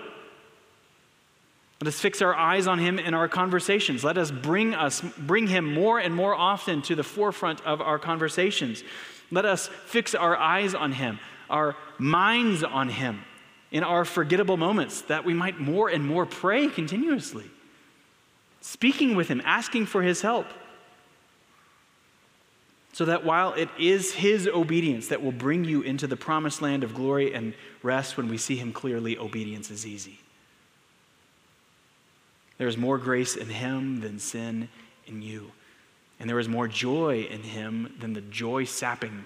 Let 1.80 1.88
us 1.88 2.00
fix 2.00 2.20
our 2.20 2.34
eyes 2.34 2.66
on 2.66 2.78
him 2.78 2.98
in 2.98 3.14
our 3.14 3.28
conversations. 3.28 4.04
Let 4.04 4.18
us 4.18 4.30
bring 4.30 4.74
us 4.74 5.00
bring 5.00 5.46
him 5.46 5.72
more 5.72 5.98
and 5.98 6.14
more 6.14 6.34
often 6.34 6.82
to 6.82 6.94
the 6.94 7.02
forefront 7.02 7.60
of 7.62 7.80
our 7.80 7.98
conversations. 7.98 8.84
Let 9.30 9.46
us 9.46 9.68
fix 9.86 10.14
our 10.14 10.36
eyes 10.36 10.74
on 10.74 10.92
him, 10.92 11.18
our 11.48 11.76
minds 11.98 12.62
on 12.62 12.90
him 12.90 13.24
in 13.70 13.84
our 13.84 14.04
forgettable 14.04 14.56
moments 14.56 15.02
that 15.02 15.24
we 15.24 15.34
might 15.34 15.60
more 15.60 15.88
and 15.88 16.04
more 16.04 16.26
pray 16.26 16.68
continuously, 16.68 17.48
speaking 18.60 19.14
with 19.14 19.28
Him, 19.28 19.40
asking 19.44 19.86
for 19.86 20.02
His 20.02 20.22
help. 20.22 20.46
So 22.92 23.04
that 23.04 23.24
while 23.24 23.52
it 23.54 23.68
is 23.78 24.12
His 24.12 24.48
obedience 24.48 25.08
that 25.08 25.22
will 25.22 25.32
bring 25.32 25.64
you 25.64 25.82
into 25.82 26.06
the 26.06 26.16
promised 26.16 26.60
land 26.60 26.82
of 26.82 26.94
glory 26.94 27.32
and 27.32 27.54
rest 27.82 28.16
when 28.16 28.28
we 28.28 28.36
see 28.36 28.56
Him 28.56 28.72
clearly, 28.72 29.16
obedience 29.16 29.70
is 29.70 29.86
easy. 29.86 30.18
There 32.60 32.68
is 32.68 32.76
more 32.76 32.98
grace 32.98 33.36
in 33.36 33.48
Him 33.48 34.02
than 34.02 34.18
sin 34.18 34.68
in 35.06 35.22
you. 35.22 35.50
And 36.18 36.28
there 36.28 36.38
is 36.38 36.46
more 36.46 36.68
joy 36.68 37.22
in 37.30 37.42
Him 37.42 37.94
than 37.98 38.12
the 38.12 38.20
joy 38.20 38.64
sapping 38.64 39.24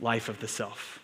life 0.00 0.28
of 0.28 0.38
the 0.38 0.46
self. 0.46 1.00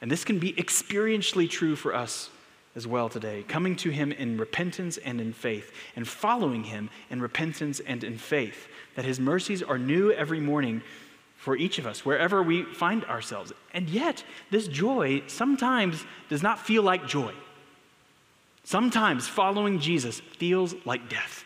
And 0.00 0.10
this 0.10 0.24
can 0.24 0.38
be 0.38 0.54
experientially 0.54 1.50
true 1.50 1.76
for 1.76 1.94
us 1.94 2.30
as 2.74 2.86
well 2.86 3.10
today, 3.10 3.44
coming 3.48 3.76
to 3.76 3.90
Him 3.90 4.12
in 4.12 4.38
repentance 4.38 4.96
and 4.96 5.20
in 5.20 5.34
faith, 5.34 5.74
and 5.94 6.08
following 6.08 6.64
Him 6.64 6.88
in 7.10 7.20
repentance 7.20 7.78
and 7.80 8.02
in 8.02 8.16
faith, 8.16 8.66
that 8.96 9.04
His 9.04 9.20
mercies 9.20 9.62
are 9.62 9.76
new 9.76 10.10
every 10.10 10.40
morning 10.40 10.80
for 11.36 11.54
each 11.54 11.78
of 11.78 11.86
us, 11.86 12.02
wherever 12.02 12.42
we 12.42 12.62
find 12.62 13.04
ourselves. 13.04 13.52
And 13.74 13.90
yet, 13.90 14.24
this 14.50 14.68
joy 14.68 15.22
sometimes 15.26 16.02
does 16.30 16.42
not 16.42 16.58
feel 16.58 16.82
like 16.82 17.06
joy. 17.06 17.34
Sometimes 18.64 19.26
following 19.26 19.80
Jesus 19.80 20.20
feels 20.20 20.74
like 20.84 21.08
death. 21.08 21.44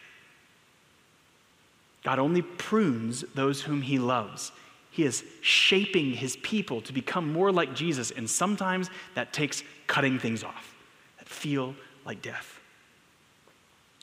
God 2.05 2.19
only 2.19 2.43
prunes 2.43 3.23
those 3.35 3.63
whom 3.63 3.83
He 3.83 3.99
loves. 3.99 4.53
He 4.97 5.05
is 5.05 5.25
shaping 5.43 6.13
his 6.13 6.37
people 6.37 6.81
to 6.81 6.93
become 6.95 7.31
more 7.31 7.53
like 7.53 7.75
Jesus, 7.75 8.11
and 8.11 8.31
sometimes 8.31 8.89
that 9.15 9.35
takes 9.35 9.63
cutting 9.87 10.19
things 10.19 10.43
off 10.43 10.75
that 11.19 11.29
feel 11.29 11.75
like 12.07 12.23
death. 12.23 12.61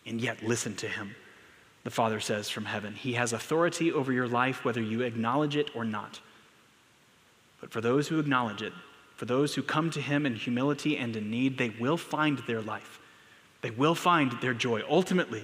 And 0.06 0.22
yet, 0.22 0.44
listen 0.44 0.76
to 0.76 0.88
him. 0.88 1.16
the 1.84 1.90
Father 1.90 2.20
says 2.20 2.48
from 2.48 2.66
heaven. 2.66 2.94
He 2.94 3.14
has 3.14 3.34
authority 3.34 3.92
over 3.92 4.14
your 4.14 4.28
life, 4.28 4.64
whether 4.64 4.82
you 4.82 5.02
acknowledge 5.02 5.56
it 5.56 5.72
or 5.76 5.84
not. 5.84 6.20
But 7.60 7.72
for 7.72 7.82
those 7.82 8.08
who 8.08 8.20
acknowledge 8.20 8.62
it, 8.62 8.74
for 9.16 9.26
those 9.26 9.56
who 9.56 9.64
come 9.64 9.90
to 9.90 10.02
Him 10.02 10.28
in 10.28 10.36
humility 10.36 10.96
and 10.96 11.16
in 11.16 11.32
need, 11.32 11.58
they 11.58 11.72
will 11.80 11.98
find 11.98 12.38
their 12.46 12.62
life. 12.62 13.00
They 13.64 13.72
will 13.72 13.96
find 13.96 14.34
their 14.34 14.54
joy 14.54 14.84
ultimately. 14.88 15.44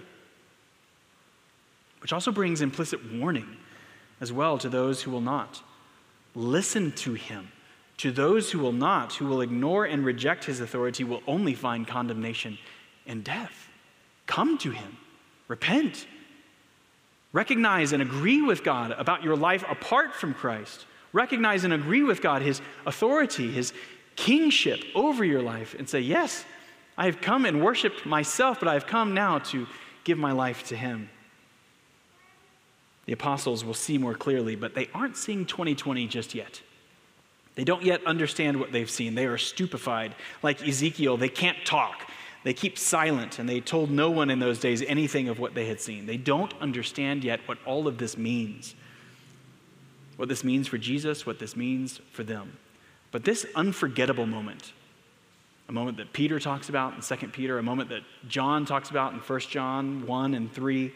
Which 2.01 2.13
also 2.13 2.31
brings 2.31 2.61
implicit 2.61 3.13
warning 3.13 3.57
as 4.21 4.31
well 4.31 4.57
to 4.59 4.69
those 4.69 5.01
who 5.01 5.09
will 5.09 5.21
not. 5.21 5.63
Listen 6.35 6.91
to 6.91 7.13
Him. 7.13 7.51
To 7.97 8.11
those 8.11 8.51
who 8.51 8.59
will 8.59 8.73
not, 8.73 9.13
who 9.13 9.25
will 9.25 9.41
ignore 9.41 9.85
and 9.85 10.05
reject 10.05 10.45
His 10.45 10.59
authority, 10.59 11.03
will 11.03 11.23
only 11.27 11.53
find 11.53 11.87
condemnation 11.87 12.57
and 13.07 13.23
death. 13.23 13.69
Come 14.25 14.57
to 14.59 14.71
Him. 14.71 14.97
Repent. 15.47 16.05
Recognize 17.31 17.93
and 17.93 18.01
agree 18.01 18.41
with 18.41 18.63
God 18.63 18.91
about 18.91 19.23
your 19.23 19.35
life 19.35 19.63
apart 19.69 20.13
from 20.13 20.33
Christ. 20.33 20.85
Recognize 21.13 21.63
and 21.63 21.73
agree 21.73 22.03
with 22.03 22.21
God, 22.21 22.41
His 22.41 22.61
authority, 22.85 23.49
His 23.49 23.73
kingship 24.17 24.83
over 24.93 25.23
your 25.23 25.41
life, 25.41 25.73
and 25.77 25.87
say, 25.87 26.01
Yes, 26.01 26.43
I 26.99 27.05
have 27.05 27.21
come 27.21 27.45
and 27.45 27.63
worshiped 27.63 28.05
myself, 28.05 28.59
but 28.59 28.67
I 28.67 28.73
have 28.73 28.85
come 28.85 29.13
now 29.13 29.39
to 29.39 29.65
give 30.03 30.17
my 30.17 30.33
life 30.33 30.67
to 30.67 30.75
Him. 30.75 31.09
The 33.05 33.13
apostles 33.13 33.63
will 33.63 33.73
see 33.73 33.97
more 33.97 34.13
clearly, 34.13 34.57
but 34.57 34.75
they 34.75 34.89
aren't 34.93 35.15
seeing 35.15 35.45
2020 35.45 36.07
just 36.07 36.35
yet. 36.35 36.61
They 37.55 37.63
don't 37.63 37.83
yet 37.83 38.05
understand 38.05 38.59
what 38.59 38.73
they've 38.73 38.89
seen. 38.89 39.15
They 39.15 39.27
are 39.27 39.37
stupefied. 39.37 40.13
Like 40.43 40.61
Ezekiel, 40.61 41.15
they 41.15 41.29
can't 41.29 41.57
talk. 41.65 42.11
They 42.43 42.53
keep 42.53 42.77
silent, 42.77 43.39
and 43.39 43.47
they 43.47 43.61
told 43.61 43.89
no 43.89 44.11
one 44.11 44.29
in 44.29 44.39
those 44.39 44.59
days 44.59 44.81
anything 44.81 45.29
of 45.29 45.39
what 45.39 45.55
they 45.55 45.67
had 45.67 45.79
seen. 45.79 46.05
They 46.05 46.17
don't 46.17 46.53
understand 46.59 47.23
yet 47.23 47.39
what 47.47 47.57
all 47.65 47.87
of 47.87 47.97
this 47.97 48.17
means 48.17 48.75
what 50.19 50.27
this 50.27 50.43
means 50.43 50.67
for 50.67 50.77
Jesus, 50.77 51.25
what 51.25 51.39
this 51.39 51.55
means 51.55 52.01
for 52.11 52.25
them. 52.25 52.57
But 53.09 53.23
this 53.23 53.45
unforgettable 53.55 54.25
moment, 54.25 54.73
a 55.69 55.71
moment 55.71 55.97
that 55.97 56.11
Peter 56.11 56.39
talks 56.39 56.67
about 56.67 56.95
in 56.95 57.01
2 57.01 57.27
Peter, 57.29 57.57
a 57.57 57.63
moment 57.63 57.89
that 57.89 58.01
John 58.27 58.65
talks 58.65 58.89
about 58.89 59.13
in 59.13 59.19
1 59.19 59.39
John 59.41 60.05
1 60.05 60.33
and 60.33 60.51
3, 60.51 60.91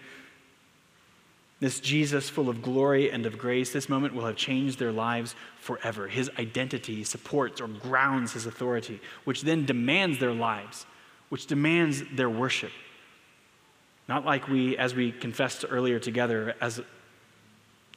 this 1.62 1.80
Jesus 1.80 2.30
full 2.30 2.50
of 2.50 2.62
glory 2.62 3.10
and 3.10 3.26
of 3.26 3.38
grace, 3.38 3.72
this 3.72 3.88
moment 3.88 4.14
will 4.14 4.26
have 4.26 4.36
changed 4.36 4.80
their 4.80 4.92
lives 4.92 5.36
forever. 5.60 6.10
His 6.10 6.30
identity 6.38 7.06
supports 7.06 7.62
or 7.62 7.70
grounds 7.70 8.34
his 8.34 8.46
authority, 8.46 9.00
which 9.24 9.44
then 9.44 9.66
demands 9.66 10.20
their 10.20 10.34
lives 10.34 10.86
which 11.34 11.48
demands 11.48 12.04
their 12.14 12.30
worship. 12.30 12.72
Not 14.08 14.24
like 14.24 14.48
we, 14.48 14.78
as 14.78 14.94
we 14.94 15.12
confessed 15.12 15.66
earlier 15.68 15.98
together, 15.98 16.54
as 16.62 16.80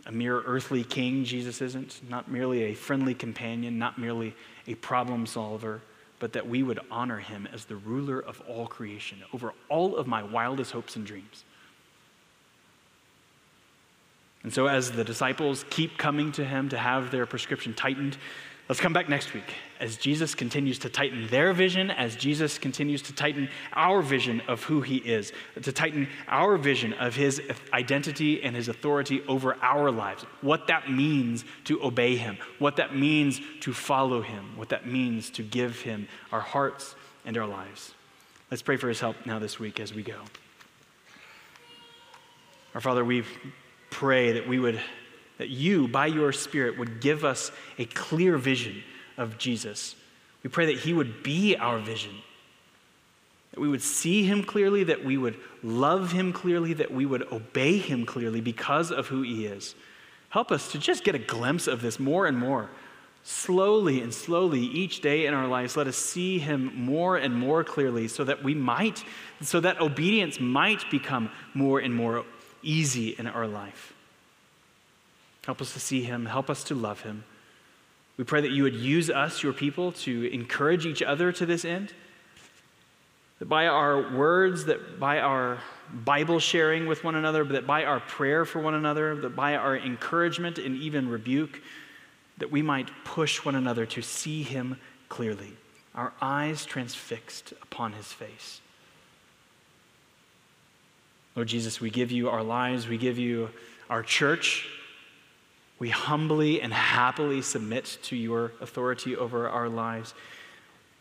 a 0.07 0.11
mere 0.11 0.41
earthly 0.41 0.83
king, 0.83 1.23
Jesus 1.23 1.61
isn't, 1.61 2.01
not 2.09 2.31
merely 2.31 2.63
a 2.63 2.73
friendly 2.73 3.13
companion, 3.13 3.79
not 3.79 3.99
merely 3.99 4.35
a 4.67 4.75
problem 4.77 5.27
solver, 5.27 5.83
but 6.19 6.33
that 6.33 6.49
we 6.49 6.63
would 6.63 6.81
honor 6.91 7.19
him 7.19 7.49
as 7.53 7.65
the 7.65 7.77
ruler 7.77 8.21
of 8.21 8.41
all 8.49 8.67
creation, 8.67 9.19
over 9.33 9.53
all 9.69 9.97
of 9.97 10.07
my 10.07 10.23
wildest 10.23 10.73
hopes 10.73 10.97
and 10.97 11.07
dreams. 11.07 11.45
And 14.43 14.53
so, 14.53 14.67
as 14.67 14.93
the 14.93 15.05
disciples 15.05 15.65
keep 15.71 15.99
coming 15.99 16.31
to 16.33 16.45
him 16.45 16.69
to 16.69 16.79
have 16.79 17.11
their 17.11 17.27
prescription 17.27 17.75
tightened, 17.75 18.17
Let's 18.69 18.81
come 18.81 18.93
back 18.93 19.09
next 19.09 19.33
week 19.33 19.55
as 19.79 19.97
Jesus 19.97 20.35
continues 20.35 20.81
to 20.81 20.89
tighten 20.89 21.29
their 21.29 21.53
vision, 21.53 21.89
as 21.89 22.17
Jesus 22.17 22.59
continues 22.59 23.01
to 23.03 23.15
tighten 23.15 23.49
our 23.73 24.03
vision 24.03 24.43
of 24.49 24.65
who 24.65 24.81
he 24.81 24.97
is, 24.97 25.33
to 25.63 25.71
tighten 25.71 26.09
our 26.27 26.57
vision 26.57 26.93
of 26.95 27.15
his 27.15 27.41
identity 27.73 28.43
and 28.43 28.57
his 28.57 28.67
authority 28.69 29.23
over 29.29 29.57
our 29.63 29.93
lives, 29.93 30.25
what 30.41 30.67
that 30.67 30.91
means 30.91 31.45
to 31.65 31.81
obey 31.81 32.17
him, 32.17 32.39
what 32.59 32.77
that 32.77 32.97
means 32.97 33.41
to 33.61 33.73
follow 33.73 34.21
him, 34.21 34.57
what 34.57 34.71
that 34.71 34.85
means 34.85 35.31
to 35.31 35.45
give 35.45 35.83
him 35.83 36.09
our 36.33 36.41
hearts 36.41 36.97
and 37.25 37.37
our 37.37 37.47
lives. 37.47 37.95
Let's 38.51 38.63
pray 38.63 38.79
for 38.79 38.89
his 38.89 38.99
help 38.99 39.27
now 39.27 39.39
this 39.39 39.61
week 39.61 39.79
as 39.79 39.95
we 39.95 40.03
go. 40.03 40.19
Our 42.75 42.81
Father, 42.81 43.05
we 43.05 43.23
pray 43.91 44.33
that 44.33 44.49
we 44.49 44.59
would 44.59 44.81
that 45.39 45.49
you, 45.49 45.89
by 45.89 46.07
your 46.07 46.33
Spirit, 46.33 46.79
would 46.79 47.01
give 47.01 47.25
us 47.25 47.51
a 47.79 47.85
clear 47.85 48.39
vision 48.39 48.83
of 49.17 49.39
Jesus. 49.39 49.95
We 50.43 50.51
pray 50.51 50.67
that 50.67 50.81
He 50.81 50.93
would 50.93 51.23
be 51.23 51.57
our 51.57 51.79
vision, 51.79 52.15
that 53.53 53.61
we 53.61 53.69
would 53.69 53.83
see 53.83 54.23
Him 54.25 54.45
clearly, 54.45 54.85
that 54.85 55.05
we 55.05 55.17
would 55.17 55.37
love 55.63 56.13
Him 56.13 56.33
clearly, 56.33 56.73
that 56.75 56.93
we 56.93 57.07
would 57.07 57.31
obey 57.33 57.79
Him 57.79 58.07
clearly 58.07 58.41
because 58.41 58.91
of 58.91 59.09
who 59.09 59.23
He 59.23 59.47
is. 59.47 59.75
Help 60.31 60.51
us 60.53 60.73
to 60.73 60.79
just 60.79 61.05
get 61.05 61.15
a 61.15 61.19
glimpse 61.19 61.67
of 61.67 61.83
this 61.83 61.99
more 61.99 62.27
and 62.27 62.39
more. 62.39 62.71
Slowly 63.23 64.03
and 64.03 64.15
slowly, 64.15 64.61
each 64.61 65.01
day 65.01 65.27
in 65.27 65.35
our 65.35 65.49
lives, 65.49 65.77
let 65.77 65.89
us 65.89 65.97
see 65.97 66.39
Him 66.39 66.71
more 66.77 67.17
and 67.17 67.35
more 67.35 67.65
clearly 67.65 68.07
so 68.07 68.23
that 68.23 68.45
we 68.45 68.55
might, 68.55 69.03
so 69.41 69.59
that 69.59 69.81
obedience 69.81 70.39
might 70.39 70.89
become 70.93 71.31
more 71.53 71.81
and 71.81 71.93
more 71.93 72.25
easy 72.63 73.17
in 73.19 73.27
our 73.27 73.49
life. 73.49 73.96
Help 75.47 75.61
us 75.61 75.73
to 75.75 75.81
see 75.81 76.03
him. 76.03 76.27
Help 76.27 76.51
us 76.51 76.65
to 76.65 76.75
love 76.75 77.03
him. 77.03 77.23
We 78.17 78.25
pray 78.25 78.41
that 78.41 78.51
you 78.51 78.65
would 78.65 78.75
use 78.75 79.09
us, 79.09 79.45
your 79.45 79.53
people, 79.53 79.93
to 79.93 80.33
encourage 80.33 80.87
each 80.87 81.03
other 81.03 81.31
to 81.31 81.47
this 81.47 81.65
end. 81.65 81.93
That 83.39 83.49
by 83.49 83.69
our 83.69 84.17
words, 84.17 84.65
that 84.65 84.99
by 84.99 85.21
our 85.21 85.59
Bible 85.93 86.41
sharing 86.41 86.87
with 86.87 87.05
one 87.05 87.15
another, 87.15 87.45
that 87.45 87.65
by 87.67 87.85
our 87.85 88.01
prayer 88.01 88.45
for 88.45 88.61
one 88.61 88.75
another, 88.75 89.15
that 89.17 89.37
by 89.37 89.55
our 89.55 89.77
encouragement 89.77 90.59
and 90.59 90.77
even 90.79 91.09
rebuke, 91.09 91.61
that 92.39 92.51
we 92.51 92.61
might 92.61 92.91
push 93.05 93.45
one 93.45 93.55
another 93.55 93.87
to 93.87 94.03
see 94.03 94.43
him 94.43 94.81
clearly, 95.09 95.53
our 95.95 96.13
eyes 96.21 96.65
transfixed 96.65 97.53
upon 97.63 97.93
his 97.93 98.13
face. 98.13 98.61
Lord 101.37 101.47
Jesus, 101.47 101.81
we 101.81 101.91
give 101.91 102.11
you 102.11 102.31
our 102.31 102.43
lives, 102.43 102.89
we 102.89 102.99
give 102.99 103.17
you 103.17 103.51
our 103.89 104.03
church, 104.03 104.69
we 105.79 105.91
humbly 105.91 106.61
and 106.63 106.73
happily 106.73 107.43
submit 107.43 107.99
to 108.05 108.17
your 108.17 108.53
authority 108.61 109.15
over 109.15 109.49
our 109.49 109.69
lives. 109.69 110.15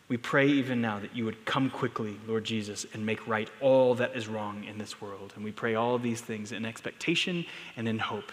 We 0.08 0.18
pray 0.18 0.46
even 0.46 0.80
now 0.80 1.00
that 1.00 1.16
you 1.16 1.24
would 1.24 1.44
come 1.46 1.70
quickly, 1.70 2.16
Lord 2.28 2.44
Jesus, 2.44 2.86
and 2.92 3.04
make 3.04 3.26
right 3.26 3.48
all 3.60 3.94
that 3.96 4.14
is 4.14 4.28
wrong 4.28 4.64
in 4.64 4.78
this 4.78 5.00
world. 5.00 5.32
And 5.34 5.44
we 5.44 5.50
pray 5.50 5.74
all 5.74 5.94
of 5.94 6.02
these 6.02 6.20
things 6.20 6.52
in 6.52 6.64
expectation 6.64 7.46
and 7.76 7.88
in 7.88 7.98
hope. 7.98 8.30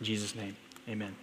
In 0.00 0.06
Jesus' 0.06 0.34
name, 0.34 0.56
amen. 0.88 1.14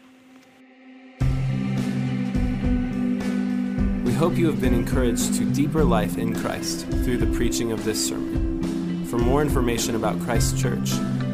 We 4.06 4.14
hope 4.14 4.38
you 4.38 4.46
have 4.46 4.62
been 4.62 4.76
encouraged 4.76 5.34
to 5.36 5.46
deeper 5.46 5.84
life 5.84 6.18
in 6.18 6.40
Christ 6.40 6.88
through 6.88 7.18
the 7.18 7.36
preaching 7.36 7.72
of 7.72 7.84
this 7.84 8.08
sermon. 8.08 9.06
For 9.08 9.18
more 9.18 9.42
information 9.42 9.96
about 9.96 10.20
Christ 10.22 10.58
Church, 10.58 10.92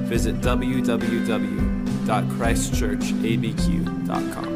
visit 0.07 0.39
www 0.41 1.78
www.christchurchabq.com. 2.09 4.48